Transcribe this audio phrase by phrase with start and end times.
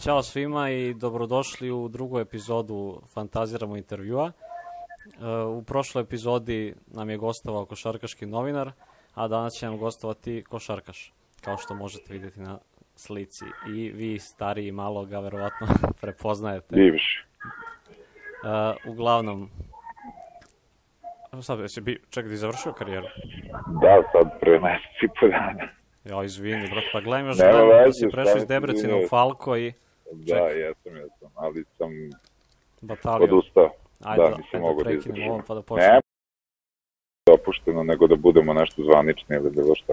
[0.00, 4.26] Ćao svima i dobrodošli u drugu epizodu Fantaziramo intervjua.
[4.26, 8.72] E, u prošloj epizodi nam je gostovao košarkaški novinar,
[9.14, 12.58] a danas će nam gostovati košarkaš, kao što možete vidjeti na
[12.96, 13.44] slici.
[13.74, 15.66] I vi, stariji, malo ga verovatno
[16.00, 16.76] prepoznajete.
[16.76, 17.24] Bivši.
[18.86, 19.50] Uh, uglavnom,
[21.42, 23.06] sad, jesi bi, čekaj, ti završio karijeru?
[23.82, 25.68] Da, sad pre mesec i po dana.
[26.04, 29.08] Ja, izvini, brat, pa gledam još gledam da si prešao iz Debrecina u.
[29.08, 29.72] Falko i
[30.12, 31.90] Da, jesam, jesam, ali sam
[32.80, 33.24] batalio.
[33.24, 33.70] odustao.
[34.04, 35.30] Ajde, da, da, nisam mogao da prekinemo izdržim.
[35.32, 35.92] ovo pa da počnemo.
[35.92, 36.00] Ne,
[37.26, 39.92] dopušteno, nego da budemo nešto zvanični ili bilo šta.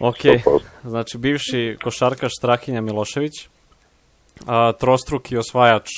[0.00, 0.60] Ok, 100%.
[0.84, 3.48] znači bivši košarkaš Strahinja Milošević,
[4.46, 5.88] a, trostruki osvajač,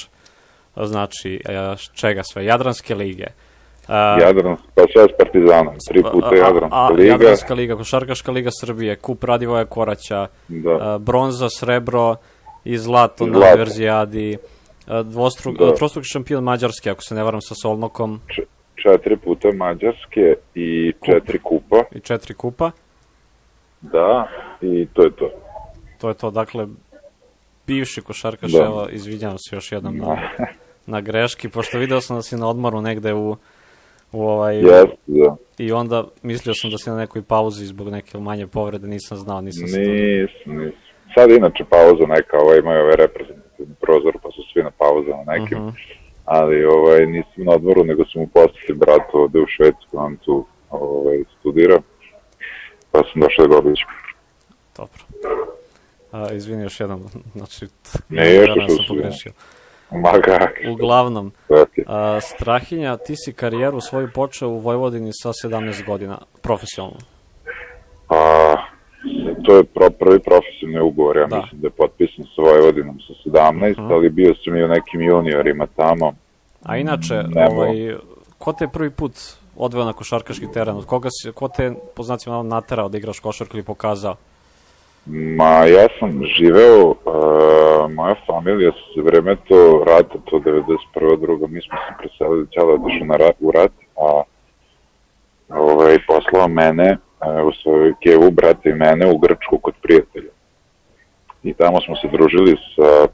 [0.74, 3.27] a, znači, a, čega sve, Jadranske lige.
[3.88, 7.10] A, Jadran, pa sve s Partizanom, tri puta a- a- Jadranska a, liga.
[7.12, 12.16] Jadranska liga, Košarkaška liga Srbije, Kup Radivoja Koraća, Da, a, bronza, srebro
[12.64, 13.47] i zlato na Zlato.
[13.48, 14.36] Univerzijadi,
[14.86, 16.03] a, dvostruk, Da.
[16.03, 18.20] šampion Mađarske, ako se ne varam sa Solnokom,
[18.75, 21.83] četiri puta Mađarske i četiri kupa.
[21.94, 22.70] i četiri kupa.
[23.81, 24.28] Da,
[24.62, 25.31] i to je to.
[25.98, 26.66] To je to, dakle,
[27.66, 28.58] bivši košarkaš, Da.
[28.64, 30.16] evo, izvinjavam se još jednom na,
[30.86, 33.36] na greški, pošto video sam da si na odmoru negde u,
[34.12, 35.36] u ovaj, Jeste, da.
[35.58, 39.41] i onda mislio sam da si na nekoj pauzi zbog neke manje povrede, nisam znao,
[39.41, 39.81] nisam se.
[39.81, 40.89] Nisam, nisam.
[41.14, 45.58] Sad inače pauza neka, ovaj, imaju ovaj reprezentativni prozor, pa su svi na pauzama nekim.
[45.58, 45.69] Mhm.
[46.25, 50.47] Ali ovaj, nisam na odmoru, nego sam u poseti bratu ovde u Švedsku, on tu
[50.70, 51.78] ovaj, studira.
[52.91, 53.86] Pa sam došao da ga obiđem.
[54.77, 55.03] Dobro.
[56.12, 57.66] A, izvini još jednom, znači,
[58.08, 59.33] Ne, još što sam pogrešio.
[59.92, 60.11] Ma
[60.72, 61.33] Uglavnom,
[61.86, 66.98] a, Strahinja, ti si karijeru svoju počeo u Vojvodini sa 17 godina, profesionalno.
[68.08, 68.56] Pa,
[69.45, 71.37] to je pro, prvi profesionalni ugovor, ja Da.
[71.37, 73.93] mislim da je potpisan sa Vojvodinom sa 17, Mhm.
[73.93, 76.12] ali bio sam i u nekim juniorima tamo.
[76.62, 77.50] A inače, Nemo.
[77.53, 77.94] ovaj,
[78.39, 79.12] ko te je prvi put
[79.56, 80.77] odveo na košarkaški teren?
[80.77, 84.15] Od koga si, ko te, je, po znacima naterao da igraš košarku ili pokazao?
[85.06, 86.97] Ma, ja sam živeo, uh,
[87.94, 91.21] moja familija se vreme to rata, to 91.
[91.21, 94.22] druga, mi smo se preselili, ćela otišao na rat, u rat, a
[95.49, 96.97] ovaj, poslao mene,
[97.48, 100.31] u svoju kevu, brata i mene, u Grčku kod prijatelja.
[101.42, 103.06] I tamo smo se družili sa,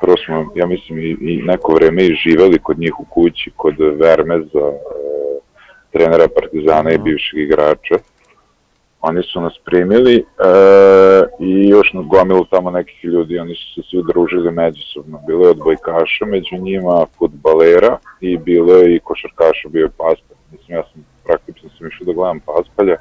[0.00, 3.74] prvo smo, ja mislim, i, i neko vreme i živeli kod njih u kući, kod
[3.78, 4.74] Vermeza, uh,
[5.92, 7.98] trenera Partizana i bivšeg igrača
[9.00, 10.22] oni su nas primili e,
[11.38, 15.20] i još na gomilu tamo nekih ljudi, oni su se svi družili međusobno.
[15.26, 20.36] Bilo je odbojkaša, među njima futbalera i bilo je i košarkaša, bio je Paspalj.
[20.52, 22.96] Mislim, ja sam praktično sam išao da gledam Paspalja.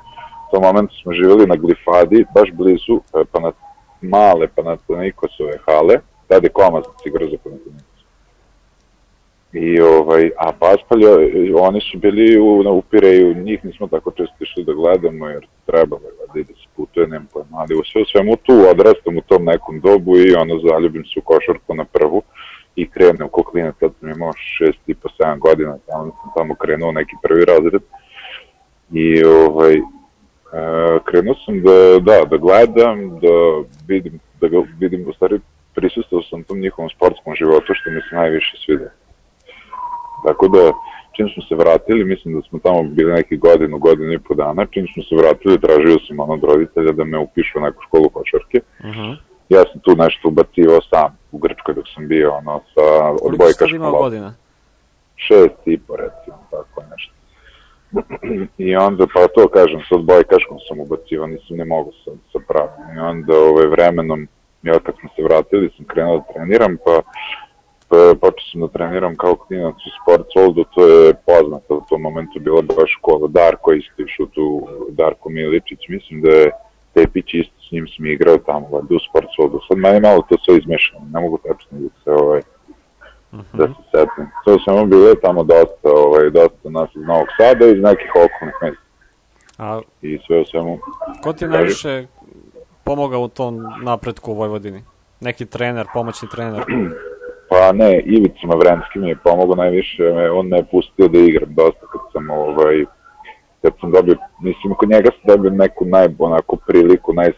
[0.52, 3.52] Tom momentu smo živjeli na Glifadi, baš blizu e, pa na
[4.02, 7.90] male Panathinaikosove hale, tada je Komazac igrao za Panathinaikos.
[9.54, 11.10] I ovaj, a Paspalja,
[11.56, 16.02] oni su bili u, na Upireju, njih nismo tako često išli da gledamo, jer trebalo
[16.06, 19.46] je da ide se putuje, nema pojma, ali u sve svemu tu odrastam u tom
[19.46, 22.22] nekom dobu i ono zaljubim se u košarku na prvu
[22.76, 26.56] i krenem ko klinac, tad sam imao šest i po, sedam godina, tamo sam tamo
[26.56, 27.82] krenuo neki prvi razred.
[28.92, 29.82] I ovaj,
[31.06, 33.36] krenuo sam da, da, da gledam, da
[33.88, 35.40] vidim, da ga vidim, u stvari
[35.76, 38.90] prisustao sam tom njihovom sportskom životu što mi se najviše sviđa.
[40.26, 40.72] Tako da,
[41.16, 44.66] čim smo se vratili, mislim da smo tamo bili neki godinu, godinu i po dana,
[44.66, 48.10] čim smo se vratili, tražio sam ono od roditelja da me upišu u neku školu
[48.10, 48.60] košarke.
[48.80, 49.16] Uh -huh.
[49.50, 53.24] Ja sam tu nešto ubacivao sam u Grčkoj dok sam bio, ono, sa Koliko si
[53.24, 54.34] tad odbojkaškom imao godina?
[55.16, 57.19] Šest i po, recimo, tako nešto.
[58.58, 62.96] I onda, pa to kažem, sa odbojkaškom sam ubacivao, nisam ne mogu sa, sa pravim.
[62.96, 64.28] I onda, ovaj, vremenom,
[64.64, 67.02] ja kad smo se vratili, sam krenuo da treniram, pa
[67.90, 72.02] pa počeo sam da treniram kao klinac u Sports Worldu, to je poznato u tom
[72.02, 73.28] momentu bila baš škola.
[73.28, 76.52] Darko isto išao tu, Darko Miličić, mislim da je
[76.94, 79.60] Tepić isto s njim sam igrao tamo, u Sports Worldu.
[79.68, 82.42] Sad meni malo to sve izmešano, ne mogu tačno da se, ovaj,
[83.32, 84.28] da se setim.
[84.46, 88.12] To samo bilo je tamo dosta, ovaj, dosta nas iz Novog Sada i iz nekih
[88.16, 88.90] okolnih mesta.
[89.58, 90.80] A I sve u svemu,
[91.24, 92.08] ko ti je najviše
[92.84, 94.84] pomogao u tom napretku u Vojvodini?
[95.20, 96.64] Neki trener, pomoćni trener?
[97.50, 100.04] Pa ne, Ivica Mavrenski mi je pomogao najviše,
[100.34, 102.86] on me je pustio da igram dosta kad sam ovaj,
[103.62, 107.32] kad sam dobio, mislim, kod njega sam dobio neku naj, onako priliku, naj,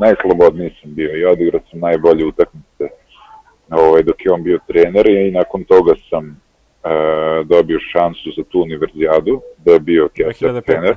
[0.00, 2.84] najslobodniji sam bio i odigrao sam najbolje utakmice
[3.70, 6.40] ovaj, dok je on bio trener i nakon toga sam
[6.84, 10.62] e, dobio šansu za tu univerzijadu, da je bio Kessler 2005.
[10.66, 10.96] trener.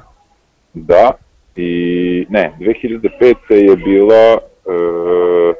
[0.73, 1.11] Da,
[1.55, 3.35] i ne, 2005.
[3.53, 5.53] je bila, e,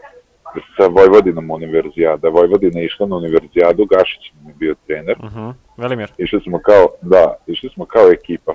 [0.78, 2.30] sa Vojvodinom univerzijada.
[2.30, 5.16] Vojvodina je išla na univerzijadu, Gašić nam je bio trener.
[5.20, 5.54] Uh -huh.
[5.78, 6.12] Velimir.
[6.18, 8.54] Išli smo kao, da, išli smo kao ekipa.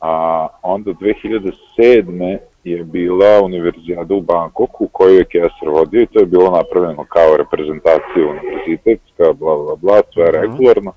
[0.00, 2.38] A onda 2007.
[2.64, 3.71] je bila univerzijada
[4.10, 9.56] u Bangkoku koju je Kesar vodio i to je bilo napravljeno kao reprezentacija univerzitetska, bla
[9.56, 10.92] bla bla, sve je regularno.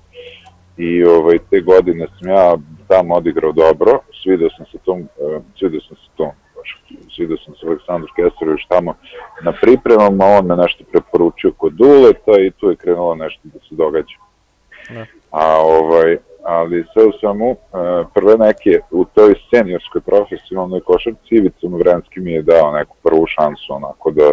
[0.76, 2.56] I ovaj, te godine sam ja
[2.88, 6.30] tamo odigrao dobro, svidio sam se tom, uh, svidio sam se tom
[7.16, 8.94] svidio sam se Aleksandru Kesarović tamo
[9.42, 13.74] na pripremama, on me nešto preporučio kod Duleta i tu je krenulo nešto da se
[13.74, 14.16] događa.
[14.90, 15.06] Da.
[15.30, 17.56] A ovaj, ali sve u svemu, e,
[18.14, 23.74] prve neke u toj seniorskoj profesionalnoj košarci Ivica Vrenski mi je dao neku prvu šansu
[23.74, 24.32] onako da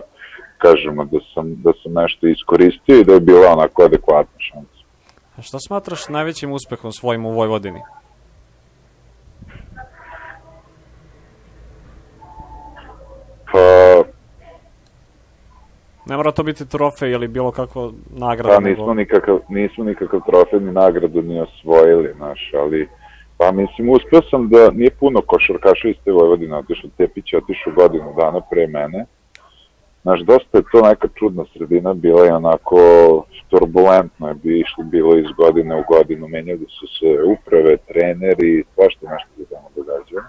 [0.58, 4.84] kažemo da sam, da sam nešto iskoristio i da je bila onako adekvatna šansa.
[5.38, 7.82] A šta smatraš najvećim uspehom svojim u Vojvodini?
[13.52, 14.04] Pa...
[16.06, 18.56] Ne mora to biti trofej ili bilo kako nagrada.
[18.56, 22.90] Pa nismo, nikakav, nismo nikakav trofej ni nagradu ni osvojili, znaš, ali...
[23.38, 27.74] Pa mislim, uspio sam da nije puno košarkaša iz te Vojvodine otišao, Tepić je otišao
[27.74, 29.06] godinu dana pre mene.
[30.02, 32.78] Znaš, dosta je to neka čudna sredina, bila je onako
[33.50, 39.10] turbulentno je bi išlo, bilo iz godine u godinu, menjali su se uprave, treneri, svašta
[39.12, 40.22] nešto se tamo događa.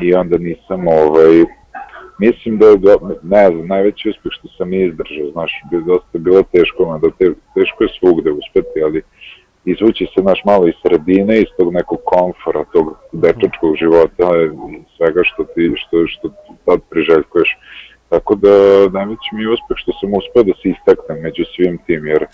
[0.00, 1.44] I onda nisam, ovaj,
[2.26, 2.92] mislim da je, do,
[3.22, 7.84] ne znam, najveći uspeh što sam izdržao, znaš, bi dosta bilo teško, da te, teško
[7.84, 9.02] je svugde uspeti, ali
[9.64, 14.26] izvući se naš malo iz sredine, iz tog nekog komfora, tog dečačkog života
[14.96, 16.26] svega što ti, što, što
[16.64, 17.50] tad priželjkuješ.
[18.08, 18.54] Tako da
[18.98, 22.26] najveći mi je uspeh što sam uspeo da se istaknem među svim tim, jer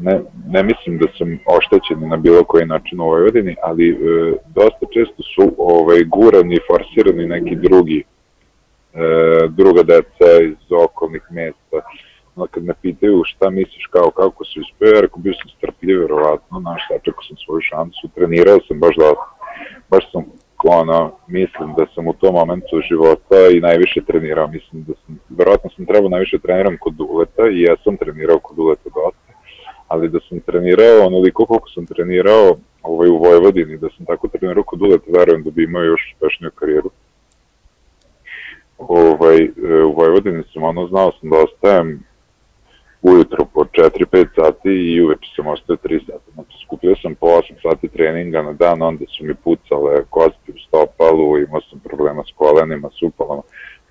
[0.00, 0.20] ne,
[0.54, 3.94] ne mislim da sam oštećen na bilo koji način u Vojvodini, ali e,
[4.58, 8.04] dosta često su ovaj, gurani forsirani neki drugi
[9.48, 11.78] druga deca iz okolnih mesta.
[12.36, 16.00] No, kad me pitaju šta misliš kao kako se uspeo, ja rekao bio sam strpljiv,
[16.00, 19.10] verovatno, znaš, sačekao sam svoju šansu, trenirao sam baš da,
[19.90, 20.24] baš sam
[20.64, 25.70] ono, mislim da sam u tom momentu života i najviše trenirao, mislim da sam, verovatno
[25.76, 29.32] sam trebao najviše treniram kod Duleta i ja sam trenirao kod Duleta dosta,
[29.88, 34.62] ali da sam trenirao onoliko koliko sam trenirao ovaj, u Vojvodini, da sam tako trenirao
[34.62, 36.90] kod Duleta, verujem da bi imao još uspešniju karijeru
[38.78, 39.50] ovaj, e,
[39.84, 42.04] u Vojvodini sam ono znao sam da ostajem
[43.02, 46.30] ujutro po 4-5 sati i uveče sam ostao 3 sata.
[46.34, 50.58] Znači, skupio sam po 8 sati treninga na dan, onda su mi pucale kosti u
[50.68, 53.42] stopalu, imao sam problema s kolenima, s upalama,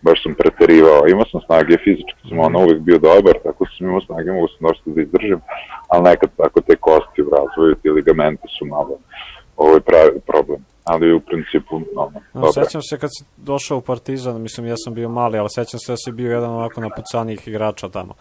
[0.01, 1.07] baš sam preterivao.
[1.07, 4.67] Imao sam snage, fizički sam ono uvek bio dobar, tako sam imao snage, mogu sam
[4.67, 5.39] dosta da izdržim,
[5.87, 8.97] ali nekad tako te kosti u razvoju, ti ligamenti su malo
[9.57, 14.41] ovaj pravi problem ali u principu no, no, Sećam se kad si došao u Partizan,
[14.41, 17.89] mislim ja sam bio mali, ali sećam se da si bio jedan ovako napucanijih igrača
[17.89, 18.13] tamo.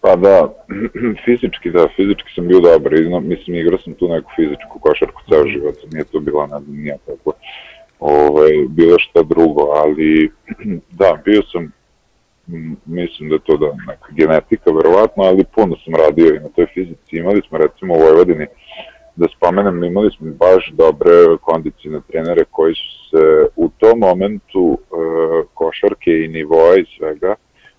[0.00, 0.52] Pa da,
[1.24, 5.44] fizički da, fizički sam bio dobar, Izno, mislim igrao sam tu neku fizičku košarku ceo
[5.44, 5.50] mhm.
[5.50, 7.32] život, nije to bila, nije tako,
[8.00, 10.30] ovaj, bilo šta drugo, ali
[11.00, 11.72] da, bio sam,
[12.86, 17.16] mislim da to da neka genetika verovatno, ali puno sam radio i na toj fizici,
[17.16, 18.46] imali smo recimo u Vojvodini,
[19.16, 21.10] da spomenem, imali smo baš dobre
[21.40, 24.86] kondicijne trenere koji su se u tom momentu e,
[25.54, 27.34] košarke i nivoa i svega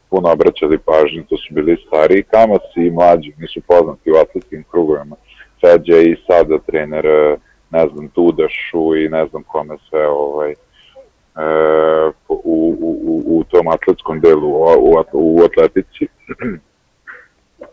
[0.10, 5.16] puno obraćali pažnju, to su bili stariji kamasi i mlađi, nisu poznati u atletskim krugovima.
[5.62, 7.38] Feđa i sada trener, e,
[7.72, 10.56] ne znam, Tudašu i ne znam kome sve ovaj, e,
[12.30, 16.08] u, u, u tom atletskom delu, u, u atletici.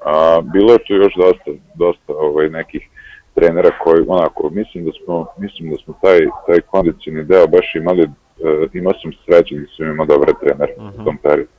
[0.04, 2.88] A, bilo je tu još dosta, dosta ovaj, nekih
[3.34, 8.02] trenera koji onako mislim da smo mislim da smo taj taj kondicioni deo baš imali
[8.02, 10.88] uh, imao sam sreće da sam imao dobre trenere uh -huh.
[10.88, 11.04] u mhm.
[11.04, 11.50] tom periodu.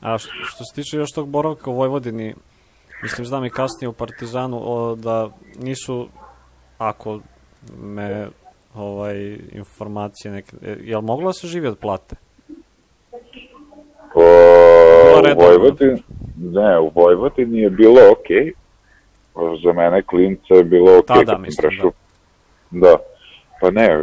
[0.00, 2.34] A što, što se tiče još tog boravka u Vojvodini,
[3.02, 5.28] mislim znam i kasnije u Partizanu o, da
[5.62, 6.08] nisu
[6.78, 7.20] ako
[7.82, 8.28] me
[8.74, 12.16] ovaj informacije neke je li moglo da se živi od plate?
[14.14, 14.22] O,
[15.36, 16.02] u Vojvodini,
[16.36, 18.63] ne, u Vojvodini je bilo okej, okay
[19.64, 21.92] za mene klinca je bilo ok, da, da, mislim, prešao.
[22.70, 22.88] Da.
[22.88, 22.96] da.
[23.60, 24.02] Pa ne, e,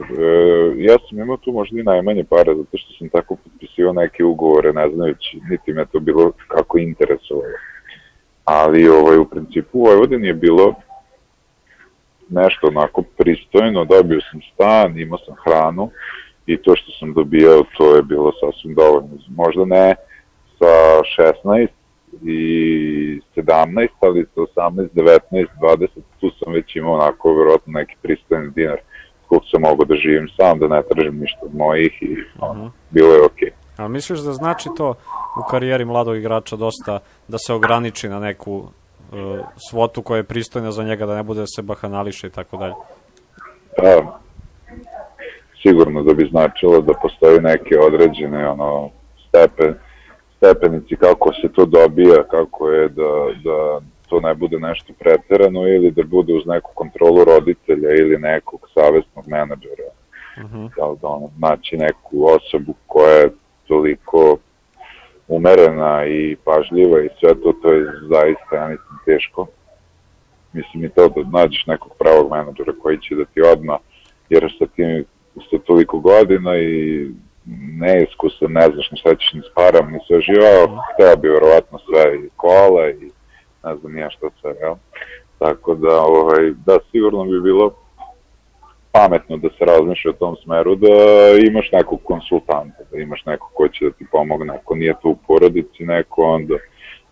[0.78, 4.74] ja sam imao tu možda i najmanje para, zato što sam tako potpisio neke ugovore,
[4.74, 7.54] ne znajući, niti me to bilo kako interesovalo.
[8.46, 10.76] Ali ovaj, u principu u Vojvodini je bilo
[12.30, 15.90] nešto onako pristojno, dobio sam stan, imao sam hranu
[16.46, 19.10] i to što sam dobijao, to je bilo sasvim dovoljno.
[19.36, 19.96] Možda ne
[20.60, 21.02] sa
[21.46, 21.68] 16,
[22.24, 25.20] i 17, ali sa 18, 19,
[25.62, 25.88] 20,
[26.20, 28.78] tu sam već imao onako verovatno neki pristojni dinar
[29.32, 32.70] koliko sam mogao da živim sam, da ne tražim ništa od mojih i uh -huh.
[32.90, 33.50] bilo je okej.
[33.50, 33.84] Okay.
[33.84, 34.90] A misliš da znači to
[35.40, 38.66] u karijeri mladog igrača dosta da se ograniči na neku uh,
[39.70, 42.74] svotu koja je pristojna za njega, da ne bude da se bahanališe i tako dalje.
[43.78, 44.20] Da,
[45.62, 48.90] sigurno da bi značilo da postoji neke određene ono,
[49.28, 49.76] stepen,
[50.42, 53.12] stepenici kako se to dobija, kako je da,
[53.44, 53.80] da
[54.10, 59.28] to ne bude nešto preterano ili da bude uz neku kontrolu roditelja ili nekog savestnog
[59.28, 59.90] menadžera.
[60.38, 60.70] Uh -huh.
[60.76, 63.30] Da, da ono, naći neku osobu koja je
[63.68, 64.38] toliko
[65.28, 69.48] umerena i pažljiva i sve to, to je zaista, ja mislim, teško.
[70.54, 73.80] Mislim i to da nađeš nekog pravog menadžera koji će da ti odmah,
[74.30, 75.06] jer sa tim
[75.50, 77.08] sa toliko godina i
[77.80, 81.80] neiskusan, ne znaš ni šta ćeš ni s param, ni sve živao, hteo bi verovatno
[81.80, 83.12] sve i kola i
[83.64, 84.76] ne znam nija šta sve, jel?
[85.40, 87.74] Tako da, ovaj, da, sigurno bi bilo
[88.92, 90.88] pametno da se razmišlja u tom smeru, da
[91.48, 95.18] imaš nekog konsultanta, da imaš nekog ko će da ti pomogne, ako nije to u
[95.28, 96.56] porodici neko, onda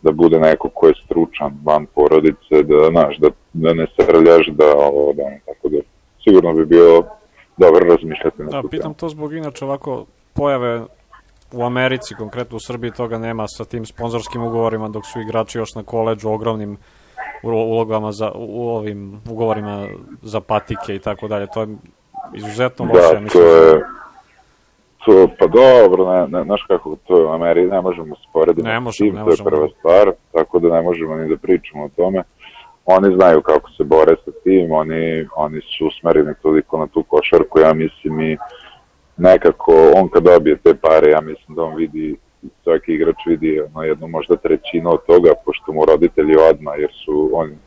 [0.01, 4.74] da bude neko ko je stručan van porodice, da, znaš, da, da ne srljaš, da,
[4.77, 5.77] ovo, da, tako da,
[6.24, 7.03] sigurno bi bilo
[7.57, 10.05] dobro razmišljati na da, pitam to zbog inače ovako
[10.39, 10.81] pojave
[11.53, 15.75] u Americi, konkretno u Srbiji, toga nema sa tim sponzorskim ugovorima, dok su igrači još
[15.75, 16.77] na koleđu ogromnim
[17.43, 19.88] ulogama za, u ovim ugovorima
[20.22, 21.48] za patike i tako dalje.
[21.53, 21.67] To je
[22.34, 23.13] izuzetno da, loše.
[23.13, 23.81] Da, mislim, to je,
[25.05, 28.67] to, pa dobro, ne, ne, znaš kako, to je u Americi, ne možemo sporediti.
[28.67, 29.50] Ne možemo, ne možemo.
[29.50, 32.24] To je prva stvar, tako da ne možemo ni da pričamo o tome.
[32.86, 37.60] Oni znaju kako se bore sa tim, oni, oni su usmereni toliko na tu košarku,
[37.60, 38.38] ja mislim i
[39.19, 42.17] nekako on kad dobije te pare, ja mislim da on vidi,
[42.63, 47.29] svaki igrač vidi ono, jednu možda trećinu od toga, pošto mu roditelji odmah, jer su
[47.33, 47.57] oni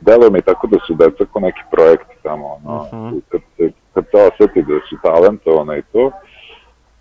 [0.00, 3.20] deluje mi tako da su deca ko neki projekti tamo, ono, uh -huh.
[3.28, 6.10] kad, se, kad se oseti da su talentovane i to,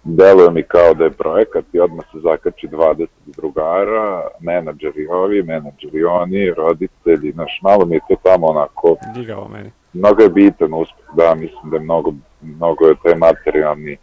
[0.04, 6.04] deluje mi kao da je projekat i odmah se zakači 20 drugara, menadžeri ovi, menadžeri
[6.04, 8.96] oni, roditelji, znaš, malo mi je to tamo onako...
[9.16, 9.72] Digao meni.
[9.94, 13.98] Mnogo je bitan uspeh, da, mislim da je mnogo, mnogo je taj materijalni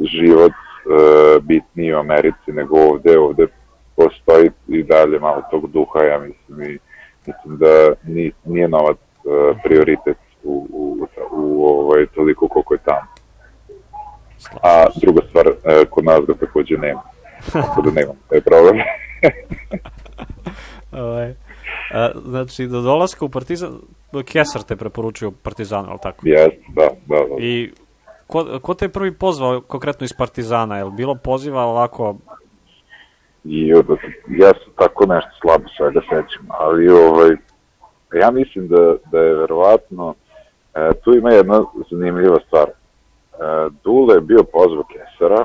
[0.00, 3.46] život e, bitniji u Americi nego ovde, ovde
[3.96, 6.78] postoji i dalje malo tog duha, ja mislim, i
[7.26, 13.06] mislim da nije, nije novac e, prioritet u, u, u, ovaj, toliko koliko je tamo.
[14.62, 17.02] A druga stvar, e, kod nas ga takođe nema.
[17.52, 18.76] Tako da nemam, to je problem.
[21.04, 21.34] ovaj.
[21.94, 23.78] A, znači, do dolaska u Partizan,
[24.24, 26.28] Kesar te preporučio Partizanu, ali tako?
[26.28, 27.36] Jes, da, da, da.
[27.38, 27.72] I
[28.26, 30.78] ko, ko te je prvi pozvao konkretno iz Partizana?
[30.78, 32.16] Je li bilo poziva ovako
[33.44, 33.68] i
[34.28, 37.30] ja se tako nešto slabo svega sećam, ali ovaj,
[38.20, 40.14] ja mislim da, da je verovatno,
[40.74, 42.68] e, tu ima jedna zanimljiva stvar.
[42.68, 42.74] E,
[43.84, 45.44] Dule je bio pozvao Kesara,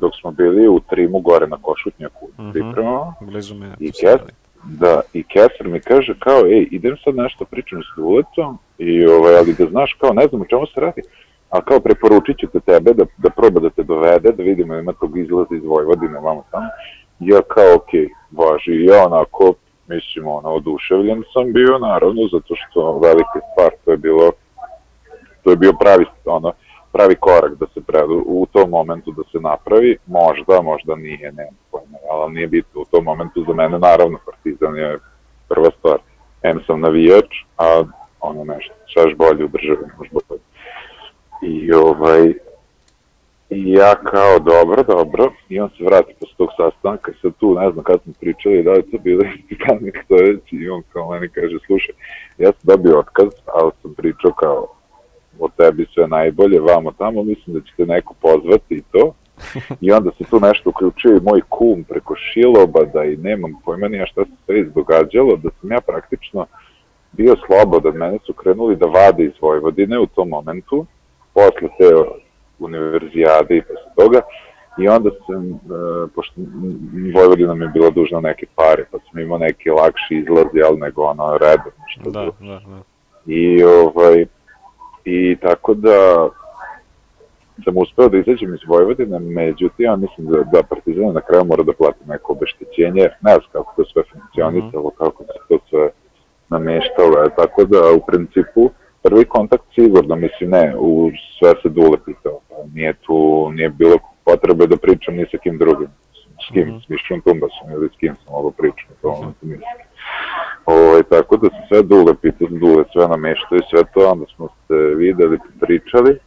[0.00, 2.58] dok smo bili u Trimu gore na Košutnjaku uh mhm.
[2.58, 3.58] -huh.
[3.60, 3.74] me.
[3.80, 4.20] I, Kes,
[4.68, 9.36] da, I Kesar mi kaže kao, ej, idem sad nešto pričam s Dulecom, i, ovaj,
[9.36, 11.02] ali da znaš kao, ne znam o čemu se radi,
[11.50, 14.92] a kao preporučit ću te tebe da, da proba da te dovede, da vidimo ima
[14.92, 16.66] tog izlaza iz Vojvodine, vamo tamo.
[17.20, 17.90] Ja kao, ok,
[18.30, 19.54] važi, i ja onako,
[19.88, 24.32] mislim, ono, oduševljen sam bio, naravno, zato što velika stvar, to je bilo,
[25.42, 26.52] to je bio pravi, ono,
[26.96, 31.48] pravi korak da se pre, u tom momentu da se napravi, možda, možda nije, ne
[31.70, 34.98] pojma, ali nije bitno u tom momentu za mene, naravno, Partizan je
[35.48, 35.98] prva stvar.
[36.42, 37.84] M sam navijač, a
[38.20, 40.40] ono nešto, sve bolje u državi, možda bolje.
[41.42, 42.34] I ovaj,
[43.50, 47.70] I ja kao, dobro, dobro, i on se vrati posle tog sastanka, sad tu, ne
[47.70, 51.56] znam kad smo pričali, da je to bilo Stefan Stojević i on kao meni kaže,
[51.66, 51.94] slušaj,
[52.38, 54.66] ja sam dobio otkaz, ali sam pričao kao,
[55.38, 59.12] o tebi sve najbolje, vamo tamo, mislim da ćete neko pozvati i to.
[59.80, 63.88] I onda se tu nešto uključio i moj kum preko Šiloba, da i nemam pojma
[63.88, 66.46] nija šta se sve izdogađalo, da sam ja praktično
[67.12, 70.86] bio slobodan, mene su krenuli da vade iz Vojvodine u tom momentu,
[71.34, 71.90] posle te
[72.58, 74.20] univerzijade i posle toga,
[74.78, 75.56] i onda sam, e,
[76.14, 76.40] pošto
[77.14, 81.02] Vojvodina mi je bila dužna neke pare, pa sam imao neki lakši izlaz, jel, nego
[81.02, 82.82] ono redovno što da, da, da.
[83.26, 84.26] I, ovaj,
[85.06, 86.28] I tako da
[87.64, 91.62] sam uspeo da izađem iz Vojvodine, međutim, ja mislim da, da Partizan na kraju mora
[91.62, 94.98] da plati neko obeštećenje, ne znam kako to sve funkcionisalo, -hmm.
[94.98, 95.90] kako se to sve
[96.48, 98.70] nameštalo, tako da u principu
[99.02, 103.96] prvi kontakt sigurno, mislim ne, u sve se dule pitao, pa nije tu, nije bilo
[104.24, 105.88] potrebe da pričam ni sa kim drugim,
[106.44, 106.84] s kim, mm -hmm.
[106.86, 109.86] s Mišćom Tumbasom ili s kim sam ovo pričam, to ono se mislim.
[110.66, 114.48] Ovaj, tako da se sve dule pitao, dule sve nameštao i sve to, onda smo
[114.66, 116.18] se videli, pričali,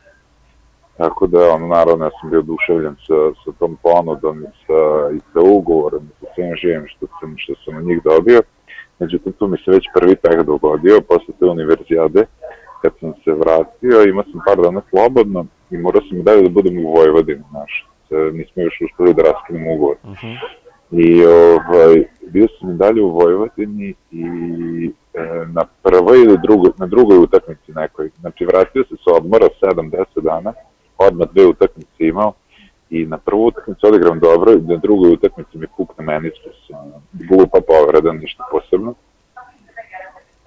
[1.00, 4.81] Tako da, ono, naravno, ja sam bio oduševljen sa, sa tom ponudom i sa,
[5.15, 8.41] i sa ugovorom sa svim živim što sam, što sam od njih dobio.
[9.00, 12.25] Međutim, tu mi se već prvi peh dogodio posle te univerzijade.
[12.81, 16.86] Kad sam se vratio, imao sam par dana slobodno i morao sam dalje da budem
[16.86, 17.88] u Vojvodini, znaš.
[18.34, 19.96] Nismo još uspeli da raskinemo ugovor.
[20.03, 20.38] Uh -huh.
[20.91, 24.25] I ovaj, bio sam i dalje u Vojvodini i
[25.13, 28.10] e, na prvoj ili drugoj, na drugoj utakmici nekoj.
[28.19, 30.53] Znači, vratio se sa odmora 7-10 dana,
[30.98, 32.34] odmah dve utakmice imao
[32.89, 36.55] i na prvu utakmicu odigram dobro i na drugoj utakmici mi pukne meniskus,
[37.13, 38.93] glupa povreda, ništa posebno.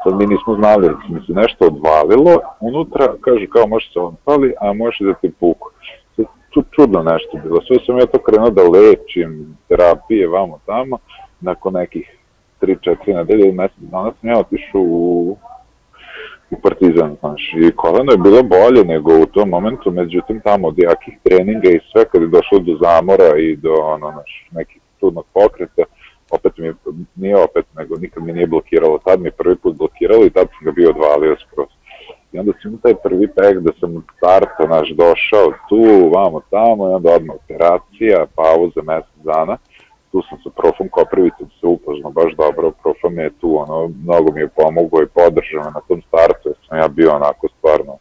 [0.04, 4.72] Sad mi nismo znali, mi se nešto odvalilo, unutra, kaže kao može se odvali, a
[4.72, 5.70] može da ti puku.
[6.70, 10.98] Čudno nešto bilo, sve sam ja to krenuo da lečim, terapije, vamo tamo,
[11.40, 12.16] nakon nekih
[12.60, 15.36] 3-4 nedelje ili mesec dana sam ja otišao u
[16.52, 20.78] u Partizan, znaš, i koleno je bilo bolje nego u tom momentu, međutim tamo od
[20.78, 25.26] jakih treninga i sve, kad je došlo do zamora i do ono, naš, nekih trudnog
[25.34, 25.82] pokreta,
[26.30, 26.72] opet mi,
[27.16, 30.46] nije opet, nego nikad mi nije blokiralo, tad mi je prvi put blokiralo i tad
[30.48, 31.68] sam ga bio odvalio skroz.
[32.32, 36.90] I onda sam taj prvi pek da sam od starta, naš, došao tu, vamo, tamo,
[36.90, 39.56] i onda odmah operacija, pauza mesec dana,
[40.12, 44.32] tu sam sa profom Koprivicom se upoznao baš dobro, profa mi je tu, ono, mnogo
[44.32, 47.96] mi je pomogao i podržao na tom startu, jer sam ja bio onako stvarno,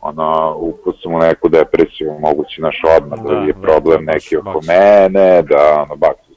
[0.00, 4.36] ono, upao sam u neku depresiju, mogući naš odmah, da, da je problem da, neki
[4.36, 6.30] oko mene, da, ono, bak se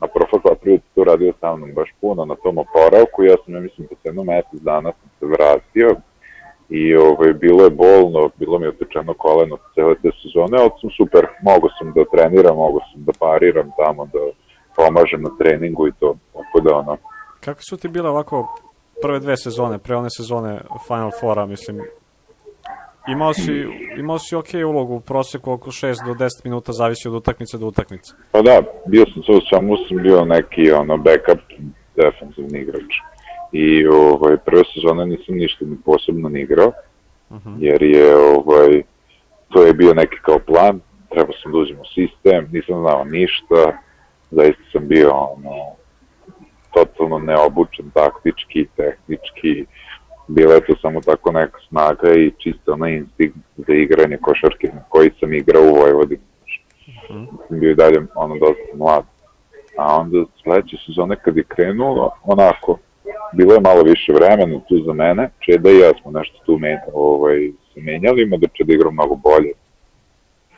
[0.00, 3.60] A profa Koprivic tu radio sa mnom baš puno na tom oporavku, ja sam, ja
[3.60, 5.96] mislim, po jednom mesec dana sam se vratio,
[6.70, 10.90] i ovaj, bilo je bolno, bilo mi je otečeno koleno cele te sezone, ali sam
[10.96, 14.18] super, mogo sam da treniram, mogo sam da pariram tamo, da
[14.76, 16.96] pomažem na treningu i to, tako da ono.
[17.40, 18.56] Kako su ti bile ovako
[19.02, 21.80] prve dve sezone, pre one sezone Final Fora, mislim,
[23.08, 23.52] imao si,
[23.98, 27.66] imao si ok ulogu u proseku oko 6 do 10 minuta, zavisi od utakmice do
[27.66, 28.14] utakmice.
[28.32, 31.40] Pa da, bio sam sve u svemu sam bio neki ono backup
[31.96, 32.92] defensivni igrač
[33.52, 36.72] i ovaj, prve sezone nisam ništa ni posebno ni igrao,
[37.30, 37.48] uh mhm.
[37.48, 37.56] -huh.
[37.60, 38.82] jer je ovaj,
[39.48, 43.78] to je bio neki kao plan, trebao sam da uđem u sistem, nisam znao ništa,
[44.30, 45.54] zaista sam bio ono,
[46.74, 49.66] totalno neobučen taktički, tehnički,
[50.28, 54.82] bila je to samo tako neka snaga i čisto onaj instinkt za igranje košarke na
[54.88, 56.22] koji sam igrao u Vojvodini.
[56.88, 57.18] Mhm.
[57.18, 57.26] -huh.
[57.48, 59.04] Sam bio i dalje ono dosta mlad.
[59.78, 62.78] A onda sledeće sezone kad je krenulo, onako,
[63.32, 66.78] bilo je malo više vremena tu za mene, Čeda i ja smo nešto tu men,
[66.92, 69.52] ovaj, se menjali, ima da Čeda igra mnogo bolje,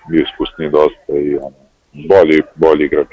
[0.08, 1.60] bio iskusniji dosta i ono,
[1.92, 3.12] bolji, bolji igrač.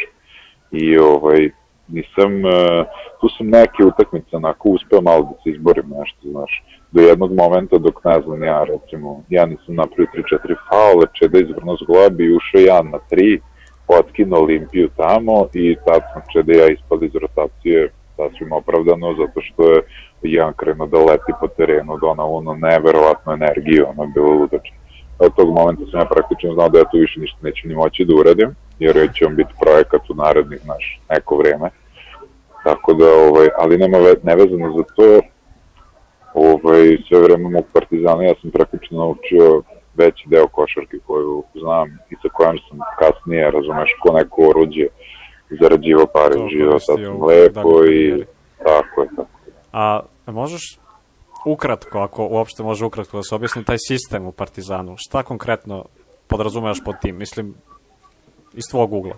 [0.72, 1.50] I ovaj,
[1.88, 2.86] nisam, uh,
[3.22, 7.78] tu sam neke utakmice onako uspeo malo da se izborim nešto, znaš, do jednog momenta
[7.78, 12.62] dok ne znam ja, recimo, ja nisam napravio 3-4 faule, Čeda izvrno zglobi i ušao
[12.62, 13.40] ja na 3,
[13.88, 19.64] otkino Olimpiju tamo i tad sam Čeda ja ispali iz rotacije sasvim opravdano, zato što
[19.72, 19.82] je
[20.22, 24.78] jedan krenuo da leti po terenu, da ona ono neverovatnu energiju, ono je bilo ludačno.
[25.20, 28.06] Od tog momenta sam ja praktično znao da ja tu više ništa neću ni moći
[28.06, 31.70] da uradim, jer će on biti projekat u narednih naš neko vreme.
[32.64, 35.20] Tako da, ovaj, ali nema ve, nevezano za to,
[36.34, 39.62] ovaj, sve vreme mog partizana ja sam praktično naučio
[39.96, 44.88] veći deo košarke koju znam i sa kojom sam kasnije, razumeš, ko neko oruđe
[45.62, 48.26] zarađivo pare, živao sasvim lepo i
[48.64, 49.26] tako je, tako.
[49.74, 50.80] A možeš
[51.46, 55.86] ukratko, ako uopšte može ukratko da se objasni taj sistem u Partizanu, šta konkretno
[56.28, 57.54] podrazumevaš pod tim, mislim,
[58.54, 59.16] iz tvog ugla?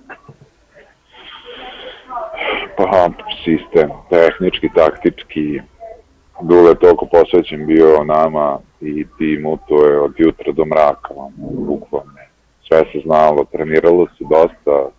[2.78, 3.10] Pa,
[3.44, 5.62] sistem, tehnički, taktički,
[6.42, 12.12] Dule toliko posvećen bio nama i timu, to je od jutra do mraka, bukvalno.
[12.68, 14.90] Sve se znalo, treniralo se dosta,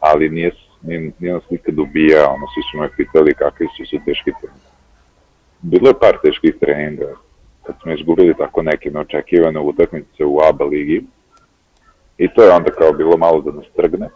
[0.00, 0.50] ali nije
[0.86, 4.66] nije, nije nas nikad ubija, ono, svi su me pitali kakvi su su teški treningi.
[5.62, 7.14] Bilo je par teških treninga,
[7.62, 11.02] kad smo izgubili tako neke neočekivane utakmice u ABA ligi,
[12.18, 14.08] i to je onda kao bilo malo da nas trgne,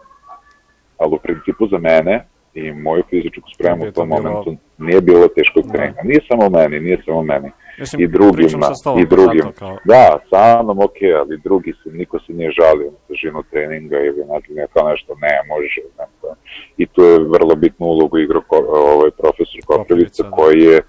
[0.97, 5.63] ali u principu za mene i moju fizičku spremu u tom momentu nije bilo teškog
[5.65, 5.73] da.
[5.73, 6.01] treninga.
[6.03, 7.51] Nije samo meni, nije samo meni.
[7.79, 8.67] Mislim, I drugima,
[9.01, 9.51] i drugim.
[9.59, 9.77] Kao...
[9.85, 14.23] Da, sa mnom ok, ali drugi se, niko se nije žalio na težinu treninga ili
[14.25, 15.81] znači kao nešto ne može.
[15.95, 16.41] Znači,
[16.77, 20.31] I tu je vrlo bitnu ulogu igrao ovaj, profesor Koprivica da.
[20.31, 20.81] koji je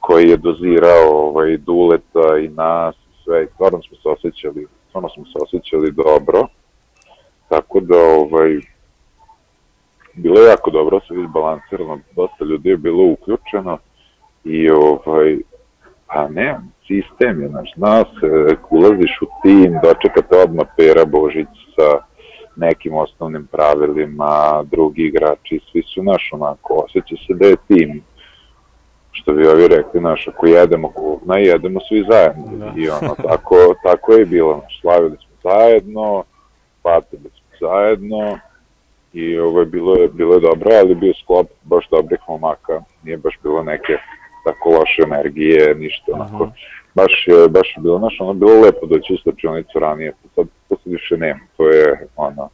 [0.00, 5.24] koji je dozirao ovaj, Duleta i nas sve i stvarno smo se osjećali, stvarno smo
[5.24, 6.46] se osjećali dobro.
[7.48, 8.60] Tako da ovaj,
[10.14, 13.78] bilo je jako dobro, se izbalansirano, dosta ljudi je bilo uključeno
[14.44, 15.38] i ovaj,
[16.08, 21.98] Pa ne, sistem je, znaš, zna se, ulaziš u tim, dočekate odmah Pera Božić sa
[22.56, 28.02] nekim osnovnim pravilima, drugi igrači, svi su naš onako, osjeća se da je tim,
[29.10, 32.44] što bi ovi rekli, naš, ako jedemo govna, jedemo svi zajedno.
[32.56, 32.72] Da.
[32.76, 36.24] I ono, tako, tako je bilo, naš, slavili smo zajedno,
[36.82, 38.38] patili smo zajedno,
[39.12, 43.34] i ovo je bilo, bilo je dobro, ali bio sklop baš dobrih momaka, nije baš
[43.42, 43.92] bilo neke
[44.44, 46.44] tako loše energije, ništa, onako.
[46.44, 46.52] Uh -huh.
[46.94, 50.76] Baš je, baš je bilo, znaš, ono, bilo lepo doći u slačionicu ranije, sad to
[50.76, 52.48] se više nema, to je, ono,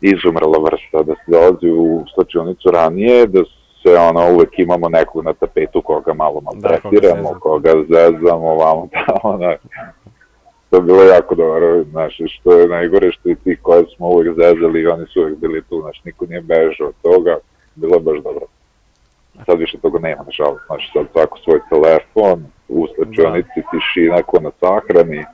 [0.00, 3.40] izumrla vrsta, da se dolazi u slačionicu ranije, da
[3.82, 8.88] se ono uvek imamo nekog na tapetu koga malo maltretiramo, da, koga, koga zezamo, vamo
[8.94, 9.56] tamo, da.
[10.70, 14.28] To je bilo jako dobro, znaš, što je najgore što i ti koje smo uvek
[14.36, 17.36] zezali i oni su uvek bili tu, znaš, niko nije bežao od toga,
[17.74, 18.46] bilo je baš dobro.
[19.46, 23.68] Sad više toga nema, nažalost, znači sad svako svoj telefon, u slačionici, da.
[23.70, 25.24] tišina, ko na sahrani,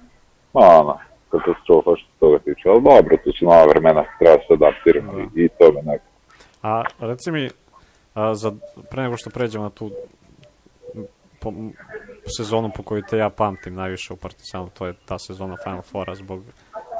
[0.55, 0.99] ma ono,
[1.31, 5.21] katastrofa što toga tiče, ali dobro, to su nova vremena, treba se adaptiramo da.
[5.21, 6.05] i, i to me neko.
[6.62, 7.49] A reci mi,
[8.14, 8.53] a, za,
[8.90, 9.90] pre nego što pređemo na tu
[11.42, 11.52] po,
[12.37, 16.14] sezonu po kojoj te ja pamtim najviše u Partizanu, to je ta sezona Final Fora
[16.14, 16.42] zbog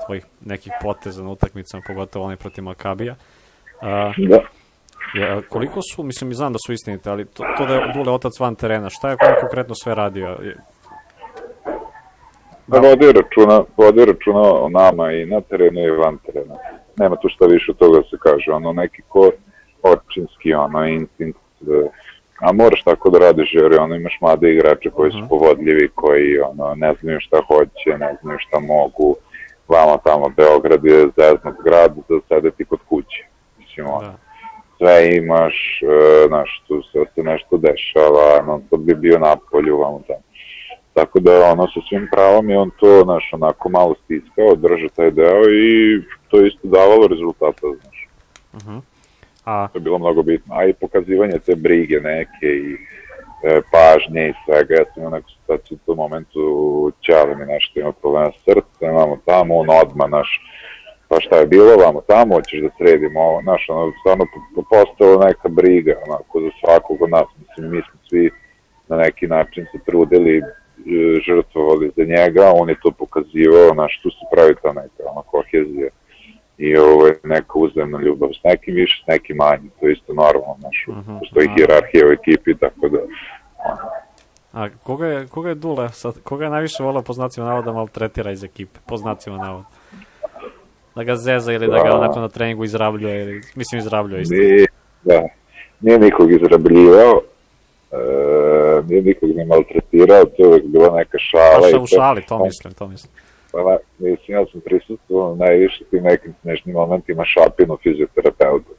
[0.07, 3.14] tvojih nekih poteza na utakmicama, pogotovo onaj protiv Makabija.
[3.81, 4.40] A, da.
[5.14, 8.12] Ja, koliko su, mislim i znam da su istinite, ali to, to da je Dule
[8.12, 10.38] otac van terena, šta je konkretno sve radio?
[12.66, 12.78] Da.
[12.78, 16.55] Vodi računa, vodi računa o nama i na terenu i van terena.
[16.96, 19.31] Nema tu šta više od toga da se kaže, ono neki ko
[19.83, 21.38] očinski, ono instinkt,
[22.42, 25.28] a moraš tako da radiš jer ono imaš mlade igrače koji su mhm.
[25.28, 29.16] povodljivi, koji ono, ne znaju šta hoće, ne znaju šta mogu,
[29.68, 33.24] vama tamo Beograd je zeznut grad, da sede ti kod kuće.
[33.59, 34.00] Mislim, ono.
[34.00, 34.33] Da
[34.83, 39.78] sve imaš, e, znaš, tu se, se nešto dešava, non stop bi bio na polju,
[39.78, 40.22] vamo tamo.
[40.94, 45.11] Tako da ono sa svim pravom je on to, znaš, onako malo stiskao, drža taj
[45.11, 48.09] deo i to isto davalo rezultata, znaš.
[48.52, 48.81] Uh -huh.
[49.44, 49.68] A...
[49.72, 50.55] To je bilo mnogo bitno.
[50.55, 52.76] A i pokazivanje te brige neke i
[53.44, 54.74] e, pažnje i svega.
[54.74, 56.42] Ja sam imao neku situaciju u tom momentu,
[57.07, 60.40] Ćale mi nešto ima problema s srcem, imamo tamo, on odmah, naš,
[61.09, 64.24] pa šta je bilo vamo tamo, hoćeš da sredimo ovo, znaš, ono, stvarno
[64.70, 68.31] postalo neka briga, onako, za svakog od nas, mislim, mi smo svi
[68.88, 70.42] na neki način se trudili, e,
[71.26, 75.90] žrtvovali za njega, on je to pokazivao, znaš, tu se pravi ta neka, ono, kohezija
[76.59, 80.12] i ovo je neka uzemna ljubav s nekim više, s nekim manje, to je isto
[80.12, 82.99] normalno, znaš, uh -huh, postoji uh hierarhija u ekipi, tako da,
[83.65, 83.79] ono,
[84.53, 88.31] A koga je, koga je Dule, sad, koga je najviše volao po znacima navoda maltretira
[88.31, 89.67] iz ekipe, po znacima navoda?
[90.95, 91.97] da ga zeza ili da ga da.
[91.97, 94.35] onako na treningu izrabljuje, ili, mislim izrabljuje isto.
[94.35, 94.67] Nije,
[95.03, 95.29] da,
[95.81, 97.21] nije nikog izrabljivao,
[97.93, 97.97] e,
[98.88, 101.69] nije nikog ne maltretirao, to je uvek bila neka šala.
[101.73, 103.12] Pa u šali, to mislim, to mislim.
[103.53, 108.71] Pa, mislim, ja sam prisustuo najviše tim nekim smešnim momentima šapinu fizioterapeuta.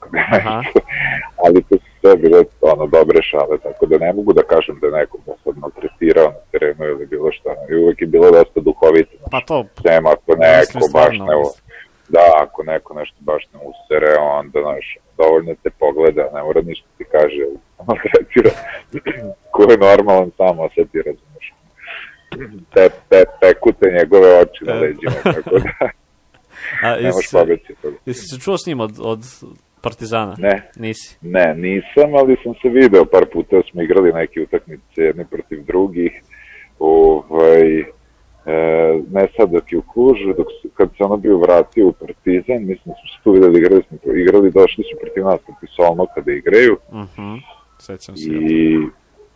[1.45, 4.97] Ali to su sve bile ono, dobre šale, tako da ne mogu da kažem da
[4.97, 7.49] neko da sad maltretirao na terenu ili bilo šta.
[7.69, 9.17] I uvek je bilo dosta duhovito.
[9.31, 11.35] Pa to, Sem ako neko baš ne,
[12.09, 16.87] da, ako neko nešto baš ne usere, onda, znaš, dovoljno te pogleda, ne mora ništa
[16.97, 17.45] ti kaže,
[17.77, 18.51] samo tretira
[19.51, 21.32] ko je normalan sam oseti, razumeš.
[22.73, 24.79] Te, te, peku te njegove oči na e.
[24.79, 25.89] leđima, tako da
[26.83, 27.97] A, ne možeš pobeti toga.
[28.05, 29.19] Jesi se čuo s njim od, od
[29.81, 30.35] Partizana?
[30.37, 30.69] Ne.
[30.75, 31.17] Nisi?
[31.21, 36.11] Ne, nisam, ali sam se video par puta, smo igrali neke utakmice jedni protiv drugih,
[36.79, 37.85] ovaj, e,
[39.11, 42.59] ne sad dok je u Klužu, dok su, kad se ono bio vratio u Partizan,
[42.65, 46.05] mislim da smo se tu videli, igrali smo, igrali, došli su protiv nas protiv Solno
[46.15, 46.77] kada igraju.
[46.87, 47.41] Uh mhm, -huh.
[47.79, 48.29] Sećam se.
[48.29, 48.77] I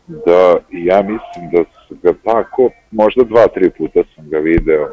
[0.07, 4.87] da, ja mislim da su ga tako, možda dva, tri puta sam ga video,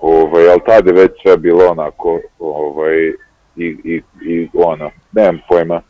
[0.00, 3.12] ovaj, ali tada je već sve bilo onako, ovaj,
[3.56, 5.82] i, i, i ono, nemam pojma,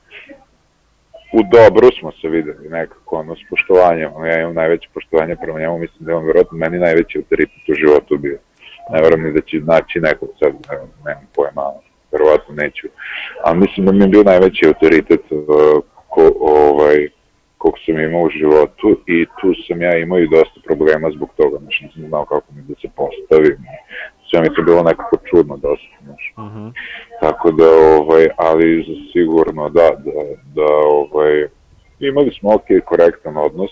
[1.33, 5.79] u dobru smo se videli nekako, ono, s poštovanjem, ja imam najveće poštovanje prema njemu,
[5.79, 8.39] mislim da je on vjerojatno meni najveći autoritet u životu bio.
[8.91, 11.63] Ne verujem ni da će naći nekog sad, ne, nemam pojma,
[12.13, 12.87] verovatno neću,
[13.45, 17.09] ali mislim da mi je bio najveći autoritet uh, ko, ovaj,
[17.63, 21.59] kog sam imao u životu i tu sam ja imao i dosta problema zbog toga,
[21.59, 23.59] znači nisam znao kako mi da se postavim,
[24.29, 26.25] sve mi se bilo nekako čudno dosta, znaš.
[26.37, 26.73] Uh -huh.
[27.21, 30.19] Tako da, ovaj, ali sigurno da, da,
[30.57, 30.69] da
[31.01, 31.35] ovaj,
[32.01, 33.71] imali smo ok, korektan odnos,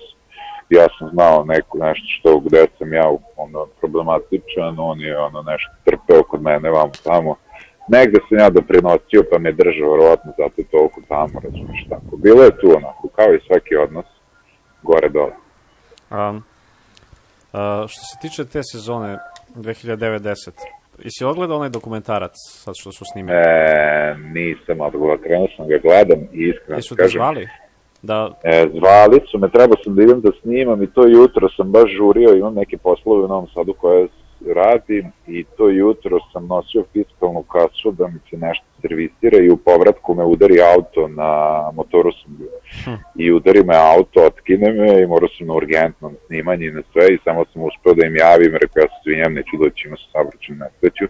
[0.70, 5.72] ja sam znao neko nešto što gde sam ja ono, problematičan, on je ono nešto
[5.84, 7.36] trpeo kod mene vamo tamo,
[7.90, 12.16] negde sam ja doprinosio pa me držao verovatno zato toliko tamo, razumeš tako.
[12.16, 14.06] Bilo je tu onako, kao i svaki odnos,
[14.82, 15.36] gore dole.
[16.10, 16.42] Um,
[17.52, 19.18] a, što se tiče te sezone
[19.56, 20.50] 2009-10,
[21.04, 22.32] jesi odgledao onaj dokumentarac
[22.64, 23.38] sad što su snimili?
[23.38, 27.48] E, nisam odgovor, krenuo sam ga gledam i iskreno Jesu te kažem, zvali?
[28.02, 31.72] Da, E, zvali su me, trebao sam da idem da snimam i to jutro sam
[31.72, 34.08] baš žurio, imam neke poslove u Novom Sadu koje
[34.54, 39.56] radim i to jutro sam nosio fiskalnu kasu da mi se nešto servisira i u
[39.56, 41.30] povratku me udari auto, na
[41.74, 42.48] motoru sam bio.
[43.16, 47.14] I udari me auto, otkine me i morao sam na urgentnom snimanje i na sve
[47.14, 50.06] i samo sam uspeo da im javim, rekao ja se svinjam, neću doći ima sa
[50.12, 51.06] saobraćenu nesreću.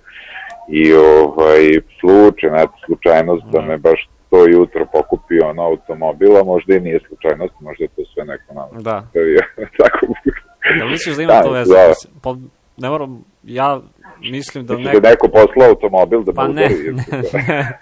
[0.69, 1.63] I ovaj,
[2.01, 7.55] slučajno, eto, slučajnost da me baš to jutro pokupio ono automobila, možda i nije slučajnost,
[7.61, 9.03] možda je to sve neko nam da.
[9.83, 10.07] Tako,
[10.79, 11.75] Jel misliš da ima Da, to veze?
[11.75, 12.35] da.
[12.81, 13.81] Ne moram, ja
[14.21, 15.01] mislim da Misliš ne...
[15.01, 17.05] da je neko poslao automobil da Pa ne, ne,
[17.49, 17.79] ne,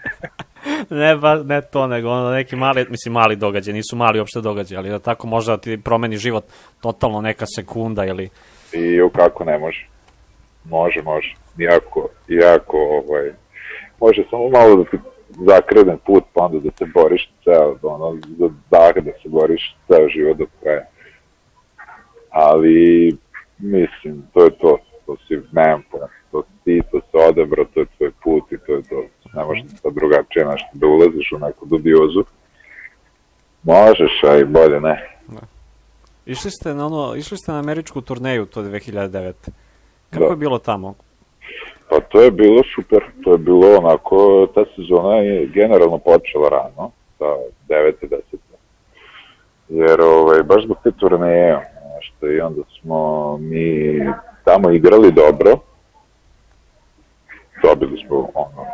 [1.01, 4.79] ne, ba, ne to, nego ono neki mali, mislim mali događaj, nisu mali uopšte događaj,
[4.79, 6.45] ali da tako može da ti promeni život
[6.81, 8.29] totalno neka sekunda ili...
[8.73, 9.89] I u kako ne može.
[10.65, 11.35] Može, može.
[11.59, 13.33] Jako, jako, ovaj,
[14.01, 14.99] može samo malo da ti
[15.47, 20.09] zakrene put, pa onda da se boriš ceo, ono, za dah da se boriš ceo
[20.09, 20.87] život do kraja.
[22.31, 23.17] Ali,
[23.59, 24.78] mislim, to je to.
[25.29, 26.07] Si, nemam pojma.
[26.31, 29.03] To si ti, to se odebro, to je tvoj put i to je to.
[29.35, 32.25] Ne možeš sad drugačije nešto da ulaziš u neku dubiozu.
[33.63, 35.09] Možeš, a i bolje ne.
[36.27, 39.33] Išli ste na ono, išli ste na američku turneju to 2009.
[40.11, 40.31] Kako Da.
[40.31, 40.95] je bilo tamo?
[41.91, 44.17] Pa to je bilo super, to je bilo onako,
[44.55, 47.25] ta sezona je generalno počela rano, sa
[47.69, 47.93] 9.
[48.03, 48.21] 10.
[49.69, 51.59] Jer ovaj, baš zbog te turneje,
[52.01, 52.99] što i onda smo
[53.39, 53.99] mi
[54.49, 55.51] tamo igrali dobro,
[57.63, 58.67] dobili smo ono,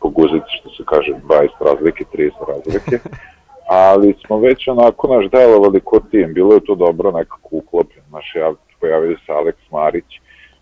[0.00, 2.98] po guzici što se kaže 20 razlike, 30 razlike,
[3.86, 8.32] ali smo već onako naš delovali ko tim, bilo je to dobro nekako uklopljeno, naš
[8.34, 10.10] ja, pojavio se Aleks Marić,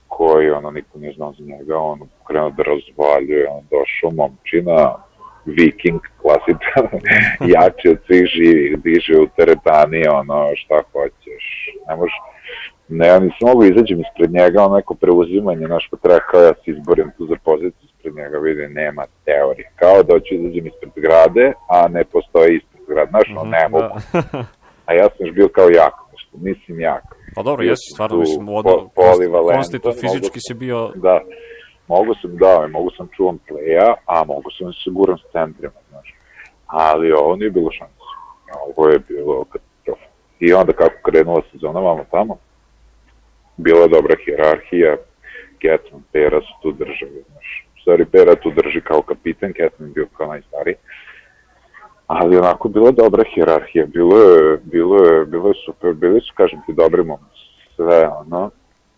[0.09, 4.95] koji ono niko nije znao za njega, on krenuo da razvaljuje, on došao momčina,
[5.45, 6.87] viking, klasičan,
[7.55, 11.45] jači od svih živih, diže u teretani, ono, šta hoćeš,
[11.89, 12.17] ne može,
[12.89, 16.55] ne, ja nisam mogu izađem ispred njega, ono neko preuzimanje, naš pa treba kao ja
[16.55, 20.91] se izborim tu za poziciju ispred njega, vidi, nema teorije, kao da hoću izađem ispred
[20.97, 24.45] zgrade, a ne postoji ispred zgrade, znaš, ono, ne mogu, Da.
[24.87, 28.17] a ja sam još bio kao jak, nešto, nisam jak, Pa dobro, Bio jesi, stvarno,
[28.17, 28.91] mislim, u po-
[29.53, 31.21] konstitu fizički mogu si bio, da,
[31.89, 36.15] mogu sam, da, mogu sam čuvam pleja, a mogu sam se guram s centrima, znaš.
[36.67, 37.95] Ali ovo nije bilo šanse.
[38.77, 40.07] Ovo je bilo katastrofa.
[40.41, 42.39] I onda kako krenula sezona vamo tamo,
[43.59, 44.97] bila dobra hjerarhija,
[45.61, 47.67] Getman, Pera su tu držali, znaš.
[47.77, 50.75] U stvari, Pera tu drži kao kapitan, Getman bio kao najstariji.
[52.07, 56.61] Ali onako bila dobra hjerarhija, bilo je, bilo je, bilo je super, bili su, kažem
[56.67, 57.45] ti, dobri momci,
[57.77, 58.51] sve ono,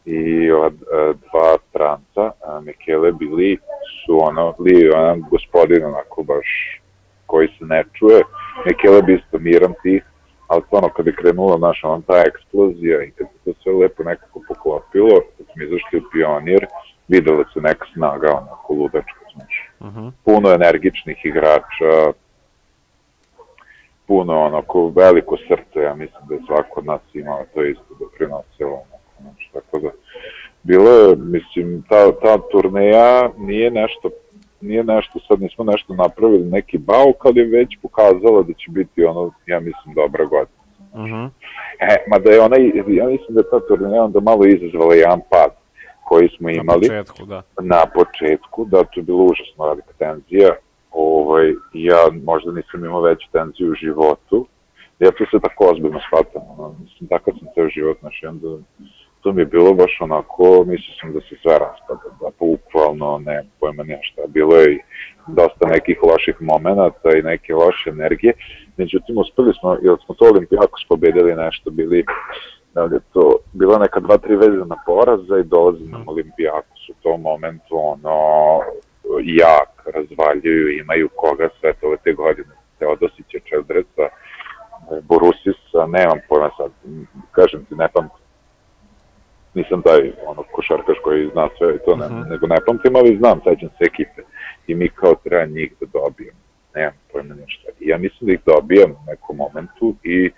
[0.05, 0.71] i ova e,
[1.13, 3.59] dva stranca, a, Mikele bili
[4.07, 6.81] su ono, li onam gospodin onako baš
[7.27, 8.23] koji se ne čuje,
[8.67, 10.03] Mikele bi isto miran tih,
[10.51, 14.03] ali stvarno kad je krenula naša on ta eksplozija i kad se to sve lepo
[14.03, 16.67] nekako poklopilo, kad smo izašli u pionir,
[17.09, 19.71] videla se neka snaga onako ludačka, znaš.
[19.81, 20.09] Mhm.
[20.25, 22.13] Puno energičnih igrača,
[24.07, 28.73] puno onako veliko srce, ja mislim da je svako od nas imao to isto doprinosilo,
[28.73, 29.91] onako, znači, tako da
[30.63, 34.11] bilo je, mislim, ta, ta turneja nije nešto
[34.61, 39.05] nije nešto, sad nismo nešto napravili, neki bauk, ali je već pokazala da će biti
[39.05, 40.61] ono, ja mislim, dobra godina.
[40.97, 41.25] Mhm.
[41.79, 45.51] E, mada je ona, ja mislim da je ta turneja onda malo izazvala jedan pad
[46.05, 47.43] koji smo Na imali početku, da.
[47.61, 50.51] na početku, da to je bilo užasno velika tenzija.
[50.93, 54.47] Ovaj, ja možda nisam imao veću tenziju u životu.
[54.99, 56.43] Ja to se tako ozbiljno shvatam.
[56.59, 58.49] Ono, mislim, takav sam ceo život, znaš, i onda
[59.21, 63.45] to mi je bilo baš onako, mislio sam da se sve raspada, da bukvalno ne
[63.61, 64.23] pojma nešto.
[64.29, 64.81] Bilo je i
[65.27, 68.33] dosta nekih loših momenata i neke loše energije.
[68.77, 72.05] Međutim, uspeli smo, jer smo to Olimpijakos pobedili nešto, bili
[72.75, 76.95] da li je to bila neka dva, tri vezana poraza i dolazi nam Olimpijakos u
[77.03, 78.19] tom momentu ono
[79.23, 84.09] jak, razvaljuju, imaju koga sve to te godine, Teodosića, Čeldreca,
[85.03, 86.71] Borusisa, nemam pojma sad,
[87.33, 88.20] kažem ti, ne pamtim.
[89.55, 92.31] Nisam taj ono, košarkaš koji zna sve i to, ne, Mhm.
[92.31, 94.23] nego ne pamtim, ali znam, sećam se ekipe.
[94.67, 96.39] I mi kao treba njih da dobijemo.
[96.75, 97.69] Nemam pojma ništa.
[97.81, 100.31] I ja mislim da ih dobijam u nekom momentu i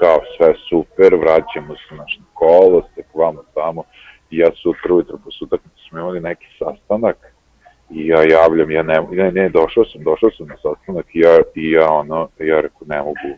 [0.00, 3.82] kao sve super, vraćamo se naš na kolo, stekvamo tamo.
[4.30, 7.16] I ja sutra ujutro posle utakmice smo imali neki sastanak
[7.90, 11.36] i ja javljam, ja ne, ne, ne, došao sam, došao sam na sastanak i ja,
[11.54, 13.30] i ja ono, ja rekao, ne mogu,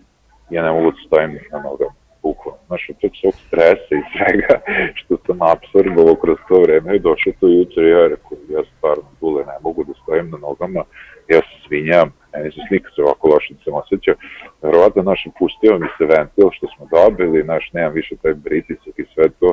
[0.51, 2.61] ja ne mogu da stojim na nogama, bukvalno.
[2.66, 4.54] Znaš, od tog svog stresa i svega
[4.98, 9.04] što sam absorbovao kroz to vreme, je došao to jutro i ja rekao, ja stvarno,
[9.20, 10.82] Dule, ne mogu da stojim na nogama,
[11.28, 14.14] ja se svinjam, meni se slika se ovako loše da sam osjećao,
[14.62, 19.11] verovatno naš pustio mi se ventil što smo dobili, naš nemam više taj britisak i
[19.14, 19.52] sve to,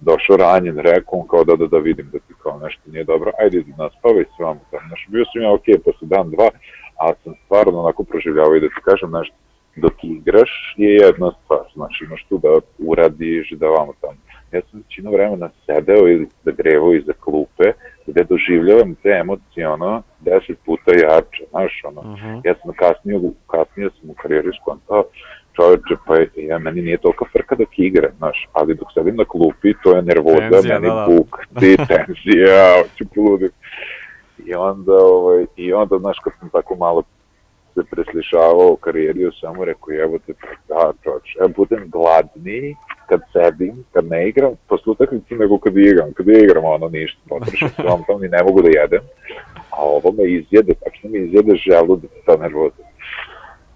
[0.00, 3.58] došao ranjen, rekao kao da da da vidim da ti kao nešto nije dobro, ajde
[3.58, 6.48] idi naspavaj s vama znaš, bio sam ja ok, posle dan, dva,
[6.96, 9.36] ali sam stvarno onako proživljavao i da ti kažem nešto,
[9.80, 14.16] dok igraš je jedna stvar, znači imaš tu da uradiš, da vamo tamo.
[14.52, 17.64] Ja sam većinu vremena sedeo ili da grevo iza klupe,
[18.06, 22.26] gde doživljavam te emocije, ono, deset puta jače, znaš, ono, uh Mhm.
[22.26, 22.40] -huh.
[22.44, 25.04] ja sam kasnije, kasnije sam u karijeri skontao,
[25.56, 29.74] čoveče, pa ja, meni nije toliko frka dok igram, znaš, ali dok sedim na klupi,
[29.82, 31.06] to je nervoza, Tenzija, meni da, da.
[31.08, 33.50] buk, ti tenzija, hoću poludim.
[34.46, 37.02] I onda, ovaj, i onda, znaš, kad sam tako malo
[37.82, 40.32] se preslišavao u karijeri, ja sam mu rekao, evo te,
[40.68, 42.76] da, čoč, ja budem gladniji
[43.10, 46.12] kad sedim, kad ne igram, posle utakmice nego kad igram.
[46.12, 49.00] Kad igram, ono, ništa, potrošio sam tamo i ne mogu da jedem,
[49.70, 52.82] a ovo me izjede, tačno mi izjede želudac, ta nervoza.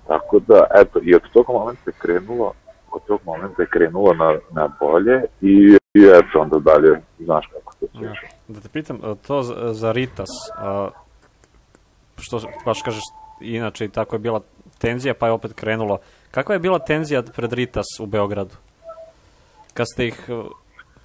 [0.07, 2.53] Tako da, eto, i od tog momenta je krenulo,
[2.93, 7.75] od tog momenta je krenulo na, na bolje i, i eto, onda dalje, znaš kako
[7.81, 8.13] to se Ja.
[8.49, 10.89] Da te pitam, to za, za Ritas, a,
[12.17, 13.03] što baš kažeš,
[13.41, 14.41] inače i tako je bila
[14.79, 15.99] tenzija, pa je opet krenulo.
[16.31, 18.55] Kakva je bila tenzija pred Ritas u Beogradu?
[19.75, 20.33] Kad ste ih e,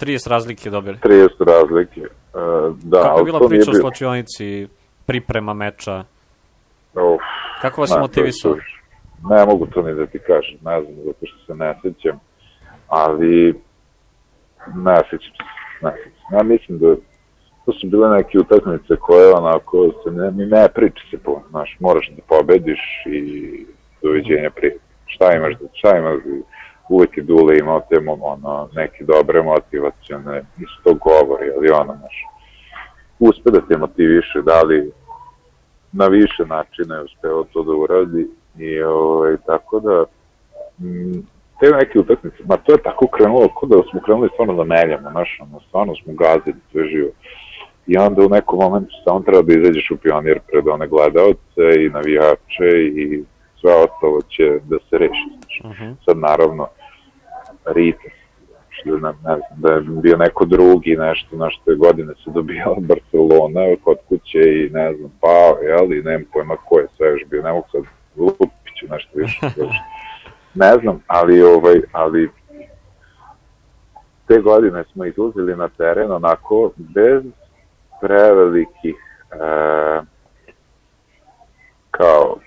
[0.05, 0.97] 30 razlike dobili.
[0.97, 2.01] 30 razlike.
[2.01, 4.67] Uh, da, Kako je bila priča bilo- slačionici,
[5.05, 6.03] priprema meča?
[6.93, 7.21] Uf,
[7.61, 8.55] Kako vas motivisao?
[9.29, 12.19] Ne mogu to ni da ti kažem, ne znam, zato što se ne sećam,
[12.87, 13.61] ali
[14.75, 15.43] ne sećam se,
[15.85, 16.35] ne sećam se.
[16.35, 16.95] Ja mislim da
[17.69, 22.09] to su bile neke utakmice koje onako se ne, ne priča se puno, znaš, moraš
[22.09, 23.65] da pobediš i
[24.01, 24.77] doviđenja prije.
[25.05, 26.31] Šta imaš da, šta imaš da,
[26.89, 32.25] uvek je Dule imao te ono, neke dobre motivacione, nisu to govori, ali ono, znaš,
[33.19, 34.91] uspe da te motiviše, da li
[35.91, 38.27] na više načina je uspeo to da uradi
[38.57, 40.05] i ovaj, tako da
[40.79, 41.27] m,
[41.59, 45.11] te neke utakmice, ma to je tako krenulo, kao da smo krenuli stvarno da meljamo,
[45.11, 47.11] znaš, ono, stvarno smo gazili sve živo.
[47.89, 51.89] I onda u nekom momentu samo treba da izađeš u pionir pred one gledalce i
[51.89, 53.23] navijače i
[53.61, 55.27] sve ostalo će da se reši.
[55.37, 55.61] Znači.
[55.63, 55.95] Uh -huh.
[56.05, 56.67] Sad naravno,
[57.65, 58.13] Ritas,
[58.69, 62.31] što ne, ne znam, da je bio neko drugi, nešto, na što je godine se
[62.31, 67.07] dobijala Barcelona kod kuće i ne znam, pa, jel, i nemam pojma ko je sve
[67.07, 67.81] još bio, ne mogu sad
[68.17, 69.39] lupiću nešto više.
[70.63, 72.29] ne znam, ali, ovaj, ali
[74.27, 77.23] te godine smo izlazili na teren onako bez
[78.01, 78.95] prevelikih
[79.31, 80.01] e,
[81.91, 82.37] kao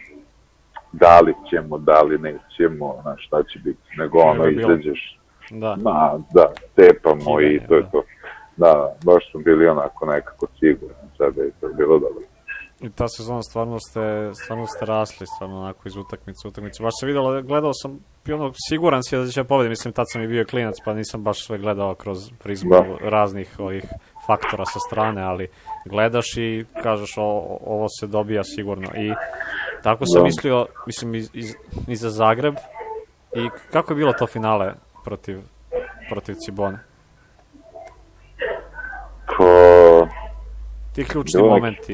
[0.93, 5.19] da li ćemo, da li nećemo, na šta će biti, nego ono je izađeš,
[5.51, 5.77] Da.
[5.83, 7.89] ma, da, tepamo i Kidanje, to je da.
[7.91, 8.03] to.
[8.57, 12.23] Da, baš smo bili onako nekako sigurni sada i to je bilo dobro.
[12.81, 16.83] I ta sezona stvarno ste, stvarno ste rasli, stvarno onako iz utakmice u utakmicu.
[16.83, 20.23] Baš se videlo, gledao sam, i ono, siguran si da će pobedi, mislim, tad sam
[20.23, 23.09] i bio klinac, pa nisam baš sve gledao kroz prizmu Da.
[23.11, 23.85] raznih ovih
[24.27, 25.49] faktora sa strane, ali
[25.87, 28.89] gledaš i kažeš o, ovo se dobija sigurno.
[28.97, 29.13] I
[29.83, 30.25] tako sam Da.
[30.25, 31.55] mislio, mislim, iz, iz,
[31.89, 32.55] i za Zagreb.
[33.37, 35.39] I kako je bilo to finale protiv,
[36.11, 36.79] protiv Cibone?
[39.37, 40.07] Po,
[40.95, 41.93] Ti ključni bilo momenti.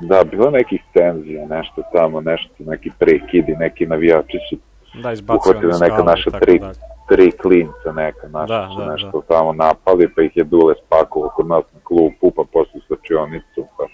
[0.00, 4.56] Da, bilo nekih tenzija, nešto tamo, nešto, neki prekidi, neki navijači su
[5.02, 6.74] Da, uhvatili one neka naša tri, dalje.
[7.08, 11.46] tri klinca neka naša Da, da, nešto tamo napali, pa ih je Dule spakovao kod
[11.46, 13.84] nas na klupu, pa posle slačionicu, pa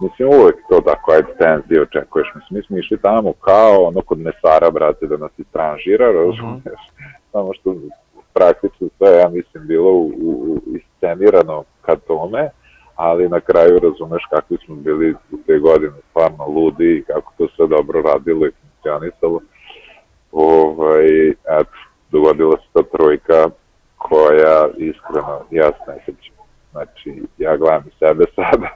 [0.00, 2.28] Mislim, uvek to tako, ajde, tenzije očekuješ.
[2.34, 6.80] Mislim, mi smo išli tamo kao ono kod mesara, brate, da nas istranžira, razumeš?
[7.32, 7.74] Samo što
[8.34, 12.50] praktično sve, ja mislim, bilo u, u, u iscenirano ka tome,
[12.96, 17.48] ali na kraju razumeš kakvi smo bili u te godine, stvarno ludi i kako to
[17.56, 19.40] sve dobro radilo i funkcionisalo.
[20.32, 21.78] Ovaj, eto,
[22.10, 23.48] dogodila se ta trojka
[23.96, 26.36] koja iskreno, ja se ne sećam.
[26.76, 28.68] Znači, ja gledam i sebe sada,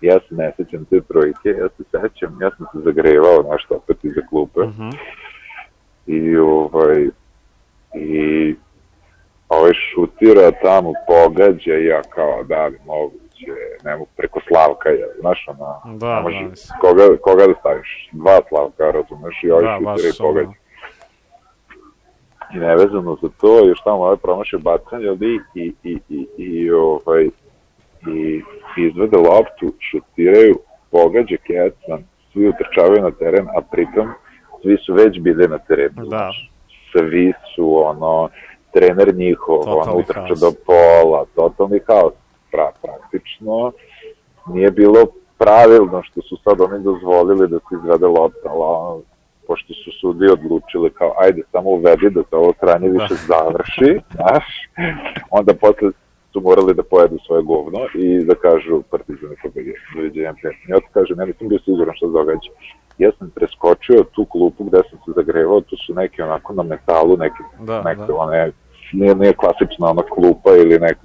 [0.00, 4.04] ja se ne sećam te trojke, ja se sećam, ja sam se zagrevao nešto opet
[4.04, 4.88] iza klupe Mhm.
[6.06, 7.06] i ovaj,
[7.94, 8.54] i
[9.48, 13.52] ovaj šutira tamo, pogađa i ja kao da li moguće,
[13.84, 16.78] ne mogu preko Slavka, je, znaš ona, Da, ne može, da, mislim.
[16.80, 20.48] koga, koga da staviš, dva Slavka, razumeš, i ovaj Da, šutira i pogađa.
[20.48, 20.54] ono,
[22.54, 27.24] I nevezano za to, još tamo ovaj promašio bacanje ali i, i, i, i, ovaj,
[28.06, 28.42] i
[28.78, 30.58] izvede loptu, šutiraju,
[30.90, 34.08] pogađa Kecan, svi utrčavaju na teren, a pritom
[34.62, 36.06] svi su već bili na terenu.
[36.06, 36.30] Da.
[36.92, 38.28] Svi su, ono,
[38.72, 40.40] trener njihov, Totalni ono, utrča haos.
[40.40, 42.12] do pola, totalni haos.
[42.50, 43.72] Pra, praktično
[44.46, 45.06] nije bilo
[45.38, 49.02] pravilno što su sad oni dozvolili da se izvede lopta, ali
[49.46, 53.02] pošto su sudi odlučili kao, ajde, samo uvedi da se ovo tranje Da.
[53.02, 54.44] više završi, znaš,
[55.30, 55.90] onda posle
[56.32, 59.74] su morali da pojedu svoje govno i da kažu Partizan je pobedio.
[59.94, 60.74] Doviđenja prijatno.
[60.74, 62.50] Ja ti kažem, ja nisam bio siguran šta se događa.
[62.98, 67.16] Ja sam preskočio tu klupu gde sam se zagrevao, tu su neki onako na metalu,
[67.16, 68.14] neki, Da, neke, da.
[68.14, 68.52] one,
[68.92, 70.98] nije, nije klasična ona klupa ili nek,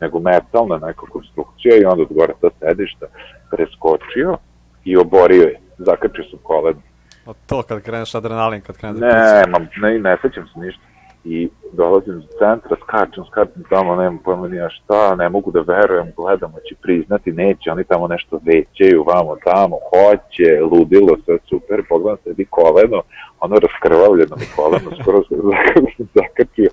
[0.00, 3.06] nego metalna neka konstrukcija i onda od gore ta sedišta
[3.50, 4.36] preskočio
[4.84, 5.58] i oborio je.
[5.78, 6.80] Zakačio sam koleno.
[7.26, 10.82] A to kad kreneš adrenalin, kad kreneš da Ne, ma, ne, ne sećam se ništa.
[11.24, 16.12] I dolazim do centra, skačem, skačem tamo, nemam pojma nija šta, ne mogu da verujem,
[16.16, 22.18] gledam, će priznati, neće, oni tamo nešto većaju, vamo, tamo, hoće, ludilo, sve super, pogledam
[22.24, 23.02] se, di koleno,
[23.40, 26.70] ono raskrvavljeno mi koleno, skoro se zak- zakačio,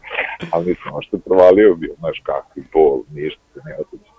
[0.51, 4.11] ali nisam ošto provalio bio, znaš kakvi bol, ništa se ne osjeća.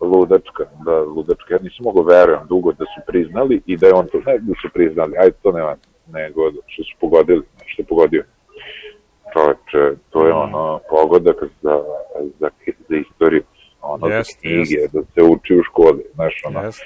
[0.00, 4.06] Ludačka, da, ludačka, ja nisam mogao verujem dugo da su priznali i da je on
[4.06, 5.76] to, ne da su priznali, ajde to nema,
[6.12, 8.24] nego što su pogodili, što je pogodio.
[9.32, 10.36] Čoveče, to je Mm.
[10.38, 11.82] ono pogodak za,
[12.40, 12.48] za,
[12.88, 13.42] za istoriju,
[13.82, 14.94] ono Jest, za knjige, jest.
[14.94, 16.82] da se uči u školi, znaš, ono, Jest.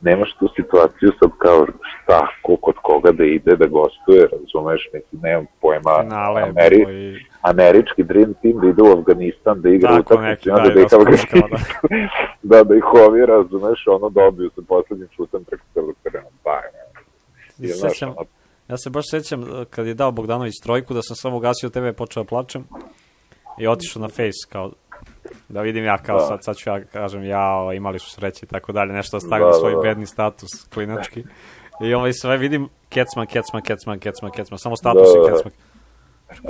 [0.00, 5.20] nemaš tu situaciju sad kao šta, ko kod koga da ide da gostuje, razumeš, mislim,
[5.22, 7.18] nemam pojma, Finale Ameri, i...
[7.42, 10.86] američki Dream Team da ide u Afganistan da igra Tako utakmicu neki, da, da ih
[10.90, 11.58] da, Afganistan, kao
[12.50, 16.60] da, da ih ovi, razumeš, ono dobiju sa poslednjim šutem preko celog terena, pa,
[17.56, 18.26] znaš, sećam, ono,
[18.68, 21.86] ja se baš sećam uh, kad je dao Bogdanović trojku da sam samo ugasio TV
[21.86, 22.64] i počeo da plačem
[23.58, 24.70] i otišao na face kao
[25.48, 26.26] da vidim ja kao Da.
[26.26, 29.46] sad, sad ću ja kažem jao imali su sreće i tako dalje nešto da stavim
[29.46, 29.80] Da, da, svoj da.
[29.80, 31.24] bedni status klinački
[31.84, 35.36] i ovaj sve vidim Kecman, Kecman, Kecman, Kecman, Kecman samo status Da, i da, da.
[35.36, 35.52] Kecman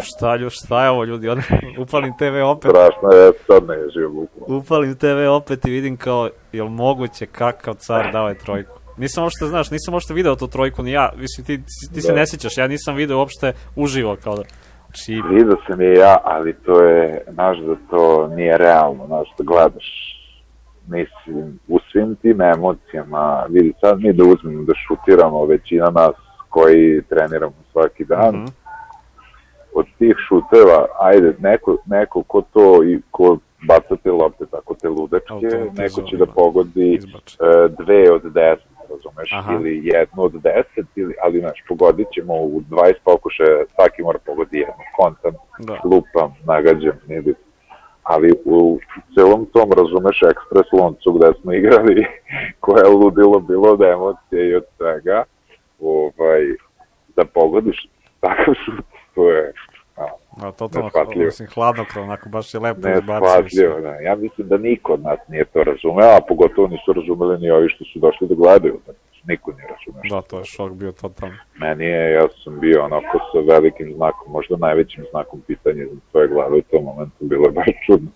[0.03, 1.43] šta, lju, šta je ovo ljudi, onda
[1.83, 4.59] upalim TV opet strašno je, sad ne je živo bukvalno.
[4.59, 8.79] upalim TV opet i vidim kao, jel moguće kakav car dao je trojku.
[8.97, 11.63] Nisam uopšte, znaš, nisam uopšte video tu trojku, ni ja, mislim, ti,
[11.95, 12.19] ti se Da.
[12.19, 14.43] ne sjećaš, ja nisam video uopšte uživo, kao da,
[14.87, 19.45] znači, Vidio sam je ja, ali to je, znaš da to nije realno, znaš da
[19.45, 20.11] gledaš.
[20.87, 26.15] Mislim, u svim tim emocijama, vidi sad mi da uzmemo da šutiramo, većina nas
[26.49, 28.45] koji treniramo svaki dan, Mhm.
[29.75, 33.39] od tih šuteva, ajde, neko, neko ko to i ko
[33.69, 35.35] baca te lopte tako te ludačke,
[35.77, 36.33] neko će da ima.
[36.35, 36.99] pogodi e,
[37.79, 39.53] dve od deset, razumeš, Aha.
[39.55, 44.59] ili jednu od deset, ili, ali znaš, pogodit ćemo u 20 pokušaja, svaki mora pogodi
[44.59, 45.81] jednu, kontam, Da.
[45.85, 47.45] lupam, nagađam, bitno.
[48.03, 48.79] Ali u
[49.15, 52.07] celom tom, razumeš, ekspres loncu gde smo igrali,
[52.61, 55.25] koje je ludilo bilo od emocije i od svega,
[55.81, 56.43] ovaj,
[57.17, 57.89] da pogodiš
[58.21, 59.53] takav šut, to je
[60.43, 61.25] a, A, totalno, Neshvatljivo.
[61.25, 63.81] mislim, hladnokrov, onako, baš je lepo izbacio.
[63.81, 63.89] Da.
[63.95, 67.69] Ja mislim da niko od nas nije to razumeo, a pogotovo nisu razumeli ni ovi
[67.69, 68.81] što su došli da gledaju.
[68.85, 70.03] Znači, niko nije razumeo.
[70.11, 71.35] Da, to je šok bio totalno.
[71.55, 76.29] Meni je, ja sam bio onako sa velikim znakom, možda najvećim znakom pitanja za svoje
[76.29, 78.11] glave u tom momentu, bilo je baš čudno.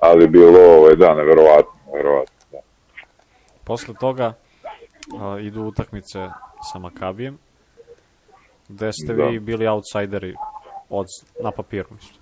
[0.00, 2.36] Ali bilo, ovaj, da, neverovatno, neverovatno.
[2.52, 2.58] Da.
[3.64, 4.32] Posle toga
[5.20, 6.18] a, idu utakmice
[6.72, 7.38] sa Makabijem,
[8.68, 9.24] gde ste Da.
[9.24, 10.34] vi bili outsideri
[10.90, 11.06] od,
[11.42, 12.18] na papiru, mislim.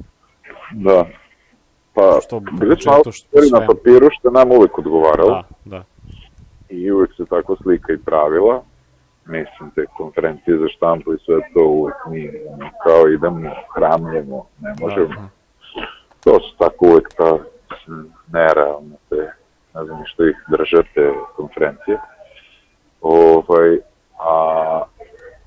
[0.73, 1.07] da.
[1.95, 3.17] Pa, Što- bili smo što- autori
[3.53, 5.31] na sve- papiru što je nam uvek odgovaralo.
[5.31, 5.85] Da, da.
[6.69, 8.63] i uvek se tako slika i pravila.
[9.27, 12.31] Mislim, te konferencije za štampu i sve to uvek mi
[12.85, 13.39] kao idemo,
[13.75, 15.07] hramljemo, ne možemo.
[15.09, 15.29] Da,
[16.21, 17.39] To su tako uvek ta
[18.29, 19.17] nerealne te,
[19.75, 21.99] ne znam što ih drže te konferencije.
[23.01, 23.79] Ovaj,
[24.21, 24.83] a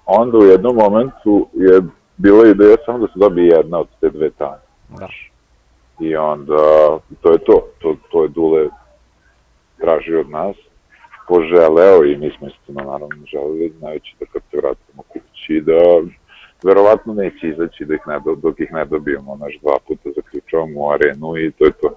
[0.05, 1.81] onda u jednom momentu je
[2.17, 4.61] bila ideja samo da se dobije jedna od te dve tanje.
[4.89, 5.07] da.
[5.99, 6.55] I onda,
[7.21, 8.67] to je to, to, to je Dule
[9.77, 10.55] tražio od nas,
[11.27, 15.73] poželeo i mi smo istina naravno želeli, znajući da kad se vratimo kući, da
[16.63, 20.79] verovatno neće izaći da ih ne, do- dok ih ne dobijemo, naš dva puta zaključavamo
[20.79, 21.89] u arenu i to je to.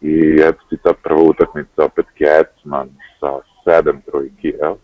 [0.00, 2.88] I eto ti ta prva utakmica, opet Kecman
[3.20, 3.30] sa
[3.64, 4.74] sedam trojki, jel?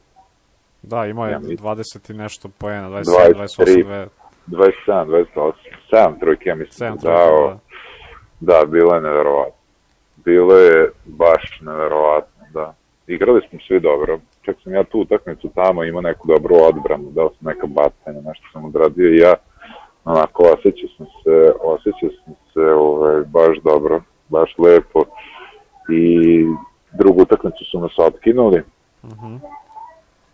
[0.82, 3.34] Da, imao je Ja mislim- 20 i nešto poena, 27, 23.
[3.34, 4.08] 28, dve-
[4.46, 5.52] 27, 28,
[5.90, 7.48] 7 trojke, ja mislim, 7 da trojka, dao.
[7.48, 7.58] da.
[8.60, 9.54] Da, bilo je neverovatno.
[10.16, 12.74] Bilo je baš neverovatno, da.
[13.06, 14.18] Igrali smo svi dobro.
[14.42, 18.46] Čak sam ja tu utakmicu tamo imao neku dobru odbranu, dao sam neka bacanja, nešto
[18.52, 19.34] sam odradio i ja
[20.04, 25.04] onako osjećao sam se, osjećao sam se ovaj, baš dobro, baš lepo.
[25.90, 26.44] I
[26.92, 28.62] drugu utakmicu su nas otkinuli
[29.04, 29.36] Mhm.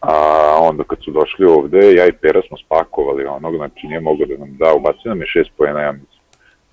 [0.00, 0.12] A
[0.60, 4.36] onda kad su došli ovde, ja i Pera smo spakovali onog, znači nije mogao da
[4.38, 6.20] nam da, ubacio nam je šest pojena, ja mislim.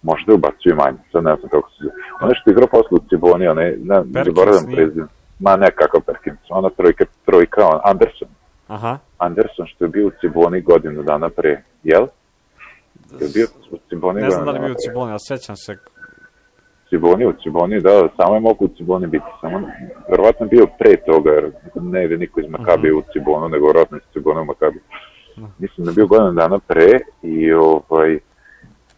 [0.01, 1.93] Možda je ubacio i manje, sad ne znam kako se zove.
[2.21, 4.75] Ono što je igrao posle u Ciboni, onaj, ne, zaboravim nije?
[4.75, 5.07] prezim.
[5.39, 8.27] Ma ne, kakav Perkins, ona trojka, trojka, on, Anderson.
[8.67, 8.97] Aha.
[9.17, 12.05] Anderson što je bio u Ciboni godinu dana pre, jel?
[13.21, 14.83] Je bio u Ciboni Ne znam da li je bio u?
[14.87, 15.77] Ciboni, ali sećam se.
[16.93, 19.61] Ciboni, u Ciboni, da, samo je mogu u Ciboni biti, samo,
[20.09, 24.03] verovatno bio pre toga, jer ne ide niko iz Makabija u Cibonu, nego verovatno iz
[24.13, 24.81] Cibona u Makabiju.
[25.59, 28.19] Mislim da je bio godinu dana pre i ovaj,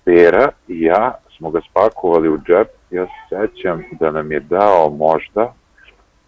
[0.04, 4.89] Pera i ja smo ga spakovali u džep, ja se sećam da nam je dao
[4.89, 5.54] možda,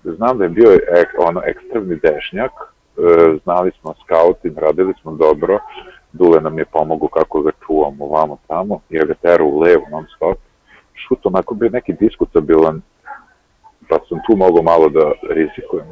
[0.03, 5.59] znam da je bio ek, ono ekstremni dešnjak, e, znali smo scouting, radili smo dobro,
[6.13, 10.05] Dule nam je pomogao kako ga čuvamo vamo tamo, ja ga teru u levo non
[10.15, 10.38] stop,
[11.08, 12.82] šut onako bio neki diskutabilan,
[13.89, 15.88] pa sam tu mogao malo da rizikujem.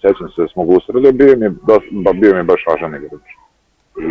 [0.00, 2.64] Sećam se da smo ga usredili, bio mi je, dosta, ba, bio mi je baš
[2.66, 3.28] važan igrač.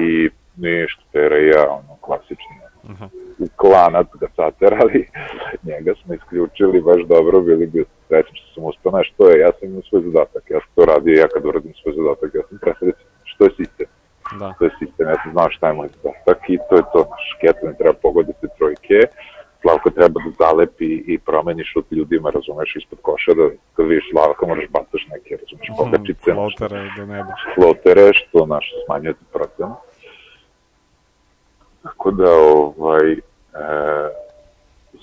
[0.02, 2.56] I ništa, Pera i ja, ono, klasično.
[2.92, 3.08] Aha.
[3.40, 5.08] U klanac ga saterali,
[5.68, 9.52] njega smo isključili baš dobro, bili bi srećni što sam uspio, znaš, to je, ja
[9.60, 12.58] sam imao svoj zadatak, ja sam to radio, ja kad uradim svoj zadatak, ja sam
[12.62, 13.88] presrećen, što je sistem,
[14.40, 14.54] Da.
[14.60, 17.26] to je sistem, ja sam znao šta je moj zadatak i to je to, naš
[17.42, 19.00] Ketlin treba pogoditi trojke,
[19.62, 24.46] Slavko treba da zalepi i promeni šut ljudima, razumeš, ispod koša, da kad vidiš Slavka
[24.48, 27.34] moraš bacaš neke, razumeš, pogačice, nešto Flotere do neba.
[27.56, 29.76] flotere, što naš smanjuje procent.
[31.84, 33.20] Tako da, ovaj, e,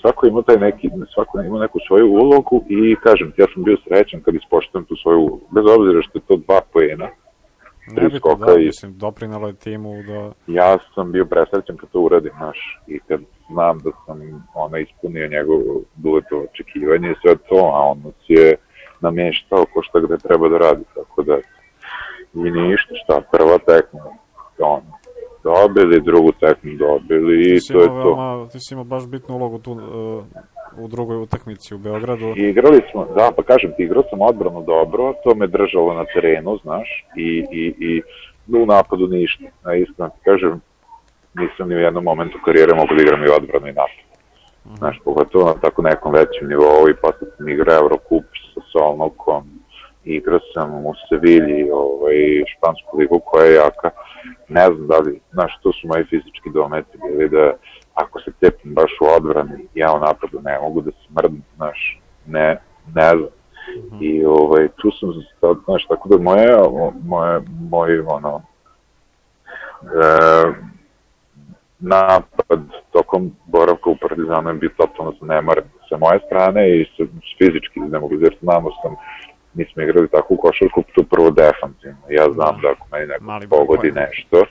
[0.01, 3.77] svako ima taj neki, svako ima neku svoju ulogu i kažem ti, ja sam bio
[3.87, 7.07] srećan kad ispoštujem tu svoju ulogu, bez obzira što je to dva poena,
[7.91, 10.31] Nebitno, da, i- mislim, doprinalo je timu da...
[10.47, 13.19] ja sam bio presrećan kad to uradim, znaš, i kad
[13.51, 14.19] znam da sam
[14.53, 15.59] ona ispunio njegov
[15.95, 18.55] duletovo očekivanje i sve to, a on nas je
[19.01, 21.37] namještao ko šta gde treba da radi, tako da
[22.33, 23.99] i ništa, šta, prva tekma,
[24.59, 24.81] on,
[25.43, 27.93] dobili, drugu tekmu dobili i to je to.
[27.93, 30.23] veoma, ti si imao baš bitnu ulogu tu uh,
[30.79, 32.33] u drugoj utakmici u Beogradu.
[32.35, 36.57] Igrali smo, da, pa kažem ti, igrao sam odbranu dobro, to me držalo na terenu,
[36.63, 38.01] znaš, i, i, i
[38.57, 39.45] u napadu ništa.
[39.63, 40.61] A iskreno ti kažem,
[41.33, 44.07] nisam ni u jednom momentu karijere mogu da igram i odbranu i napad.
[44.77, 49.43] Znaš, pogotovo na tako nekom većem nivou i posle sam igrao Eurocup sa Solnokom,
[50.03, 52.17] igrao sam u Sevilji, ovaj,
[52.47, 53.89] špansku ligu koja je jaka.
[54.47, 57.53] Ne znam da li, znaš, to su moji fizički dometi bili da
[57.97, 62.01] ako se cepim baš u odbrani, ja u napadu ne mogu da se mrdnem, znaš,
[62.25, 62.61] ne,
[62.95, 63.29] ne znam.
[64.01, 66.57] I ovaj, tu sam, sad, znaš, tako da moje,
[67.03, 68.41] moje, moj, ono,
[69.83, 70.67] e,
[71.79, 72.59] napad
[72.91, 77.03] tokom boravka u Partizanu je bio totalno zanemaren sa moje strane i sa,
[77.37, 78.95] fizički ne mogu, jer znamo sam,
[79.53, 82.03] mi smo igrali takvu košarku, tu prvo defanzivno.
[82.09, 84.43] Ja znam da ako meni neko Mali pogodi nešto,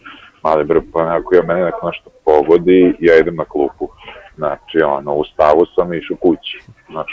[0.47, 3.89] mali broj pojena, ako ja meni neko nešto pogodi, ja idem na klupu.
[4.37, 6.63] Znači, ono, u stavu sam i išao kući.
[6.89, 7.05] Ono,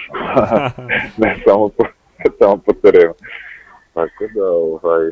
[1.21, 1.83] ne samo po,
[2.39, 3.13] samo po terenu.
[3.93, 5.11] Tako da, ovaj,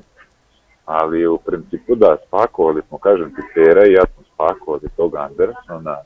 [0.85, 5.97] ali u principu da, spakovali smo, kažem ti, Pera i ja smo spakovali tog Andersona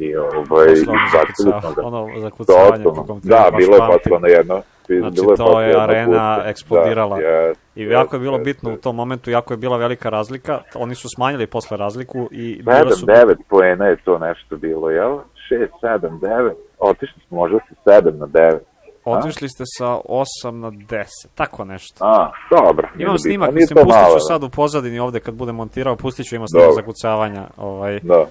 [0.00, 1.86] i ovaj, Posle ono izbacili smo zakuca- ga.
[1.86, 3.06] ono zakucavanje po Totalno.
[3.06, 4.62] kom ti Da, baš bilo je na jedno.
[4.88, 6.48] Znači, bilo to posle je arena puta.
[6.48, 7.16] eksplodirala.
[7.16, 8.80] Da, yes, I jako je bilo yes, bitno u yes.
[8.80, 10.60] tom momentu, jako je bila velika razlika.
[10.74, 13.06] Oni su smanjili posle razliku i bile 7, su...
[13.06, 15.18] 9 poena je to nešto bilo, jel?
[15.50, 16.52] 6, 7, 9.
[16.78, 18.58] Otišli smo možda sa 7 na 9.
[19.04, 22.04] Otišli ste sa 8 na 10, tako nešto.
[22.04, 22.88] A, dobro.
[22.98, 26.36] Imam snimak, mislim, to pustit ću sad u pozadini ovde kad budem montirao, pustit ću,
[26.36, 27.42] ima snimak zakucavanja.
[27.56, 28.26] Ovaj, Da.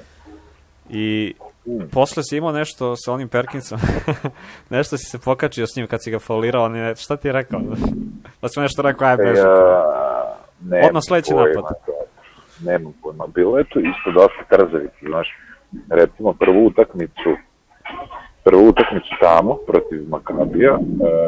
[0.89, 1.33] I
[1.65, 1.87] Mm.
[1.91, 3.79] posle si imao nešto sa onim Perkinsom,
[4.69, 7.31] nešto si se pokačio s njim kad si ga faulirao, on je, šta ti je
[7.31, 7.59] rekao?
[8.41, 9.39] Pa si mu nešto rekao, aj beži.
[9.39, 9.83] Ja,
[10.61, 11.63] nemam Odmah sledeći napad.
[12.61, 13.27] Nemam pojma.
[13.27, 15.27] Bilo je to isto dosta trzavice, znaš.
[15.89, 17.29] Recimo, prvu utakmicu
[18.43, 20.79] prvu utakmicu tamo protiv Makabija, e,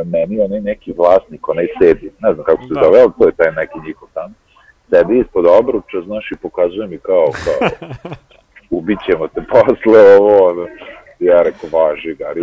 [0.05, 2.81] meni onaj neki vlasnik, onaj sedi, ne znam kako se Da.
[2.83, 4.33] zove, ali to je taj neki njihov tamo,
[4.89, 7.69] sedi ispod obruča, znaš, i pokazuje mi kao, kao,
[8.69, 10.67] ubit ćemo te posle ovo, ono.
[11.19, 12.41] ja rekao, važi, Gari,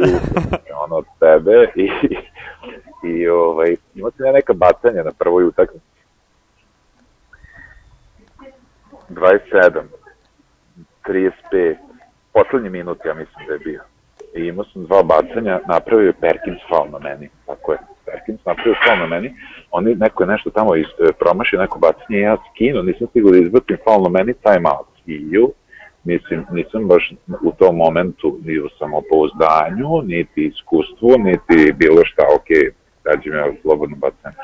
[0.85, 1.91] ono od tebe i,
[3.09, 5.97] i ovaj, imate neka bacanja na prvoj utakmici.
[9.11, 9.83] 27,
[11.05, 11.77] 35,
[12.33, 13.83] poslednji minut, ja mislim da je bio.
[14.35, 17.79] I imao sam dva bacanja, napravio je Perkins faul na meni, tako je.
[18.05, 19.35] Perkins napravio faul na meni,
[19.70, 20.83] oni, neko je nešto tamo e,
[21.18, 24.87] promašio neko bacanje, ja skinu, nisam stigao da izbacim faul na meni, time out.
[25.07, 25.53] I ju,
[26.07, 32.48] mislim, nisam baš u tom momentu ni u samopouzdanju, niti iskustvu, niti bilo šta, ok,
[33.04, 34.36] dađi mi ja slobodno bacanje.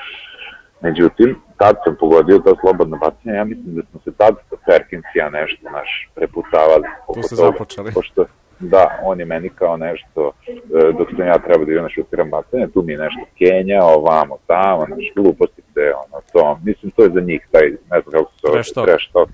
[0.81, 4.35] Međutim, tad sam pogodio ta slobodna bacanja, ja mislim da smo se tad
[4.67, 6.87] Perkins i ja nešto naš preputavali.
[7.15, 7.93] Tu ste započeli.
[7.95, 8.25] Pošto,
[8.61, 12.31] da, on je meni kao nešto, e, dok sam ja trebao da idem na šutiram
[12.31, 17.03] bacanje, tu mi je nešto Kenja, ovamo, tamo, naš gluposti se, ono, to, mislim, to
[17.03, 19.29] je za njih, taj, ne znam kako se zove, Trash talk.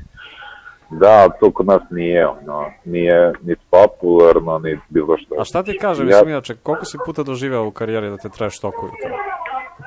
[0.91, 5.34] Da, to kod nas nije, ono, nije ni popularno, ni bilo što.
[5.39, 8.28] A šta ti kaže, Ja- mislim, inače, koliko si puta doživeo u karijeri da te
[8.28, 8.91] trash talkuju?
[9.03, 9.16] kao?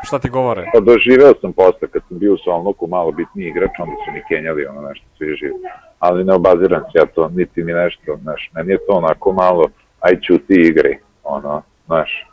[0.03, 0.65] Šta ti govore?
[0.73, 4.21] Pa doživeo sam posle, kad sam bio u Solnuku malo bitniji igrač, onda su mi
[4.29, 5.53] kenjali ono nešto svi živi.
[5.99, 9.65] Ali ne obaziram se ja to, niti mi nešto, znaš, meni je to onako malo,
[9.99, 12.27] aj ćuti igri, ono, znaš.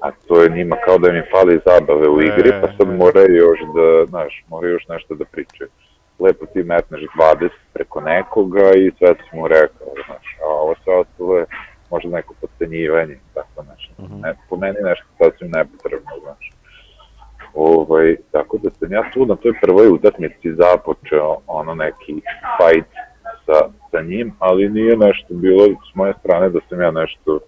[0.00, 2.96] A to je njima kao da mi fali zabave u igri, E, pa sad e.
[2.96, 5.70] moraju još da, znaš, moraju još nešto da pričaju.
[6.22, 10.94] Lepo ti metneš 20 preko nekoga i sve si mu rekao, znaš, a ovo sve
[10.96, 11.44] ostalo je
[11.90, 13.92] možda neko podcenjivanje, tako nešto.
[14.18, 16.50] Ne, po meni nešto sasvim nepotrebno, znaš.
[17.54, 22.14] Ovaj, tako da sam ja tu na toj prvoj utakmici započeo ono neki
[22.56, 22.88] fight
[23.46, 23.58] sa,
[23.90, 27.38] sa njim, ali nije nešto bilo s moje strane da sam ja nešto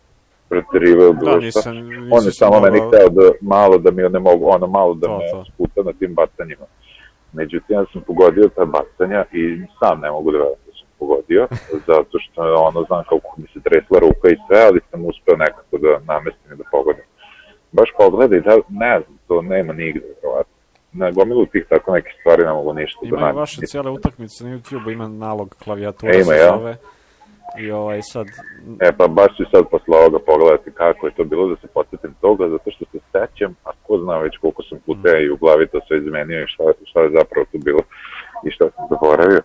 [0.48, 1.46] preterivao bilo Da, šta.
[1.70, 4.66] nisam, On nisam je samo meni mogao- hteo da malo da mi ne mogu, ono
[4.68, 5.44] malo da To, me to.
[5.44, 6.66] sputa na tim bacanjima.
[7.34, 9.42] Međutim, ja sam pogodio ta bacanja i
[9.78, 11.48] sam ne mogu da verujem da sam pogodio,
[11.86, 15.78] zato što ono, znam kako mi se tresla ruka i sve, ali sam uspeo nekako
[15.78, 17.04] da namestim i da pogodim.
[17.72, 20.54] Baš pogledaj, da, ne znam, to nema nigde, verovatno.
[20.92, 23.38] Na gomilu tih tako nekih stvari ne mogu ništa da Imaju nađem.
[23.40, 26.76] vaše cijele utakmice na YouTube, ima nalog klavijatura E, ima, se zove.
[27.58, 28.26] I ovaj sad,
[28.80, 32.14] E pa baš ću sad posle ovoga pogledati kako je to bilo da se podsjetim
[32.20, 35.66] toga, zato što se sećam, a ko zna već koliko sam puta i u glavi
[35.66, 37.80] to sve izmenio i šta, šta je zapravo tu bilo
[38.44, 39.40] i šta sam zaboravio.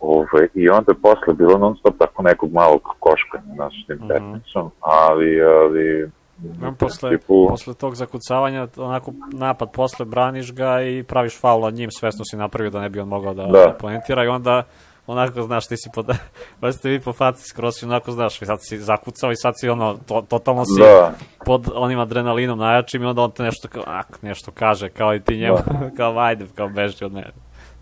[0.00, 4.08] Ove, I onda posle bilo non stop tako nekog malog koškanja na tim Mhm.
[4.08, 11.02] petnicom, ali, ali u posle, principu- posle tog zakucavanja, onako napad posle, braniš ga i
[11.02, 13.52] praviš faul nad njim, svesno si napravio da ne bi on mogao da, Da.
[13.52, 13.76] da.
[13.80, 14.62] poentira i onda
[15.06, 16.06] onako, znaš, ti si pod,
[16.60, 19.98] baš ste vi po faci skroz onako, znaš, sad si zakucao i sad si ono,
[20.06, 21.12] to, totalno si Da,
[21.44, 25.20] pod onim adrenalinom najjačim i onda on te nešto, kao, ak, nešto kaže, kao i
[25.20, 25.56] ti njemu,
[25.96, 27.30] kao ajde, kao beži od mene.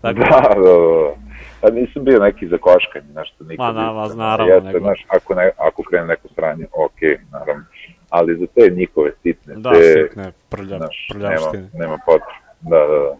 [0.01, 1.13] Tako, da, da, da.
[1.61, 3.75] A nisam bio neki za koškanje, nešto nikad.
[3.75, 4.17] Ma, na- nisam.
[4.17, 6.99] naravno, Jeste, nego- znaš, ako, ne, ako krene neko sranje, ok,
[7.31, 7.63] naravno.
[8.09, 11.69] Ali za te njihove sitne, da, te, sitne prlja, znaš, nema, prljavštine.
[11.73, 12.39] nema potrebe.
[12.61, 13.15] Da, da, da.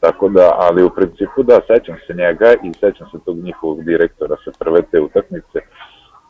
[0.00, 4.36] Tako da, ali u principu da, sećam se njega i sećam se tog njihovog direktora
[4.44, 5.58] sa prve te utakmice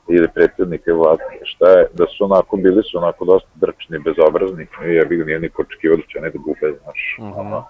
[0.09, 4.95] ili predsjednika vlasti, šta je, da su onako, bili su onako dosta drčni, bezobrazni, i
[4.95, 7.39] ja bih nije niko očekivao da će ne da gube, znaš, Mhm.
[7.41, 7.65] ono,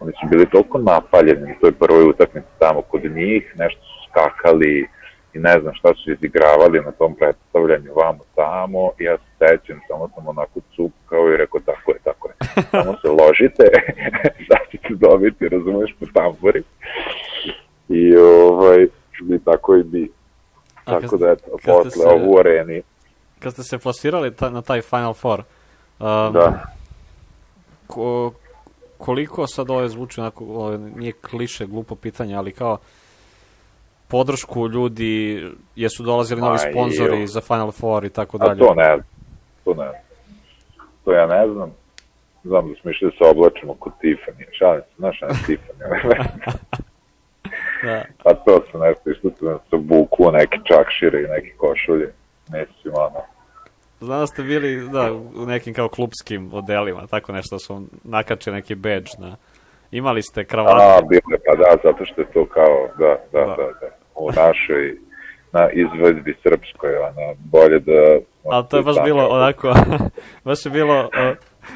[0.00, 4.88] oni su bili toliko napaljeni u toj prvoj utakmici tamo kod njih, nešto su skakali
[5.34, 10.10] i ne znam šta su izigravali na tom predstavljanju vamo tamo, ja se sećam, samo
[10.14, 12.34] sam onako cupkao i rekao tako je, tako je,
[12.70, 13.64] samo se ložite,
[14.48, 16.62] sad ćete dobiti, razumeš, po tamburi.
[17.88, 18.82] I ovaj,
[19.30, 20.10] i tako i bi.
[20.84, 22.82] A Tako ste- da, eto, posle se- ovu areni,
[23.38, 26.62] Kad ste se plasirali ta, na taj Final Four, um, da,
[27.86, 28.32] ko,
[28.98, 32.78] koliko sad ovo zvuči onako, ovo nije kliše, glupo pitanje, ali kao
[34.08, 35.42] podršku ljudi,
[35.76, 38.58] jesu dolazili novi sponzori za Final Four i tako a dalje.
[38.58, 39.06] to ne znam,
[39.64, 40.02] to ne znam.
[41.04, 41.74] To ja ne znam.
[42.44, 46.24] Znam da smo išli da se oblačimo kod Tiffany, šalim se, znaš, ne Tiffany.
[47.82, 48.04] Da.
[48.22, 52.12] pa to su nešto, išli su nas obuku, neke čakšire i neke košulje.
[52.48, 53.20] Mislim, ono,
[54.00, 58.74] Znam da ste bili da, u nekim kao klubskim odelima, tako nešto su nakačili neki
[58.74, 59.36] badge na...
[59.90, 61.06] Imali ste A, kravate.
[61.08, 63.56] bilo je, pa da, zato što je to kao, da, da, Da.
[63.56, 63.88] da, da,
[64.20, 64.96] u našoj,
[65.52, 68.18] na izvedbi srpskoj, ona, bolje da...
[68.50, 69.74] Ali to je baš bilo onako,
[70.44, 71.08] baš je bilo,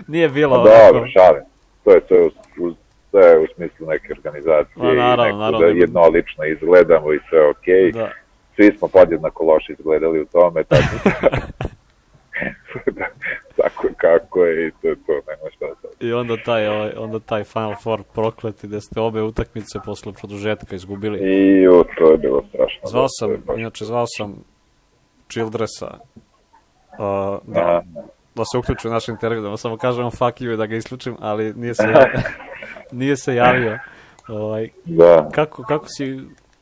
[0.06, 1.42] nije bilo Pa onako, dobro, šalim.
[1.84, 2.28] To je to u,
[2.66, 2.74] u,
[3.10, 5.58] sve u smislu neke organizacije Ma, naravno, i neko naravno.
[5.58, 7.92] da jednolično izgledamo i sve okej.
[7.92, 8.10] da.
[8.56, 11.28] Svi smo podjednako loše izgledali u tome, tako da,
[13.62, 15.90] tako je kako je i to je to, nema šta sad.
[16.00, 20.74] I onda taj, ovaj, onda taj Final Four prokleti gde ste obe utakmice posle produžetka
[20.76, 21.18] izgubili.
[21.18, 22.80] I u, to je bilo strašno.
[22.84, 24.44] Zvao sam, je baš- inače zvao sam
[25.28, 25.98] Childressa
[26.98, 27.82] uh, da,
[28.34, 30.76] da se uključi u naš intervju, da mu samo kažemo fuck you i da ga
[30.76, 32.20] isključim, ali nije se javio.
[33.00, 33.78] nije se javio.
[34.28, 36.20] Ovaj, Da, kako, kako si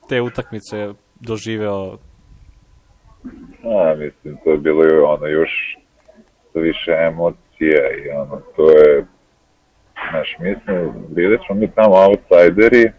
[0.08, 1.96] te utakmice doživeo?
[3.64, 5.76] A, mislim, to je bilo i ono još
[6.54, 9.06] više emocije i ono, to je,
[10.10, 12.92] znaš, mislim, bili smo mi tamo outsideri,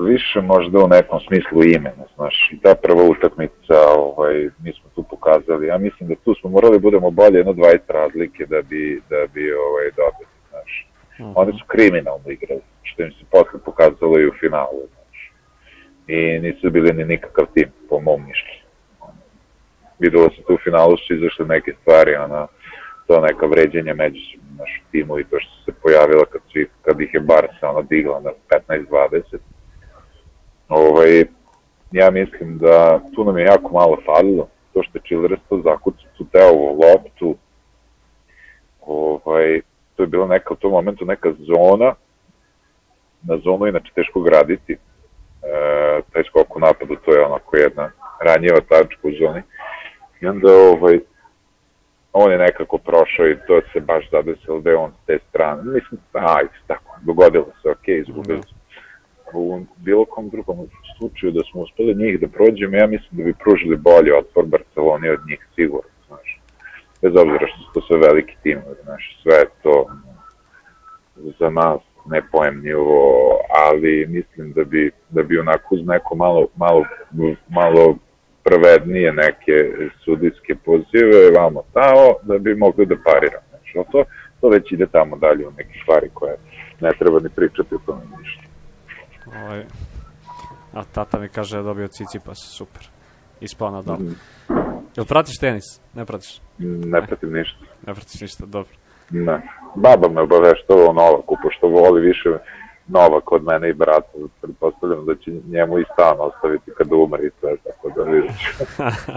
[0.00, 5.02] više možda u nekom smislu imena, znaš, i ta prva utakmica, ovaj, mi smo tu
[5.02, 9.26] pokazali, ja mislim da tu smo morali budemo bolje jedno 20 razlike da bi, da
[9.34, 10.28] bi ovaj, dobili.
[11.18, 11.32] -huh.
[11.34, 14.82] Oni su kriminalno igrali, što im se posle pokazalo i u finalu.
[16.08, 18.62] I nisu bili ni nikakav tim, po mom mišljenju.
[19.98, 22.46] Videlo se tu u finalu su izašle neke stvari, ona,
[23.06, 24.20] to neka vređenja među
[24.58, 28.20] našu timu i to što se pojavila kad, svi, kad ih je Barca ona digla
[28.20, 28.30] na
[28.68, 29.20] 15-20.
[30.68, 31.24] Ovaj,
[31.92, 36.10] ja mislim da tu nam je jako malo falilo, to što je Chilres to zakucao
[36.16, 37.36] tu Teovu loptu,
[38.80, 39.60] ovaj,
[39.96, 41.94] to je bila neka u tom momentu neka zona,
[43.22, 44.76] na zonu inače teško graditi,
[45.42, 49.42] e, taj skok u napadu, to je onako jedna ranjiva tačka u zoni.
[50.20, 50.98] I onda ovaj,
[52.12, 55.62] on je nekako prošao i to se baš zadesilo da je on s te strane.
[55.62, 58.58] Mislim, ajde, tako, dogodilo se, ok, izgubili smo.
[59.32, 60.68] U bilo kom drugom
[60.98, 65.08] slučaju da smo uspeli njih da prođemo, ja mislim da bi pružili bolje otpor Barceloni
[65.08, 66.40] od njih, sigurno, znaš.
[67.02, 69.86] Bez obzira što su to sve veliki timovi, znaš, sve to
[71.38, 71.80] za nas
[72.10, 73.38] nepojemljivo,
[73.68, 76.84] ali mislim da bi, da bi onako uz neko malo, malo,
[77.48, 77.96] malo
[78.44, 79.56] pravednije neke
[80.04, 83.46] sudijske pozive, vamo tamo, da bi mogli da pariramo.
[83.50, 84.04] Znači, to,
[84.40, 86.36] to već ide tamo dalje u neke stvari koje
[86.80, 88.42] ne treba ni pričati o tome ništa.
[89.42, 89.64] Ovaj,
[90.72, 92.88] a tata mi kaže da dobio Cicipas, super.
[93.40, 93.96] Ispao na dal.
[93.96, 94.16] Mm.
[94.96, 95.64] Jel pratiš tenis?
[95.94, 96.40] Ne pratiš?
[96.58, 97.58] Ne pratim ništa.
[97.86, 98.72] Ne pratiš ništa, dobro.
[99.10, 99.42] Ne.
[99.74, 102.28] Baba me obaveštava o Novaku, pošto voli više
[102.88, 104.08] Novak od mene i brata.
[104.40, 108.58] Pretpostavljam da će njemu i stan ostaviti kada umre i sve, tako da vidiš.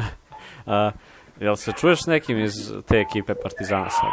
[0.65, 0.91] a,
[1.39, 2.53] jel se čuješ nekim iz
[2.87, 4.09] te ekipe Partizana sad?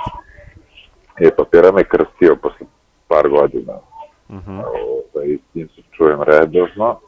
[1.19, 2.67] Je, papira me krstio posle
[3.09, 3.73] par godina.
[4.29, 4.51] Uh Mhm.
[4.51, 4.63] -huh.
[5.15, 7.01] o, I s njim se čujem redovno.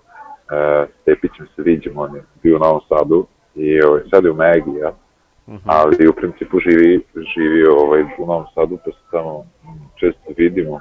[0.50, 4.30] E, s Tepićem se viđem, on je bio u Novom Sadu i ovaj, sad je
[4.30, 4.92] u Megi, ja.
[5.50, 5.60] Uh -huh.
[5.64, 9.46] ali u principu živi, živi ovaj, u Novom Sadu, pa se tamo
[9.96, 10.80] često vidimo.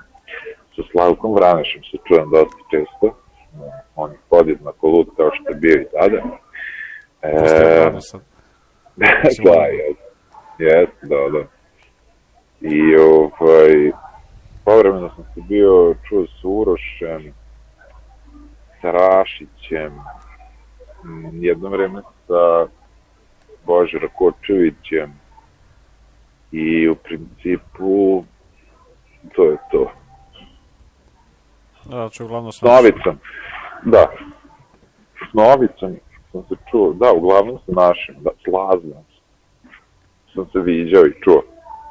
[0.75, 3.15] Sa Slavkom Vranešem se čujem dosta često.
[3.95, 6.17] On je podjednako lud kao što je bio i tada.
[7.21, 9.39] E, da, jes,
[10.59, 11.43] jes, da, da.
[12.61, 13.91] I ovaj,
[14.65, 17.33] povremeno sam se bio čuo s Urošem,
[18.81, 19.93] sa Rašićem,
[21.31, 22.67] jedno vreme sa
[23.69, 25.13] Bože Rakočevićem
[26.51, 28.23] i u principu
[29.35, 29.91] to je to.
[31.85, 32.69] Da, znači uglavnom sam...
[32.69, 33.19] S Novicom,
[33.83, 34.05] da.
[35.29, 35.95] S Novicom
[36.31, 39.03] sam se čuo, da, uglavnom sa našim, da, s Laznom
[40.33, 41.43] sam se viđao i čuo.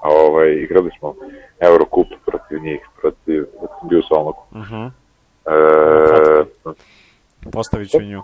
[0.03, 1.15] A ovaj, igrali smo
[1.61, 4.45] Eurocup protiv njih, protiv, da sam bio u Solnoku.
[4.51, 4.91] Uh -huh.
[5.47, 6.45] e,
[7.53, 8.23] Postavit ću nju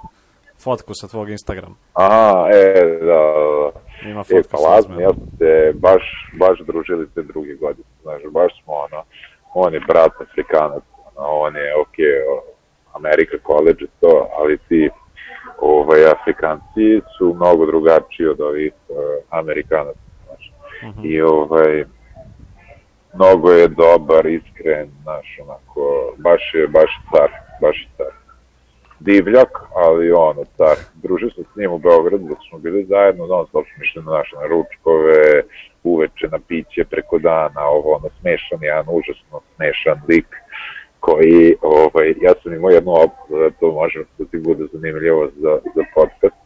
[0.59, 1.75] fotku sa tvog Instagrama.
[1.93, 4.09] Aha, e, da, da.
[4.11, 6.03] Ima fotka e, pa lazno, ja se baš,
[6.39, 7.89] baš družili te druge godine.
[8.03, 9.03] Znaš, baš smo, ono,
[9.55, 10.83] on je brat Afrikanac,
[11.17, 11.97] ono, on je, ok,
[12.93, 14.91] Amerika college to, ali ti
[15.59, 18.97] ovaj, Afrikanci su mnogo drugačiji od ovih uh,
[19.31, 20.53] Amerikanaca, znaš.
[20.83, 21.07] Uh -huh.
[21.07, 21.85] I ovaj,
[23.15, 27.31] mnogo je dobar, iskren, znaš, onako, baš je, baš car,
[27.61, 28.24] baš je car
[29.09, 30.77] divljak, ali ono, car.
[31.03, 34.13] Družio sam s njim u Beogradu dok smo bili zajedno, non stop smo išli na
[34.13, 35.43] naše naručkove,
[35.85, 40.29] uveče na piće preko dana, ovo ono smešan, jedan užasno smešan lik
[41.01, 45.59] koji, ovaj, ja sam imao jednu opciju da to može da ti bude zanimljivo za,
[45.75, 46.39] za podcast.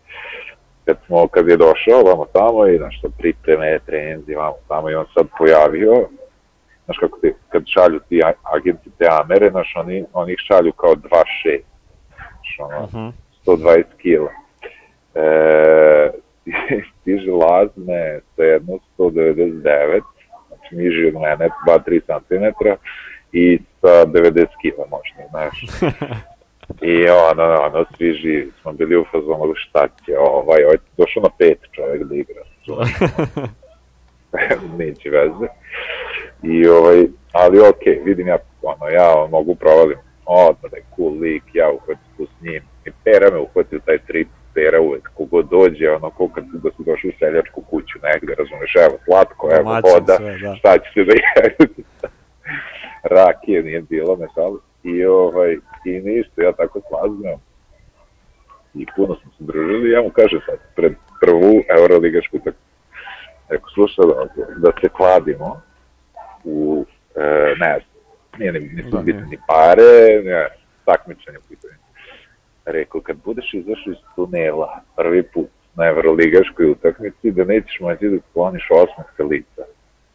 [0.84, 5.06] Kad smo, kad je došao vamo tamo i nešto pripreme, trenzi, vamo tamo i on
[5.14, 6.08] sad pojavio,
[6.84, 8.20] znaš kako ti, kad šalju ti
[8.56, 11.60] agenti te Amere, znaš, oni, oni ih šalju kao 2-6
[12.58, 13.12] ono, uh -huh.
[13.46, 14.30] 120 kila.
[15.14, 16.10] E,
[17.00, 20.00] stiže lazne sa jedno 199,
[20.48, 22.68] znači niži od mene, 2-3 cm
[23.32, 25.64] i sa 90 kila možda, znaš.
[26.92, 31.28] I ono, ono, svi živi, smo bili u fazonu šta će, ovaj, ovaj, došao na
[31.38, 32.42] pet čovjek da igra.
[34.78, 35.46] Neće veze.
[36.42, 41.18] I ovaj, ali okej, okay, vidim ja, ono, ja mogu provalim odmah da je cool
[41.18, 42.62] lik, ja uhvatim tu s njim.
[42.84, 46.82] I Pera me uhvatio taj trip, Pera uvek, kogo dođe, ono, ko kad da su
[46.82, 50.56] došli u seljačku kuću negde, razumeš, evo, slatko, evo, Mačan voda, sve, da.
[50.56, 51.74] šta će se da jedu.
[53.16, 54.60] Rakije nije bilo, me šalim.
[54.82, 57.38] I, ovaj, I ništa, ja tako slazim.
[58.74, 62.58] I puno smo se družili, ja mu kažem sad, pred prvu Euroligašku tako,
[63.50, 65.60] Eko, slušaj, da, da se kladimo
[66.44, 66.84] u,
[67.16, 67.98] e, ne znam,
[68.38, 70.48] nije ni, nisu da, bitne ni pare, ne,
[70.84, 71.74] takmičanje u pitanju.
[72.72, 78.18] Rekao, kad budeš izašao iz tunela prvi put na Evroligaškoj utakmici, da nećeš moći da
[78.30, 79.62] skloniš osmeh sa lica.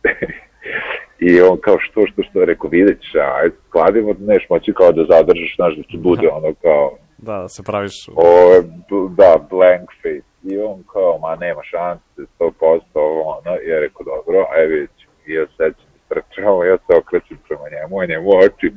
[1.27, 5.03] I on kao što, što, što, rekao, vidjet će, ajde, skladimo, neš moći kao da
[5.09, 6.97] zadržiš, znaš, da ti bude ono kao...
[7.17, 8.09] Da, da se praviš...
[8.15, 8.61] O,
[9.09, 10.33] da, blank face.
[10.43, 14.91] I on kao, ma nema šanse, 100%, ovo, ono, i ja rekao, dobro, ajde vidjet
[14.97, 15.07] ću.
[15.27, 18.69] I ja sećam, trčao, ja se okrećem prema njemu, a njemu oči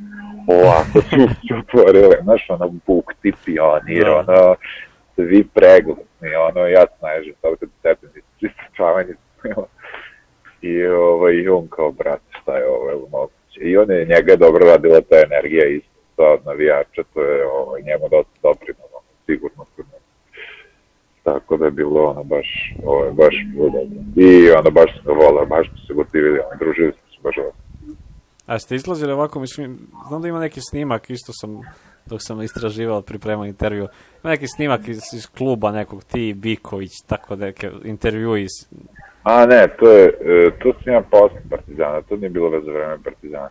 [1.48, 4.16] su otvorile, znaš, ono, buk ti pionir, da.
[4.16, 4.54] ono,
[5.14, 9.14] svi pregledni, ono, ja snažem, sad kad stepenici, istračavanje,
[10.62, 13.60] i ovaj, on kao, brat, šta je ovo, evo moguće.
[13.60, 17.82] I on je, njega je dobro radila ta energija isto od navijača, to je ovaj,
[17.82, 19.86] njemu dosta doprinalo, sigurno kod
[21.22, 23.80] Tako da je bilo ono baš, ovo je baš dobro.
[24.16, 27.65] I ono baš se vola, baš smo se gotivili, ono, družili smo se baš ovo.
[28.46, 29.78] A ste izlazili ovako, mislim,
[30.08, 31.60] znam da ima neki snimak, isto sam,
[32.06, 33.88] dok sam istraživao, pripremao intervju,
[34.24, 38.50] ima neki snimak iz, iz kluba nekog, ti, Biković, tako neke intervju iz...
[39.22, 42.98] A ne, to je, e, to sam ja posle Partizana, to nije bilo veze vreme
[43.04, 43.48] Partizana.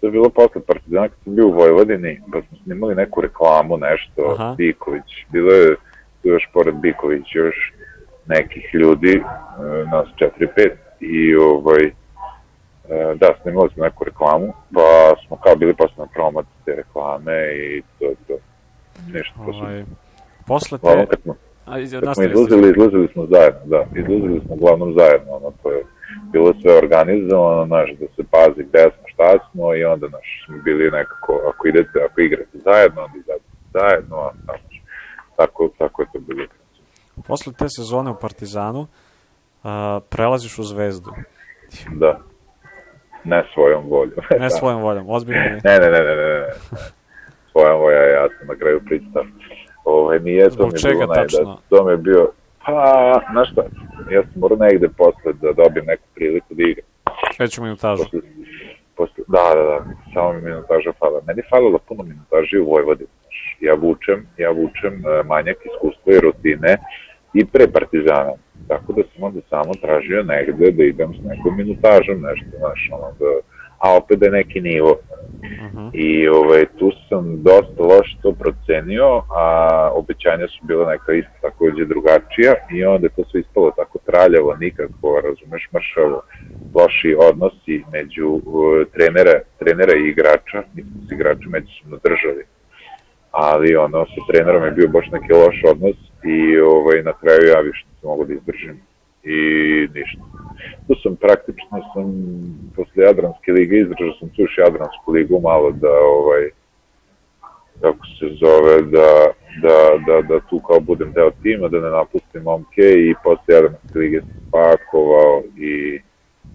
[0.00, 3.78] To je bilo posle Partizana kad sam bio u Vojvodini, pa smo snimali neku reklamu,
[3.78, 4.54] nešto, Aha.
[4.58, 5.26] Biković.
[5.32, 5.76] Bilo je
[6.22, 7.72] tu još pored Biković još
[8.26, 9.22] nekih ljudi, e,
[9.92, 10.06] nas
[10.40, 10.70] 4-5,
[11.00, 11.90] i ovaj,
[13.14, 17.82] da, snimali smo neku reklamu, pa smo kao bili posle na promociji te reklame i
[17.98, 18.34] to je to.
[19.12, 19.62] Ništa posle.
[19.62, 19.84] Ovaj,
[20.46, 21.06] posle te...
[21.10, 21.34] kad smo,
[21.66, 25.70] A, iz, kad smo izlazili, izlazili smo zajedno, da, izlazili smo uglavnom zajedno, ono, to
[25.70, 25.84] je
[26.32, 30.56] bilo sve organizovano, znaš, da se pazi gde smo, šta smo i onda, znaš, smo
[30.64, 34.60] bili nekako, ako idete, ako igrate zajedno, onda idete zajedno, a znaš,
[35.36, 36.46] tako, tako je to bilo.
[37.26, 38.86] Posle te sezone u Partizanu,
[39.64, 41.10] a, prelaziš u Zvezdu.
[41.90, 42.20] Da
[43.24, 44.20] ne svojom voljom.
[44.38, 45.60] ne svojom voljom, ozbiljno ne.
[45.64, 46.46] Ne, ne, ne, ne, ne.
[47.52, 49.24] Svojom volja ja sam na kraju pričao.
[49.84, 51.42] Ove, nije Zbog to mi čega bilo tačno?
[51.44, 52.30] Najda, to mi je bio,
[52.66, 53.62] pa, znaš šta,
[54.10, 56.86] ja sam morao negde posle da dobijem neku priliku da igram.
[57.36, 58.02] Kreću minutažu.
[58.04, 58.20] Posle,
[58.96, 61.20] posle, da, da, da, samo mi minutaža fala.
[61.26, 63.10] Meni falilo puno minutaži u Vojvodini.
[63.60, 66.78] Ja vučem, ja vučem e, manjak iskustva i rutine
[67.34, 68.32] i pre Partizana.
[68.68, 73.08] Tako da sam onda samo tražio negde da idem s nekom minutažom, nešto, znaš, ono,
[73.18, 73.30] da,
[73.78, 74.90] a opet da je neki nivo.
[74.90, 75.78] Uh mhm.
[75.78, 75.90] -huh.
[75.92, 79.46] I ovaj, tu sam dosta loše to procenio, a
[79.94, 84.56] obećanja su bila neka isto takođe drugačija i onda je to sve ispalo tako traljavo,
[84.60, 86.22] nikako, razumeš, mršavo,
[86.74, 88.42] loši odnosi među uh,
[88.94, 92.44] trenera, trenera i igrača, mi smo se igrači međusobno držali
[93.30, 97.60] ali ono, sa trenerom je bio baš neki loš odnos i ovaj, na kraju ja
[97.60, 98.80] više nisam mogu da izdržim
[99.22, 99.38] i
[99.94, 100.22] ništa.
[100.86, 102.06] Tu sam praktično sam
[102.76, 106.50] posle Jadranske lige izdržao sam tu Jadransku ligu malo da ovaj
[107.80, 109.10] kako se zove da,
[109.62, 109.76] da,
[110.06, 114.20] da, da tu kao budem deo tima, da ne napustim momke i posle Jadranske lige
[114.50, 116.00] sam i,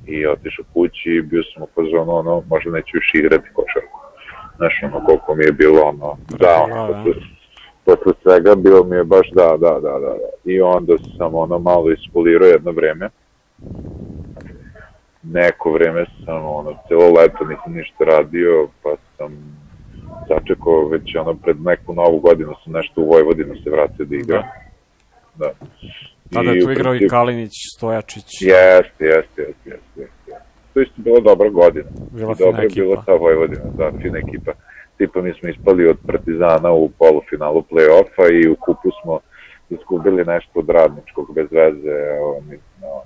[0.08, 3.83] i otišao kući i bio sam u fazonu ono, možda neću još igrati košarku.
[4.64, 7.22] Znaš, ono, koliko mi je bilo, ono, da, ono, posle,
[7.86, 10.52] posle svega bilo mi je baš da, da, da, da, da.
[10.52, 13.10] I onda sam ono malo ispolirao jedno vreme.
[15.24, 19.58] Neko vreme sam ono, celo leto nisam ništa radio, pa sam
[20.28, 24.44] sačekao već ono pred neku novu godinu sam nešto u Vojvodinu se vratio da igra.
[25.36, 25.46] Da.
[25.46, 25.54] da.
[26.34, 28.42] Tada je tu igrao i Kalinić, Stojačić.
[28.42, 30.02] Jeste, jeste, jeste, jeste.
[30.28, 30.43] Jest.
[30.74, 31.90] To isto bila dobra godina.
[32.12, 32.82] Bila Dobro ekipa.
[32.82, 34.54] bila ta Vojvodina, da, fina ekipa
[34.98, 39.20] tipa mi smo ispali od Partizana u polufinalu play-offa i u kupu smo
[39.70, 41.98] izgubili nešto od radničkog bez veze
[42.38, 43.02] oni, no,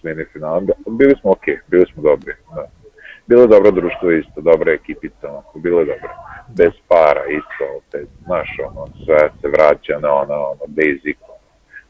[0.00, 0.62] smeni finala.
[0.86, 2.32] Bili smo okej, okay, bili smo dobri.
[2.54, 2.66] Da.
[3.26, 6.10] Bilo dobro društvo isto, dobra ekipica, onako, bilo je dobro.
[6.48, 11.18] Bez para isto, opet, znaš, ono, sve se vraća na ono, ono basic,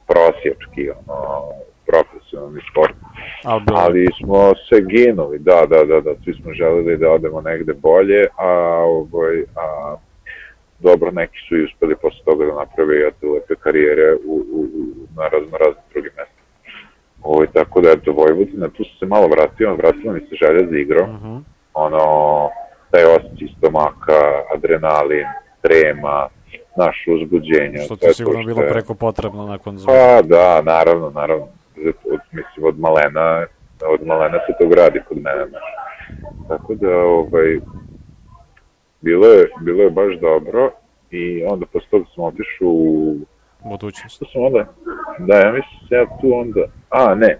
[0.07, 1.49] prosječki, ono,
[1.87, 2.95] profesionalni sport.
[3.75, 8.27] Ali smo se ginuli, da, da, da, da, svi smo želeli da odemo negde bolje,
[8.39, 8.49] a,
[8.87, 9.97] ovaj, a
[10.79, 14.85] dobro, neki su i uspeli posle toga da naprave i lepe karijere u, u, u,
[15.17, 16.43] na razno razne druge mesta.
[17.23, 20.79] Ovo, ovaj, tako da, eto, Vojvodina, tu se malo vratio, vratila mi se želja za
[20.79, 21.27] igro, uh mhm.
[21.27, 21.41] -huh.
[21.75, 22.05] ono,
[22.91, 24.21] taj osjećaj stomaka,
[24.55, 25.27] adrenalin,
[25.63, 26.29] trema,
[26.77, 27.79] naš uzbuđenje.
[27.85, 29.93] Što ti sigurno što bilo preko potrebno nakon zvezda.
[29.93, 31.47] Pa da, naravno, naravno
[32.13, 33.47] od, mislim, od malena,
[33.87, 35.47] od malena se to gradi kod mene.
[36.49, 37.61] Tako da, ovaj,
[39.01, 40.71] bilo je, bilo je baš dobro
[41.11, 43.17] i onda posle toga sam otišao u
[43.65, 44.19] budućnost.
[44.19, 44.67] To sam onda,
[45.19, 47.39] da, ja mislim se ja tu onda, a ne,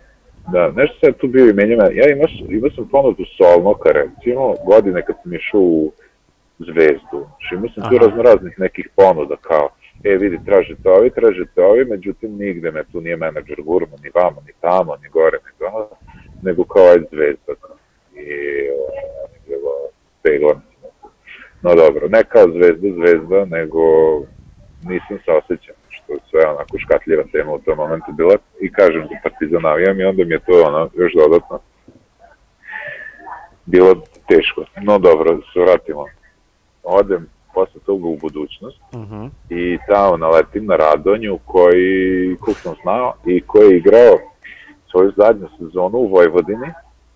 [0.53, 4.55] da, nešto se ja tu bio i menjama, ja imao, imao sam ponudu Solnoka, recimo,
[4.67, 5.93] godine kad sam išao u
[6.59, 9.69] Zvezdu, znači imao sam tu razno raznih nekih ponuda, kao,
[10.05, 14.43] e vidi, tražite ovi, tražite ovi, međutim nigde me tu nije menadžer gurno, ni vamo,
[14.47, 15.89] ni tamo, ni gore, ni tamo,
[16.43, 17.53] nego kao aj zvezda.
[18.15, 18.73] i je
[19.47, 19.73] bilo
[20.23, 20.61] peglan.
[21.63, 23.81] No dobro, ne kao zvezda zvezda, nego
[24.83, 29.17] nisam se osjećan, što sve onako škatljiva tema u tom momentu bila i kažem za
[29.23, 31.61] Partizan navijam i onda mi je to ono još dodatno
[33.67, 33.95] bilo
[34.29, 34.65] teško.
[34.83, 36.07] No dobro, da se vratimo.
[36.83, 39.31] Odem posle toga u budućnost Uh -huh.
[39.51, 44.19] i tamo naletim na Radonju koji, kog sam znao i koji je igrao
[44.91, 46.67] svoju zadnju sezonu u Vojvodini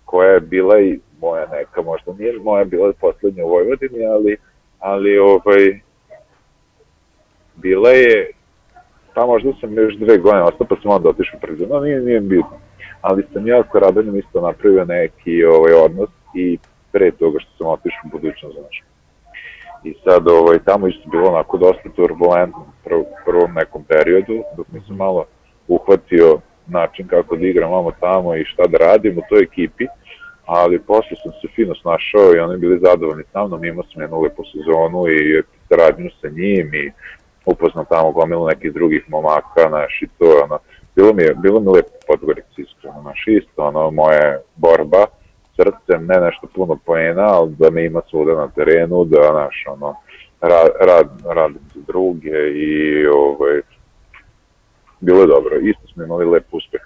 [0.05, 4.37] koja je bila i moja neka, možda nije moja bila poslednja u Vojvodini, ali,
[4.79, 5.79] ali ovaj,
[7.55, 8.31] bila je,
[9.13, 12.19] pa možda sam još dve godine ostao, pa sam onda otišao pred no nije, nije
[12.19, 12.57] bitno.
[13.01, 16.57] Ali sam ja sa Radonjom isto napravio neki ovaj, odnos i
[16.91, 18.83] pre toga što sam otišao u budućnost, znaš.
[19.83, 24.67] I sad ovaj, tamo isto bilo onako dosta turbulentno u prv, prvom nekom periodu, dok
[24.71, 25.25] mi se malo
[25.67, 29.85] uhvatio način kako da igram vamo tamo i šta da radim u toj ekipi,
[30.45, 34.21] ali posle sam se fino snašao i oni bili zadovoljni sa mnom, imao sam jednu
[34.21, 36.91] lepu sezonu i saradnju sa njim i
[37.45, 40.59] upoznao tamo gomilu nekih drugih momaka, znaš, i to, ono,
[40.95, 45.05] bilo mi je, bilo mi lepo Podgorica, iskreno, znaš, isto, ono, moje borba,
[45.59, 49.95] srcem, ne nešto puno poena, ali da me ima svuda na terenu, da, znaš, ono,
[50.41, 53.61] rad, rad, radim za druge i, ovaj,
[54.99, 55.59] bilo je dobro.
[55.59, 56.81] Isto smo imali lep uspeh.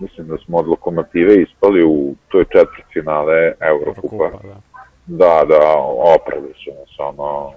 [0.00, 4.24] Mislim da smo od lokomotive ispali u toj četvrt finale Eurokupa.
[4.24, 4.60] Eurokupa, da.
[5.06, 5.76] Da, da,
[6.16, 7.52] oprali su nas, ono,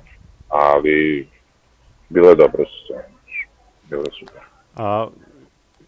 [0.50, 1.28] ali
[2.10, 3.04] bilo je dobro sezona.
[3.90, 4.42] Bilo je super.
[4.76, 5.08] A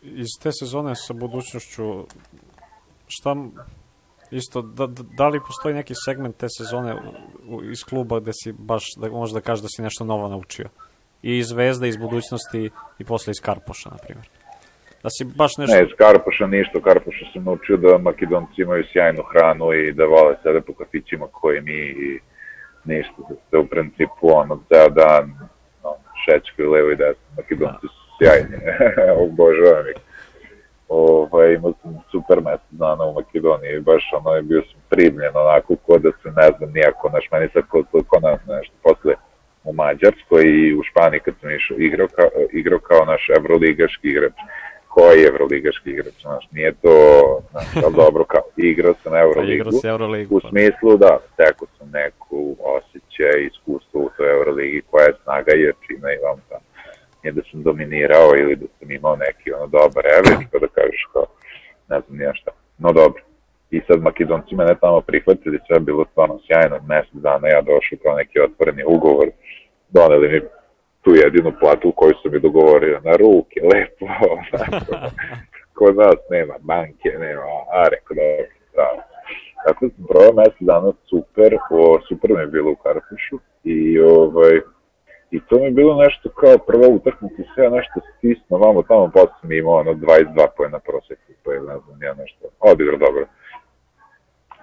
[0.02, 2.06] iz te sezone sa budućnošću,
[3.08, 3.36] šta
[4.32, 7.00] isto, da, da, da li postoji neki segment te sezone u-
[7.56, 10.70] u- iz kluba gde si baš, da možeš da kažeš da si nešto novo naučio?
[11.24, 12.70] I iz Zvezda, iz budućnosti
[13.00, 14.28] i posle iz Karpoša, na primjer.
[15.04, 15.76] Da si baš nešto...
[15.76, 20.36] Ne, iz Karpoša ništa, Karpoša sam naučio da Makedonci imaju sjajnu hranu i da vole
[20.44, 22.20] sebe po kafićima koji mi i
[22.86, 25.30] ništa, da se u principu ono, ceo dan
[25.84, 25.90] no,
[26.26, 28.58] šećkaju levo i desno, Makedonci su sjajni,
[29.26, 29.96] obožavam ih.
[30.90, 35.76] Ovaj, imao sam super mesec dana u Makedoniji, baš ono je bio sam primljen onako
[35.76, 39.14] ko da se ne znam nijako, naš meni sad ko, ko, na, nešto posle
[39.64, 44.34] u Mađarskoj i u Španiji kad sam išao igrao kao, igrao kao naš evroligaški igrač
[44.88, 46.96] koji je evroligaški igrač, znaš, nije to,
[47.52, 50.36] znaš, ali dobro, kao, igrao sam Pa igrao Euroligu, si Euroligu.
[50.36, 55.52] u pa- smislu da stekao sam neku osjećaj, iskustvo u toj Euroligi koja je snaga
[55.56, 56.62] i jačina i vam tamo.
[57.28, 61.02] Nije da sam dominirao ili da sam imao neki ono dobar average, pa da kažeš
[61.14, 61.26] kao,
[61.90, 62.52] ne znam nija šta.
[62.78, 63.22] No dobro.
[63.72, 67.98] I sad Makedonci mene tamo prihvatili, sve je bilo stvarno sjajno, mesec dana ja došao
[68.04, 69.28] kao neki otvoreni ugovor,
[69.90, 70.40] doneli mi
[71.02, 74.94] tu jedinu platu koju sam mi dogovorio na ruke, lepo, onako.
[75.78, 77.42] kod nas nema banke, nema,
[77.78, 78.88] a rekao dobro, da.
[79.66, 84.56] Tako sam provao mesec dana super, o, super mi je bilo u Karpušu i ovaj,
[85.32, 89.12] I to mi je bilo nešto kao prva utakmica, sve ja nešto stisno, vamo tamo,
[89.14, 93.26] posle sam imao ono 22 pojena proseku, pa je, ne znam, ja nešto, odigrao dobro.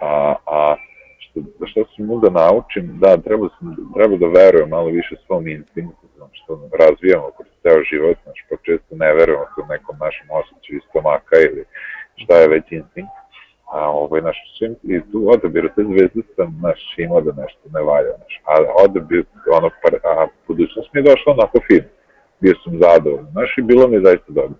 [0.00, 0.76] A, a
[1.18, 5.48] što, što sam mu da naučim, da, treba, sam, treba da verujem malo više svom
[5.48, 10.26] instinktu, znam, što razvijamo kroz ceo život, znaš, pa često ne verujemo tu nekom našem
[10.40, 11.64] osjećaju stomaka ili
[12.16, 13.23] šta je već instinkt.
[13.66, 17.82] A ovaj, naš, svim, i tu odabiru te zvezde sam, naš, imao da nešto ne
[17.82, 18.52] valja, naš, a
[18.84, 21.82] odabir, ono, par, a budućnost mi je došla onako fin,
[22.40, 24.58] bio sam zadovoljan, znaš, i bilo mi je zaista dobro.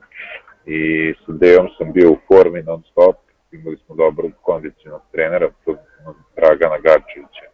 [0.67, 0.81] I
[1.27, 3.17] sa Dejom sam bio u formi non stop,
[3.53, 5.77] imali smo dobrog kondicionog trenera, to
[6.37, 7.47] Dragana Garčevića,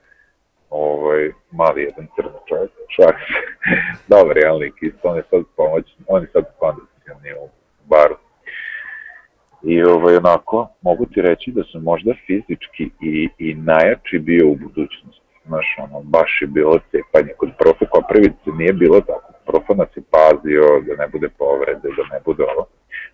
[0.70, 3.16] ovaj, mali jedan crni čovjek, šak,
[4.12, 7.48] dobar je lik, isto, on je sad pomoć, on je sad kondicioni u
[7.88, 8.16] baru.
[9.62, 14.56] I ovaj, onako, mogu ti reći da sam možda fizički i, i najjači bio u
[14.56, 15.20] budućnosti.
[15.46, 17.32] Znaš, ono, baš je bilo cepanje.
[17.36, 19.32] Kod profe Koprivice nije bilo tako.
[19.46, 22.66] Profa nas je pazio da ne bude povrede, da ne bude ovo.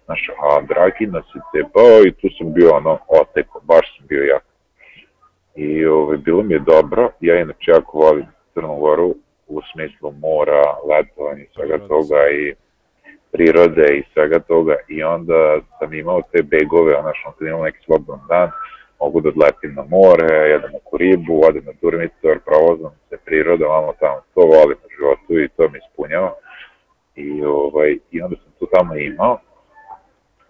[0.05, 4.23] Znaš, a Dragi nas je cepao i tu sam bio ono, oteko, baš sam bio
[4.23, 4.45] jak.
[5.55, 7.11] I ovaj, bilo mi je dobro.
[7.21, 9.15] Ja inače jako volim Crnu Goru
[9.47, 12.55] u smislu mora, letovanja i svega toga i
[13.33, 17.79] prirode i svega toga i onda sam imao te begove, ono što sam imao neki
[17.85, 18.51] slobodan dan,
[19.01, 23.93] mogu da odletim na more, jedem neku ribu, odem na Durmitor, provozam se prirodom, vamo
[24.01, 26.33] tamo, to volim u životu i to mi ispunjava.
[27.15, 29.39] I, ovaj, I onda sam to tamo imao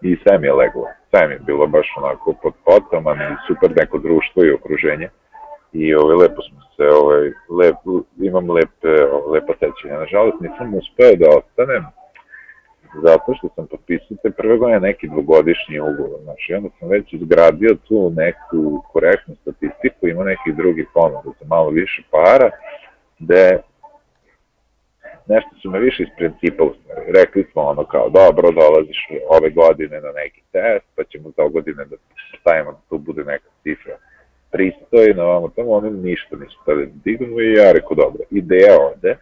[0.01, 0.87] i sve mi je leglo.
[1.09, 5.09] Sve mi je bilo baš onako pod potama, i super neko društvo i okruženje.
[5.73, 7.75] I ovaj, lepo smo se, ovaj, lep,
[8.21, 8.93] imam lepe,
[9.33, 9.99] lepa sećanja.
[9.99, 11.83] Nažalost nisam uspeo da ostanem,
[13.03, 17.75] zato što sam potpisao te prve godine neki dvogodišnji ugovor, znači onda sam već izgradio
[17.87, 22.49] tu neku korektnu statistiku, ima neki drugi ponuda za malo više para,
[23.19, 23.59] gde
[25.27, 27.11] nešto su me više iz principa usmeri.
[27.19, 31.85] Rekli smo ono kao, dobro, dolaziš ove godine na neki test, pa ćemo za godine
[31.85, 31.95] da
[32.39, 33.97] stavimo da tu bude neka cifra
[34.51, 39.17] pristojna, ovamo tamo, oni ništa nisu tada dignu i ja rekao, dobro, ideja ovde,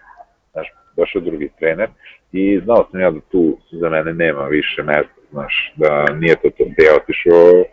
[0.51, 1.89] znaš, došao drugi trener
[2.31, 6.49] i znao sam ja da tu za mene nema više mesta, znaš, da nije to
[6.49, 7.63] to, gde ja otišao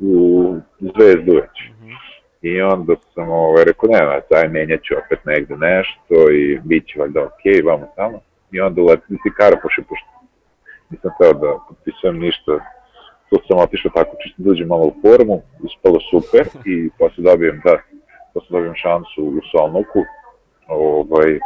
[0.00, 1.56] u zvezdu već.
[1.70, 1.96] Mm -hmm.
[2.42, 6.98] I onda sam ovaj, rekao, nema, taj menjat ću opet negde nešto i bit će
[6.98, 8.20] valjda okej, okay, vamo tamo.
[8.52, 10.08] I onda uletili ti Karapoši, pošto
[10.90, 12.52] nisam teo da potpisujem ništa,
[13.30, 17.60] tu sam otišao tako čisto da uđem malo u formu, ispalo super i posle dobijem,
[17.64, 17.78] da,
[18.34, 20.02] posle dobijem šansu u Solnoku,
[20.66, 21.38] ovaj,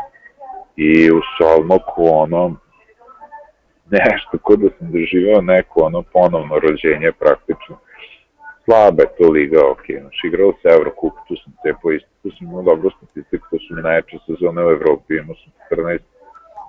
[0.77, 2.57] i u Solnoku, ono,
[3.91, 7.79] nešto kod da sam doživao neko ono ponovno rođenje praktično.
[8.65, 12.63] Slabe to liga, ok, znači igrao se Eurocup, tu sam cepao isto, tu sam imao
[12.63, 15.99] dobro statistiku, to su mi najjače sezone u Evropi, imao sam 14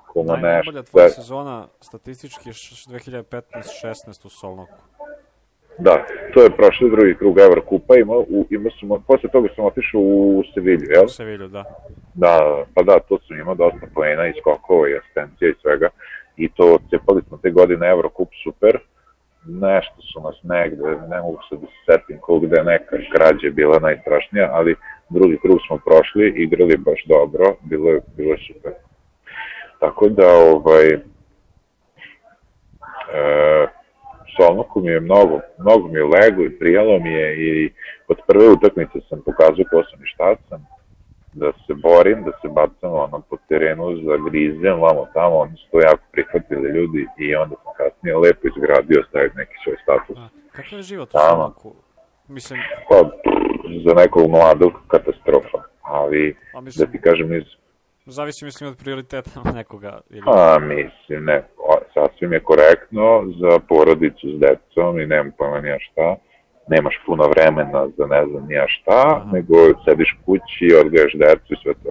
[0.08, 0.48] koma nešto.
[0.48, 4.82] Najbolja tvoja sezona statistički je 2015-16 u Solnoku.
[5.80, 10.02] Da, to je prošli drugi krug Evrokupa, imao, u, imao sam, posle toga sam otišao
[10.02, 11.06] u Sevilju, jel?
[11.06, 11.64] U Sevilju, da.
[12.14, 15.90] Da, pa da, to sam imao dosta poena i skokova i asistencija i svega.
[16.38, 18.80] I to cepali smo te godine Evrokup super.
[19.46, 23.80] Nešto su nas negde, ne mogu se da se setim kog gde neka građa bila
[23.80, 24.76] najstrašnija, ali
[25.10, 28.72] drugi krug smo prošli, igrali baš dobro, bilo je, bilo je super.
[29.80, 31.00] Tako da, ovaj, e,
[34.38, 37.72] Solnoku mi je mnogo, mnogo mi je lego i prijalo mi je i
[38.08, 40.66] od prve utakmice sam pokazao ko sam i šta sam,
[41.34, 45.66] da se borim, da se bacam ono po terenu za grizem, vamo tamo, oni su
[45.72, 50.18] to jako prihvatili ljudi i onda sam kasnije lepo izgradio, stavio neki svoj status.
[50.18, 51.76] A, kakav je život u Solnoku?
[52.28, 52.60] Mislim...
[52.90, 52.96] Pa,
[53.86, 56.86] za nekog mladog katastrofa, ali A, mislim...
[56.86, 57.44] da ti kažem iz
[58.10, 60.00] Zavisi, mislim, od prioriteta nekoga.
[60.10, 60.24] Ili...
[60.26, 61.44] A, mislim, ne,
[61.94, 66.16] sasvim je korektno za porodicu s decom i nemam pojma nija šta.
[66.70, 69.30] Nemaš puno vremena za ne znam nija šta, Aha.
[69.34, 69.56] nego
[69.86, 71.90] sediš kući, odgajaš decu i sve to.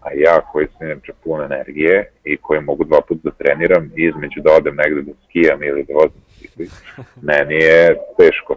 [0.00, 4.02] A ja koji sam inače pun energije i koji mogu dva puta da treniram i
[4.04, 6.66] između da odem negde da skijam ili da vozim bicikli,
[7.30, 8.54] meni je teško.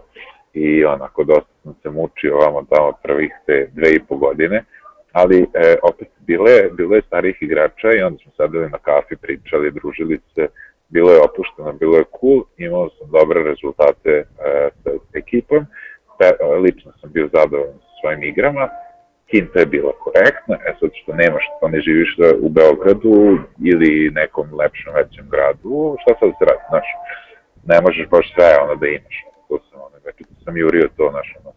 [0.54, 4.64] I onako dosta sam se mučio ovamo tamo prvih te dve i po godine,
[5.12, 9.70] ali e, opet bile, bilo je starih igrača i onda smo sadili na kafi, pričali,
[9.70, 10.46] družili se,
[10.88, 14.24] bilo je opušteno, bilo je cool, imao sam dobre rezultate e,
[14.82, 15.66] sa ekipom,
[16.18, 18.68] te, e, lično sam bio zadovoljan sa svojim igrama,
[19.30, 23.38] Kinta je bila korektna, e sad što nemaš, što ne živiš u Beogradu
[23.70, 26.88] ili nekom lepšem većem gradu, šta sad se radi, znaš,
[27.70, 29.16] ne možeš baš sve ono da imaš,
[29.48, 31.52] to sam, ono, već sam jurio to, znaš, ono,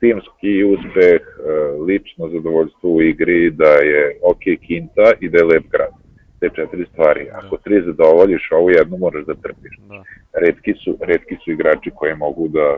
[0.00, 1.52] timski uspeh, e,
[1.86, 5.92] lično zadovoljstvo u igri, da je ok kinta i da je lep grad.
[6.40, 7.24] Te četiri stvari.
[7.24, 7.38] Da.
[7.38, 9.74] Ako tri zadovoljiš, ovu jednu moraš da trpiš.
[9.88, 10.02] Da.
[10.40, 12.76] Redki, su, redki su igrači koji mogu da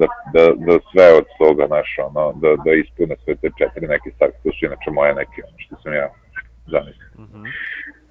[0.00, 4.10] da, da, da sve od toga, naš, ono, da, da ispune sve te četiri neke
[4.10, 6.08] stvari, to su inače moje neke, ono što sam ja
[6.66, 7.08] zamislio.
[7.18, 7.46] Mm -hmm.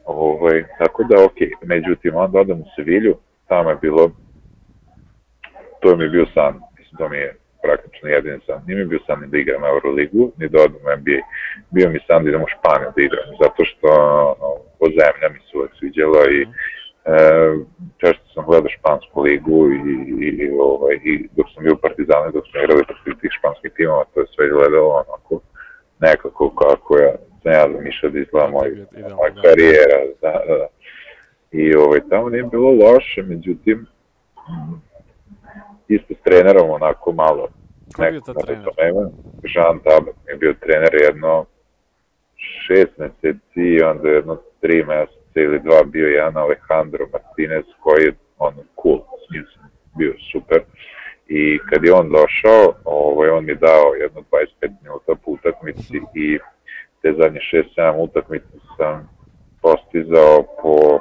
[0.06, 3.18] ovaj, tako da, ok, međutim, onda odem u Sevilju,
[3.48, 4.12] tamo je bilo,
[5.82, 8.62] to mi je bio san, mislim, to mi je praktično jedin san.
[8.68, 11.20] Nije mi bio san ni da igram Euroligu, ni da odem u NBA.
[11.76, 13.90] Bio mi san da idem u Španiju da igram, zato što
[14.80, 16.48] po zemlja mi se uvek sviđala i e,
[18.02, 19.80] često sam gledao špansku ligu i,
[20.26, 23.72] i, i, ovaj, i dok sam bio u Partizanu, dok smo igrali protiv tih španskih
[23.78, 25.34] timova, to je sve gledalo onako
[26.00, 27.14] nekako kako ja
[27.44, 28.70] sam ja zamišljao da izgleda moj,
[29.20, 30.00] moj karijera.
[30.22, 30.68] Da, da, da.
[31.52, 33.86] I ovaj, tamo nije bilo loše, međutim,
[35.88, 37.48] isto s trenerom onako malo.
[37.96, 38.66] Ko je bio ta trener?
[39.44, 41.46] Žan Tabak je bio trener jedno
[42.68, 48.14] šest meseci i onda jedno tri meseca ili dva bio jedan Alejandro Martinez koji je
[48.38, 50.62] on cool, s njim sam bio super.
[51.28, 56.40] I kad je on došao, ovaj, on mi dao jedno 25 minuta po utakmici i
[57.02, 57.40] te zadnje
[57.78, 59.10] 6-7 utakmice sam
[59.62, 61.00] postizao po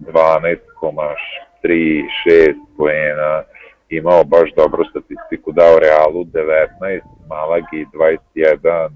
[0.00, 3.42] 12,3, 6 poena,
[3.90, 8.90] imao baš dobru statistiku, dao Realu 19, Malagi 21,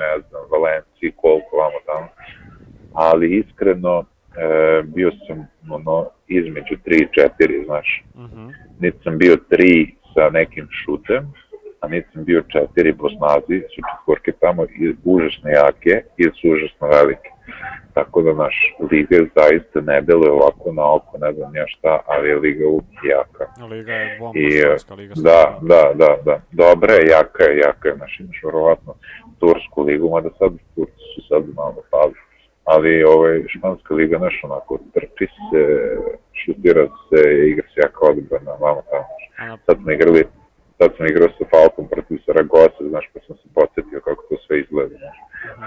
[0.00, 2.08] ne znam, Valenciji koliko vamo tamo,
[2.92, 4.04] ali iskreno
[4.36, 8.04] e, bio sam ono, između 3 i 4, znaš.
[8.14, 8.40] Uh mhm.
[8.40, 8.52] -huh.
[8.80, 11.32] Niti sam bio 3 sa nekim šutem,
[11.80, 16.48] a niti sam bio četiri po snazi, su četvorke tamo i užasno jake i su
[16.52, 17.30] užasno velike.
[17.94, 18.56] Tako da naš
[18.90, 22.98] liga zaista ne deluje ovako na oko, ne znam ja šta, ali je liga uvijek
[23.14, 23.44] jaka.
[23.70, 24.46] Liga je bomba, I,
[24.96, 25.14] liga.
[25.16, 26.40] Da, da, da, da.
[26.52, 27.94] Dobra je, jaka je, jaka je.
[27.96, 28.94] Znaš, imaš verovatno
[29.38, 32.14] Tursku ligu, mada sad Turci su sad malo pali.
[32.64, 35.62] Ali ovaj, španska liga, znaš, onako, trči se,
[36.32, 39.56] šutira se, igra se jaka odbrana, vamo tamo.
[39.66, 40.24] Sad smo igrali,
[40.80, 44.60] sad sam igrao sa Falkom protiv Saragosa, znaš, pa sam se podsjetio kako to sve
[44.60, 45.18] izgleda, znaš.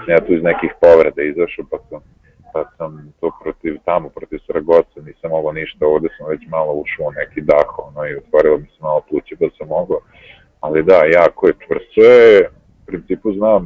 [0.08, 2.00] Ja tu iz nekih povreda izašao, pa sam,
[2.52, 7.16] pa sam to protiv, tamo protiv Saragosa, nisam mogao ništa, ovde sam već malo ušao
[7.20, 10.00] neki dah, ono, i otvorilo mi se malo pluće, pa sam mogao.
[10.60, 12.48] Ali da, jako je čvrsto je,
[12.82, 13.62] u principu znam,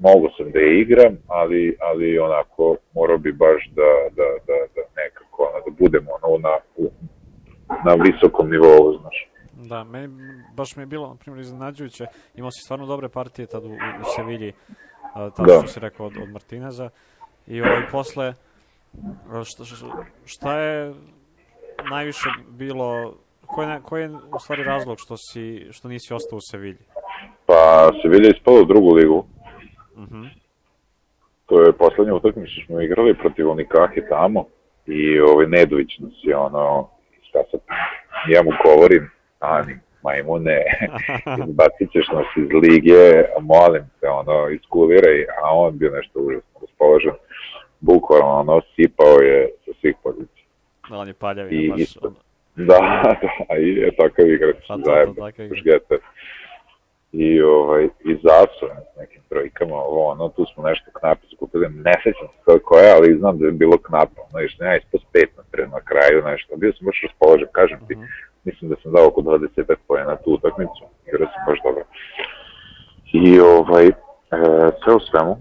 [0.00, 5.38] mogu sam da igram, ali, ali onako morao bi baš da, da, da, da nekako,
[5.48, 6.54] ono, da budemo ono, na,
[7.86, 9.28] na visokom nivou, znaš.
[9.66, 10.08] Da, meni
[10.54, 12.06] baš mi je bilo, na primjer, iznenađujuće.
[12.34, 14.52] Imao si stvarno dobre partije tad u, u, Sevilji,
[15.14, 15.58] tako Da.
[15.58, 16.90] što si rekao od, od Martineza.
[17.46, 18.34] I ovaj, posle,
[19.44, 19.64] šta,
[20.24, 20.94] šta, je
[21.90, 23.14] najviše bilo,
[23.46, 26.84] koji je, koji je u stvari razlog što, si, što nisi ostao u Sevilji?
[27.46, 29.26] Pa Sevilla je ispala u drugu ligu.
[29.96, 30.24] Mhm.
[31.46, 34.44] To je poslednja utakmica što smo igrali protiv Unikahe tamo
[34.86, 36.90] i ovaj Nedović nas je ono,
[37.22, 37.60] šta sad,
[38.28, 40.62] ja mu govorim, Ani, majmune,
[41.48, 43.02] izbacit ćeš nas iz lige,
[43.40, 47.12] molim te, ono, iskuliraj, a on bio nešto užasno raspoložen.
[47.80, 50.44] Bukvalno, ono, sipao je sa svih pozicija.
[50.90, 52.16] Da, on je paljavi, I baš, isto- ono,
[52.56, 52.78] Da,
[53.48, 56.00] da, i je takav igrač, Pa zajedno, takav igrač.
[57.12, 58.64] I, ovaj, i zasu
[58.94, 63.18] s nekim trojkama, ovo, ono, tu smo nešto knape skupili, ne sećam se koja, ali
[63.18, 66.56] znam da je bilo knapa, ono, još ja ispod pet na, pre- na kraju, nešto,
[66.56, 68.04] bio sam baš raspoložen, kažem ti, Mhm.
[68.44, 71.84] mislim da sam dao oko 20 pojena tu utakmicu, igrao sam baš dobro.
[73.12, 73.92] I, ovaj, e,
[74.84, 75.36] sve u svemu,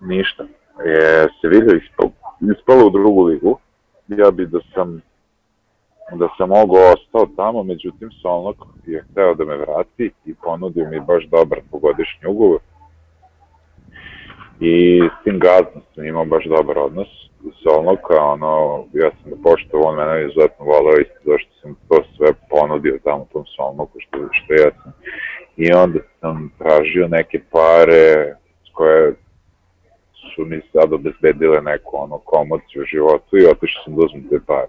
[0.00, 0.44] ništa,
[0.84, 2.10] je Sevilla ispalo,
[2.56, 3.58] ispalo u drugu ligu,
[4.08, 5.02] ja bi da sam
[6.16, 8.56] da sam mogo ostao tamo, međutim Solnok
[8.86, 12.60] je hteo da me vrati i ponudio mi baš dobar pogodišnji ugovor.
[14.60, 17.08] I s tim gazdom sam imao baš dobar odnos.
[17.62, 22.32] Solnoka, ono, ja sam ga poštovao, on mene izuzetno volao isto zašto sam to sve
[22.50, 24.92] ponudio tamo tom Solnoku, što, što ja sam.
[25.56, 28.34] I onda sam tražio neke pare
[28.72, 29.14] koje
[30.34, 34.40] su mi sad obezbedile neku ono komociju u životu i otišao sam da uzmem te
[34.46, 34.68] pare.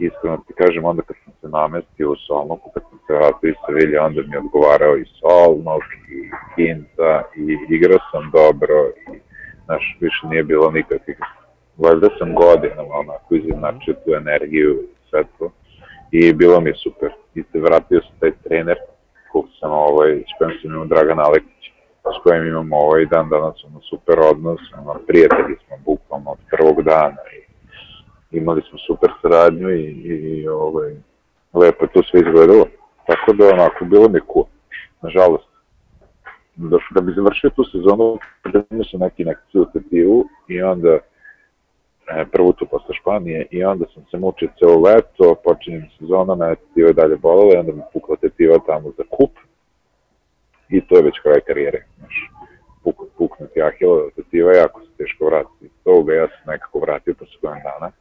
[0.00, 3.58] Iskreno ti kažem, onda kad sam se namestio u Solnoku, kad sam se vratio iz
[3.66, 5.84] Sevilje, onda mi je odgovarao i Solnok,
[6.16, 6.18] i
[6.56, 8.76] Ginta, i igrao sam dobro,
[9.12, 9.18] i,
[9.64, 11.18] znaš, više nije bilo nikakvih,
[11.76, 15.50] valjda sam godinama onako izjednačio tu energiju i sve to,
[16.10, 17.10] i bilo mi je super.
[17.34, 18.76] I se vratio sam taj trener,
[19.32, 21.62] kog sam, ovaj, s kojim sam imao Dragan Aleksić,
[22.16, 26.82] s kojim imamo ovaj dan danas ono super odnos, ono, prijatelji smo bukvalno od prvog
[26.82, 27.45] dana i
[28.36, 30.94] imali smo super saradnju i, i, i ovaj,
[31.54, 32.66] lepo je to sve izgledalo.
[33.06, 34.44] Tako da onako, bilo mi cool.
[35.02, 35.48] Nažalost,
[36.56, 38.18] da, da bi završio tu sezonu,
[38.70, 40.98] imao sam neki neku tetivu i onda
[42.08, 46.54] e, prvu tu posle Španije i onda sam se mučio celo leto, počinjem sezona, mene
[46.54, 49.30] tetiva je dalje bolala i onda mi pukla tetiva tamo za kup
[50.68, 51.86] i to je već kraj karijere.
[51.98, 52.30] Znaš,
[52.84, 55.64] puk, puknuti Ahilova tetiva je jako se teško vratiti.
[55.64, 57.92] Iz toga ja sam nekako vratio posle godina dana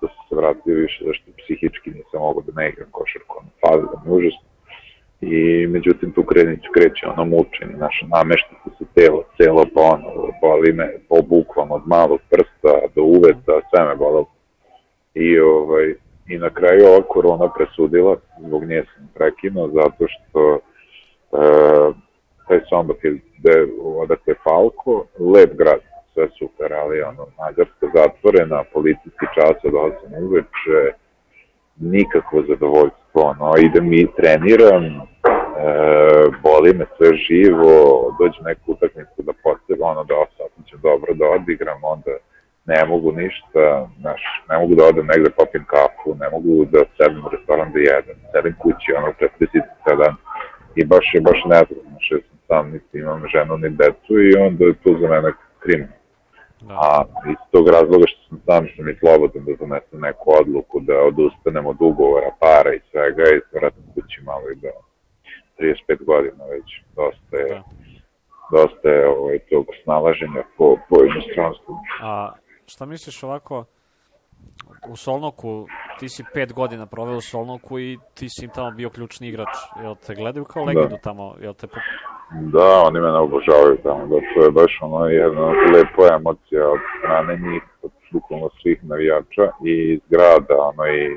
[0.00, 3.82] to sam se vratio više zašto psihički nisam mogao da ne igram košarku, ono, fali
[3.92, 4.48] da mi užasno.
[5.20, 10.08] I međutim tu krenić kreće ono mučenje, znaš, namešta se telo, celo pa ono,
[10.40, 14.30] boli me, po bukvalno od malog prsta do uveta, sve me bolelo.
[15.14, 15.94] I, ovaj,
[16.28, 18.16] I na kraju ova korona presudila,
[18.46, 20.60] zbog nje sam prekinuo, zato što e,
[22.48, 23.20] taj Sombak je
[23.82, 25.80] odakle Falko, lep grad,
[26.18, 30.80] sve super, ali ono, Mađarska zatvorena, policijski čas od 8 uveče,
[31.76, 35.00] nikakvo zadovoljstvo, ono, idem i treniram, e,
[36.42, 37.72] boli me sve živo,
[38.18, 42.14] dođe neku utakmicu da potreba, ono, da osam ću dobro da odigram, onda
[42.66, 47.22] ne mogu ništa, znaš, ne mogu da odem negde popim kafu, ne mogu da sedem
[47.26, 50.14] u restoran da jedem, sedim kući, ono, pre 37 dan,
[50.74, 54.64] i baš je baš nezgodno, što sam sam, niti imam ženu ni decu i onda
[54.64, 55.88] je to za mene krim.
[56.60, 56.74] Da.
[56.74, 60.94] A iz tog razloga što sam sam što mi slobodan da donesem neku odluku da
[61.10, 64.72] odustanem od ugovora, para i svega i vratim kući malo i da
[65.58, 67.62] 35 godina već dosta je, Da.
[68.50, 71.74] dosta je ovaj, tog snalaženja po, po inostranstvu.
[72.02, 72.32] A
[72.66, 73.64] šta misliš ovako,
[74.88, 75.66] u Solnoku,
[75.98, 79.56] ti si pet godina proveo u Solnoku i ti si im tamo bio ključni igrač.
[79.82, 81.00] Jel te gledaju kao legendu da.
[81.00, 81.34] tamo?
[81.40, 81.66] Jel te...
[82.30, 87.36] Da, oni mene obožavaju tamo, da to je baš ono jedna lepa emocija od strane
[87.36, 91.16] njih, od bukvalno svih navijača i iz grada, ono i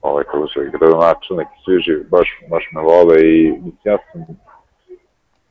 [0.00, 4.20] ovaj, kako se gradonačelnik, svi živi, baš, baš me vole i mislim, ja sam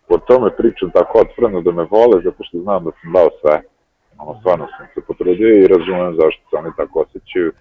[0.09, 3.61] o tome pričam tako otvoreno da me vole, zato što znam da sam dao sve.
[4.17, 7.51] Ono, stvarno sam se potrudio i razumem zašto se oni tako osjećaju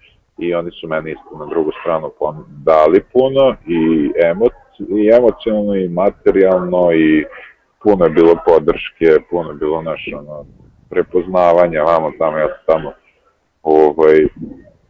[0.41, 2.11] i oni su meni isto na drugu stranu
[2.47, 7.25] dali puno i, emoc, i emocionalno i materijalno i
[7.83, 10.45] puno je bilo podrške, puno je bilo naš ono,
[10.89, 12.93] prepoznavanja, vamo tamo, ja sam tamo
[13.63, 14.27] ovaj,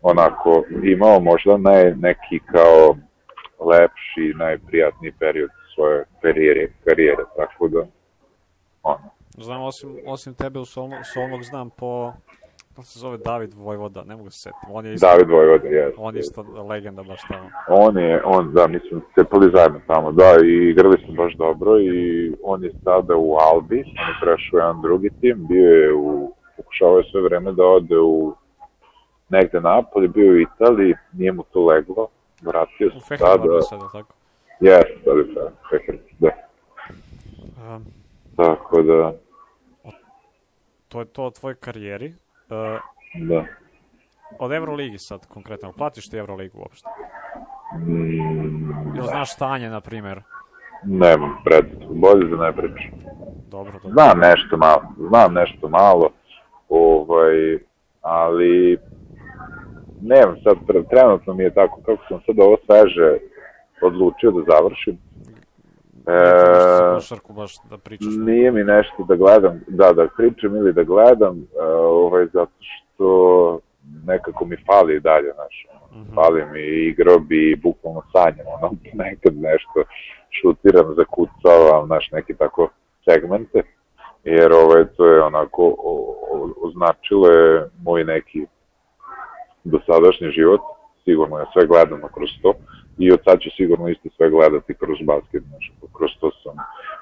[0.02, 2.96] onako imao možda naj, neki kao
[3.60, 7.86] lepši, najprijatniji period svoje karijere, karijere tako da
[8.84, 9.10] ono.
[9.38, 12.14] Znam, osim, osim tebe u Solnog, Solnog znam po
[12.76, 14.66] kako se zove David Vojvoda, ne mogu se setiti.
[14.70, 15.94] On je isto, David Vojvoda, je.
[15.98, 17.50] On je isto legenda baš tamo.
[17.68, 22.34] On je, on, da, mislim, cepali zajedno tamo, da, i igrali smo baš dobro i
[22.44, 26.98] on je sada u Albi, on je prešao jedan drugi tim, bio je u, pokušavao
[26.98, 28.36] je sve vreme da ode u
[29.30, 32.08] negde napolje, bio u Italiji, nije mu to leglo,
[32.42, 33.58] vratio se sada.
[33.58, 34.14] U sada, tako?
[34.60, 36.30] Jes, sada je sada, Feher, da.
[37.76, 37.86] Um,
[38.36, 39.14] Tako da...
[40.88, 42.14] To je to o tvojoj karijeri.
[42.52, 42.80] Uh,
[43.28, 43.46] da.
[44.40, 46.90] Od Euroligi sad konkretno, platiš ti Euroligu uopšte?
[47.78, 50.22] Mm, Ili znaš stanje, na primjer?
[50.84, 52.92] Nemam pred, bolje da ne pričam.
[53.50, 53.90] Dobro, dobro.
[53.92, 56.10] Znam nešto malo, znam nešto malo,
[56.70, 57.60] ovaj,
[58.02, 58.78] ali
[60.02, 60.56] nemam sad,
[60.90, 63.18] trenutno mi je tako, kako sam sad ovo sveže
[63.82, 64.98] odlučio da završim,
[66.08, 68.08] E, košarku baš da pričaš.
[68.18, 73.60] Nije mi nešto da gledam, da, da pričam ili da gledam, e, ovaj, zato što
[74.06, 76.10] nekako mi fali dalje, znaš, uh mhm.
[76.10, 76.16] -huh.
[76.16, 78.72] fali mi igro bi bukvalno sanjam, ono,
[79.06, 79.84] nekad nešto
[80.42, 82.70] šutiram, zakucavam, znaš, neki tako
[83.10, 83.62] segmente,
[84.24, 88.46] jer ovaj, to je onako o, o, označilo je moj neki
[89.64, 90.62] dosadašnji život,
[91.04, 92.54] sigurno ja sve gledam kroz to,
[92.98, 96.56] i od sad ću sigurno isto sve gledati kroz basket, znači, kroz to sam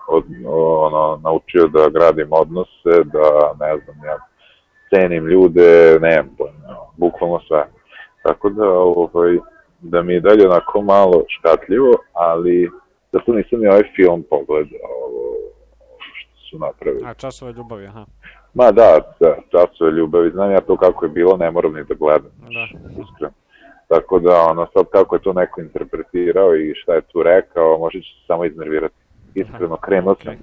[0.07, 4.17] od, ono, naučio da gradim odnose, da, ne znam, ja
[4.89, 7.65] cenim ljude, nemam pojma, bukvalno sve.
[8.23, 9.37] Tako da, ovaj,
[9.79, 12.71] da mi je dalje onako malo škatljivo, ali
[13.11, 15.35] zato nisam ni ovaj film pogledao, ovo,
[16.13, 17.03] što su napravili.
[17.05, 18.05] A časove ljubavi, aha.
[18.53, 21.93] Ma da, da, časove ljubavi, znam ja to kako je bilo, ne moram ni da
[21.93, 22.63] gledam, da.
[23.01, 23.33] iskreno.
[23.89, 27.99] Tako da, ono, sad kako je to neko interpretirao i šta je tu rekao, možda
[27.99, 28.95] će se samo iznervirati.
[29.35, 30.35] Iskreno, krenuo sam,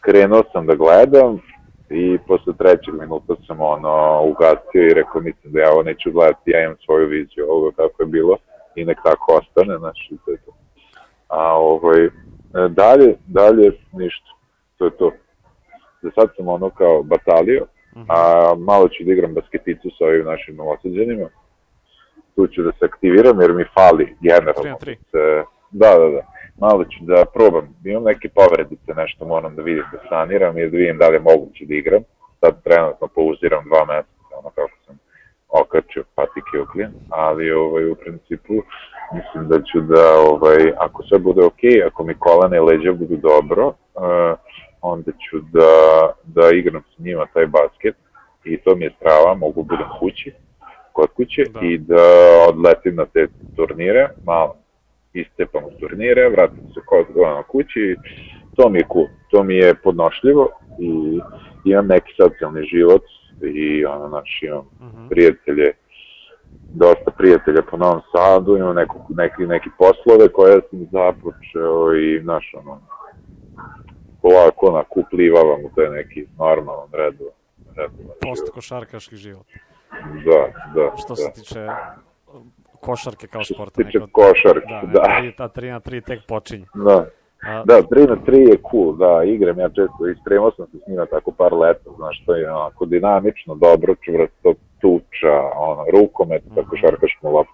[0.00, 1.38] krenuo sam da gledam
[1.90, 6.50] i posle trećeg minuta sam ono ugasio i rekao mislim da ja ovo neću gledati,
[6.50, 8.36] ja imam svoju viziju ovoga kako je bilo
[8.74, 10.52] i nek tako ostane, znači to je to.
[11.28, 12.08] A ovaj,
[12.68, 14.30] dalje, dalje ništa,
[14.76, 15.12] to je to.
[16.02, 17.66] Za sad sam ono kao batalio,
[18.08, 21.28] a malo ću da igram basketicu sa ovim našim novosađenima
[22.38, 24.76] tu ću da se aktiviram jer mi fali generalno.
[24.80, 24.96] 3 3.
[25.10, 26.22] Se, da, da, da.
[26.64, 27.66] Malo ću da probam.
[27.84, 31.28] Imam neke povredice, nešto moram da vidim da saniram i da vidim da li je
[31.30, 32.02] moguće da igram.
[32.40, 34.98] Sad trenutno pauziram dva meseca, ono kako sam
[35.48, 38.54] okačio patike oklin, ali ovaj, u principu
[39.16, 43.16] mislim da ću da, ovaj, ako sve bude ok, ako mi kolane i leđa budu
[43.16, 44.34] dobro, uh,
[44.82, 45.72] onda ću da,
[46.24, 47.96] da igram s njima taj basket
[48.44, 50.32] i to mi je strava, mogu da budem kući
[50.98, 51.60] kod kuće da.
[51.62, 52.04] i da
[52.48, 53.26] odletim na te
[53.56, 54.54] turnire, malo
[55.12, 57.96] istepam u turnire, vratim se kod na kući,
[58.56, 60.48] to mi je cool, to mi je podnošljivo
[60.80, 61.20] i
[61.70, 63.02] imam neki socijalni život
[63.42, 64.96] i ono, znači, imam uh mhm.
[64.96, 65.08] -huh.
[65.08, 65.72] prijatelje,
[66.74, 72.54] dosta prijatelja po Novom Sadu, imam neku, neki, neki poslove koje sam započeo i, znaš,
[72.54, 72.80] ono,
[74.22, 77.34] polako nakuplivavam u taj neki normalan redovan.
[78.20, 79.46] Post košarkaški život.
[80.24, 80.40] Da,
[80.74, 80.96] da.
[80.96, 81.16] Što da.
[81.16, 81.66] se tiče
[82.80, 83.82] košarke kao sporta.
[83.82, 85.00] Što se tiče košarke, da.
[85.00, 85.32] da.
[85.36, 86.66] Ta 3 na 3 tek počinje.
[86.74, 87.06] Da.
[87.42, 90.88] A, da, 3 na 3 je cool, da, igram ja često, ispremao sam se s
[90.88, 96.50] njima tako par leta, znaš, to je onako dinamično, dobro, čvrsto, tuča, ono, rukomet, mm
[96.50, 96.54] -hmm.
[96.54, 97.52] tako šarkašnu loptu,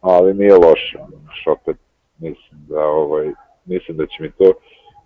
[0.00, 1.76] ali nije loše, znaš, opet,
[2.18, 3.32] mislim da, ovaj,
[3.64, 4.52] mislim da će mi to,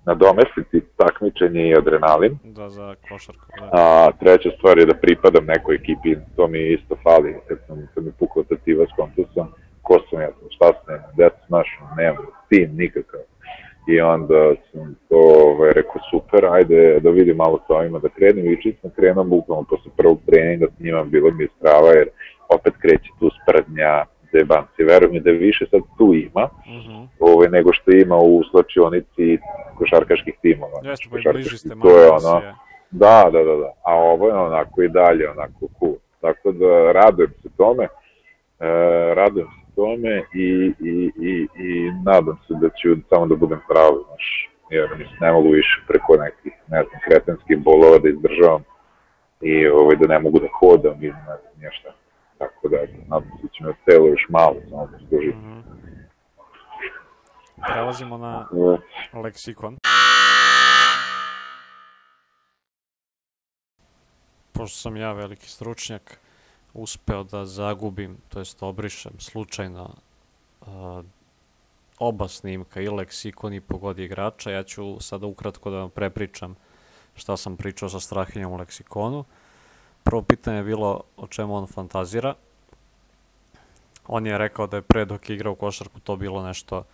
[0.05, 2.39] nadomestiti takmičenje i adrenalin.
[2.45, 3.47] Da, za košarku.
[3.61, 3.69] Da.
[3.73, 8.05] A treća stvar je da pripadam nekoj ekipi, to mi isto fali, kad sam, kad
[8.05, 9.47] mi pukao tativa s kontusom,
[9.83, 13.21] ko sam ja, šta sam, gde sam našao, nemam tim nikakav.
[13.89, 18.53] I onda sam to ovaj, rekao, super, ajde da vidim malo sa ovima da krenem
[18.53, 22.09] i čisto krenem bukvalno posle prvog treninga s njima bilo mi je strava jer
[22.49, 23.31] opet kreće tu
[24.33, 24.85] sprednja, zebanci.
[24.85, 26.93] Verujem mi da više sad tu ima, uh Mhm.
[26.93, 27.07] -huh.
[27.21, 29.39] ovaj, nego što ima u slačionici
[29.75, 30.79] košarkaških timova.
[30.83, 32.55] Jeste, pa i bliži ste to malo je da ono, se-
[32.91, 33.73] Da, da, da, da.
[33.85, 35.95] A ovo je onako i dalje, onako cool.
[36.21, 37.85] Tako da radujem se tome.
[37.85, 37.89] E,
[39.15, 40.47] radujem se tome i,
[40.81, 41.69] i, i, i
[42.05, 46.17] nadam se da ću samo da budem zdrav, znaš, jer mislim, ne mogu više preko
[46.17, 48.65] nekih, ne znam, kretenskih bolova da izdržavam
[49.43, 51.91] i ovaj, da ne mogu da hodam i ne znam nije šta.
[52.43, 52.77] Tako da,
[53.09, 55.37] nadam se da će me telo još malo samo poslužiti.
[55.37, 55.61] Mhm.
[57.67, 58.49] Prelazimo na
[59.13, 59.77] leksikon.
[64.53, 66.19] Pošto sam ja veliki stručnjak,
[66.75, 69.95] uspeo da zagubim, to jest obrišem slučajno
[70.61, 70.69] uh,
[71.99, 74.51] oba snimka, i leksikon i pogodi igrača.
[74.51, 76.57] Ja ću sada ukratko da vam prepričam
[77.15, 79.25] šta sam pričao sa Strahinjom u leksikonu.
[80.03, 82.35] Prvo pitanje je bilo o čemu on fantazira.
[84.07, 86.85] On je rekao da je pre dok je igrao košarku to bilo nešto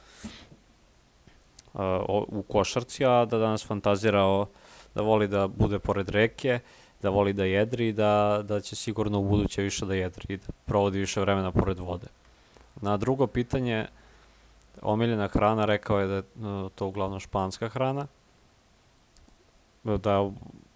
[1.72, 1.80] uh,
[2.28, 4.46] u košarci, a da danas fantazira o,
[4.94, 6.60] da voli da bude pored reke,
[7.02, 10.36] da voli da jedri i da, da će sigurno u buduće više da jedri i
[10.36, 12.06] da provodi više vremena pored vode.
[12.80, 13.86] Na drugo pitanje,
[14.82, 18.06] omiljena hrana, rekao je da je uh, to uglavnom španska hrana,
[19.84, 20.30] da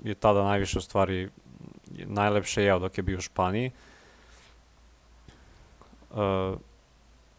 [0.04, 1.28] je tada najviše u stvari
[2.06, 3.70] najlepše jeo dok je bio u Španiji.
[6.10, 6.58] Uh,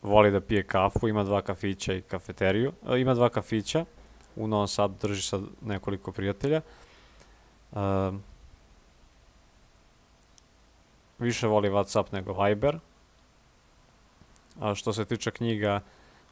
[0.04, 2.74] voli da pije kafu, ima dva kafića i kafeteriju.
[2.90, 3.86] E, ima dva kafića,
[4.36, 6.62] u Novom Sadu drži sa nekoliko prijatelja.
[6.62, 7.78] E,
[11.20, 12.80] više voli Whatsapp nego Viber.
[14.60, 15.82] A što se tiče knjiga,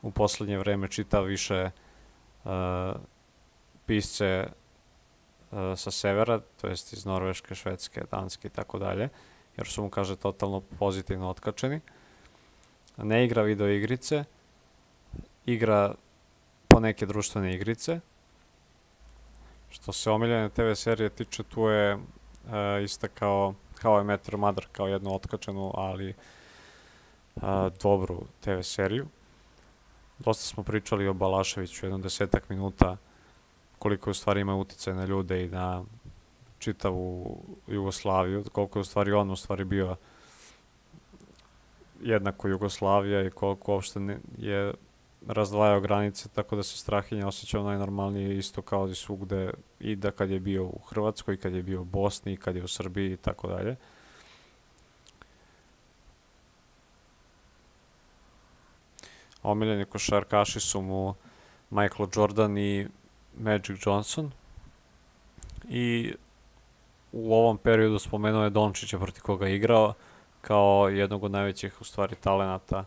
[0.02, 1.72] u poslednje vreme čita više e,
[3.86, 4.48] pisce
[5.76, 9.10] sa severa, to jest iz Norveške, Švedske, Danske i tako dalje,
[9.58, 11.82] jer su mu, kaže, totalno pozitivno otkačeni
[12.98, 14.24] ne igra video igrice,
[15.46, 15.94] igra
[16.68, 18.00] po neke društvene igrice.
[19.70, 22.00] Što se omiljene TV serije tiče, tu je e,
[22.84, 26.16] istakao kao je Metro Mother kao jednu otkačenu, ali e,
[27.84, 29.08] dobru TV seriju.
[30.20, 32.98] Dosta smo pričali o Balaševiću, jedno desetak minuta,
[33.82, 35.84] koliko u stvari ima uticaj na ljude i na
[36.60, 37.38] čitavu
[37.68, 39.96] Jugoslaviju, koliko je u stvari on u stvari bio
[42.02, 44.74] jednako Jugoslavija i koliko uopšte je
[45.28, 50.30] razdvajao granice tako da se Strahinja osjećao najnormalnije isto kao i svugde i da kad
[50.30, 53.48] je bio u Hrvatskoj, kad je bio u Bosni, kad je u Srbiji i tako
[53.48, 53.76] dalje.
[59.44, 61.14] Omiljeni košarkaši su mu
[61.70, 62.88] Michael Jordan i
[63.40, 64.32] Magic Johnson.
[65.70, 66.14] I
[67.12, 69.94] u ovom periodu spomenuo je Dončića proti koga je igrao
[70.42, 72.86] kao jednog od najvećih u stvari talenata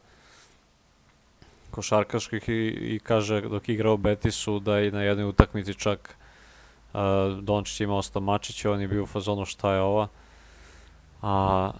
[1.70, 6.16] košarkaških i, i kaže dok igrao u Betisu da je na jednoj utakmici čak
[6.92, 7.00] uh,
[7.40, 10.08] Dončić imao stomačić i on je bio u fazonu šta je ova
[11.22, 11.70] a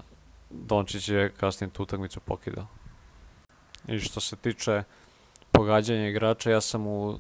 [0.51, 2.67] Dončić je kasnije tu utakmicu pokidao.
[3.89, 4.83] I što se tiče
[5.53, 7.17] pogađanja igrača ja sam uh,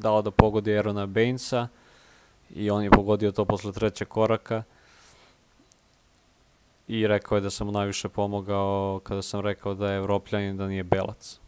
[0.00, 1.68] dao da pogodi Erona Bainesa
[2.50, 4.62] i on je pogodio to posle trećeg koraka
[6.88, 10.66] i rekao je da sam mu najviše pomogao kada sam rekao da je evropljanin, da
[10.66, 11.38] nije belac.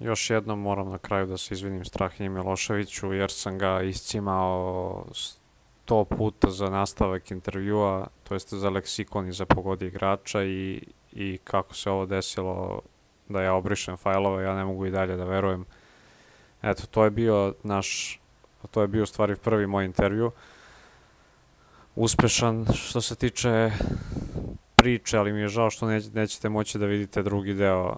[0.00, 6.04] Još jednom moram na kraju da se izvinim Strahinji Miloševiću jer sam ga iscimao sto
[6.04, 10.82] puta za nastavak intervjua, to jeste za leksikon i za pogodi igrača i,
[11.12, 12.80] i kako se ovo desilo
[13.28, 15.64] da ja obrišem fajlove, ja ne mogu i dalje da verujem.
[16.62, 18.20] Eto, to je bio naš,
[18.70, 20.32] to je bio u stvari prvi moj intervju
[21.96, 23.70] uspešan što se tiče
[24.76, 27.96] priče, ali mi je žao što neć, nećete moći da vidite drugi deo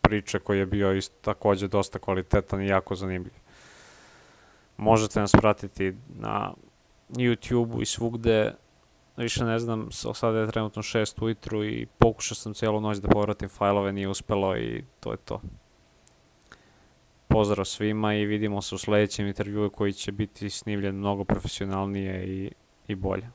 [0.00, 3.32] priče koji je bio isto takođe dosta kvalitetan i jako zanimljiv.
[4.76, 6.52] Možete nas pratiti na
[7.10, 8.52] YouTube-u i svugde,
[9.16, 13.48] više ne znam, sada je trenutno 6 ujutru i pokušao sam cijelu noć da povratim
[13.48, 15.40] fajlove, nije uspelo i to je to.
[17.28, 22.50] Pozdrav svima i vidimo se u sledećem intervjuu koji će biti snimljen mnogo profesionalnije i,
[22.88, 23.30] i bolje.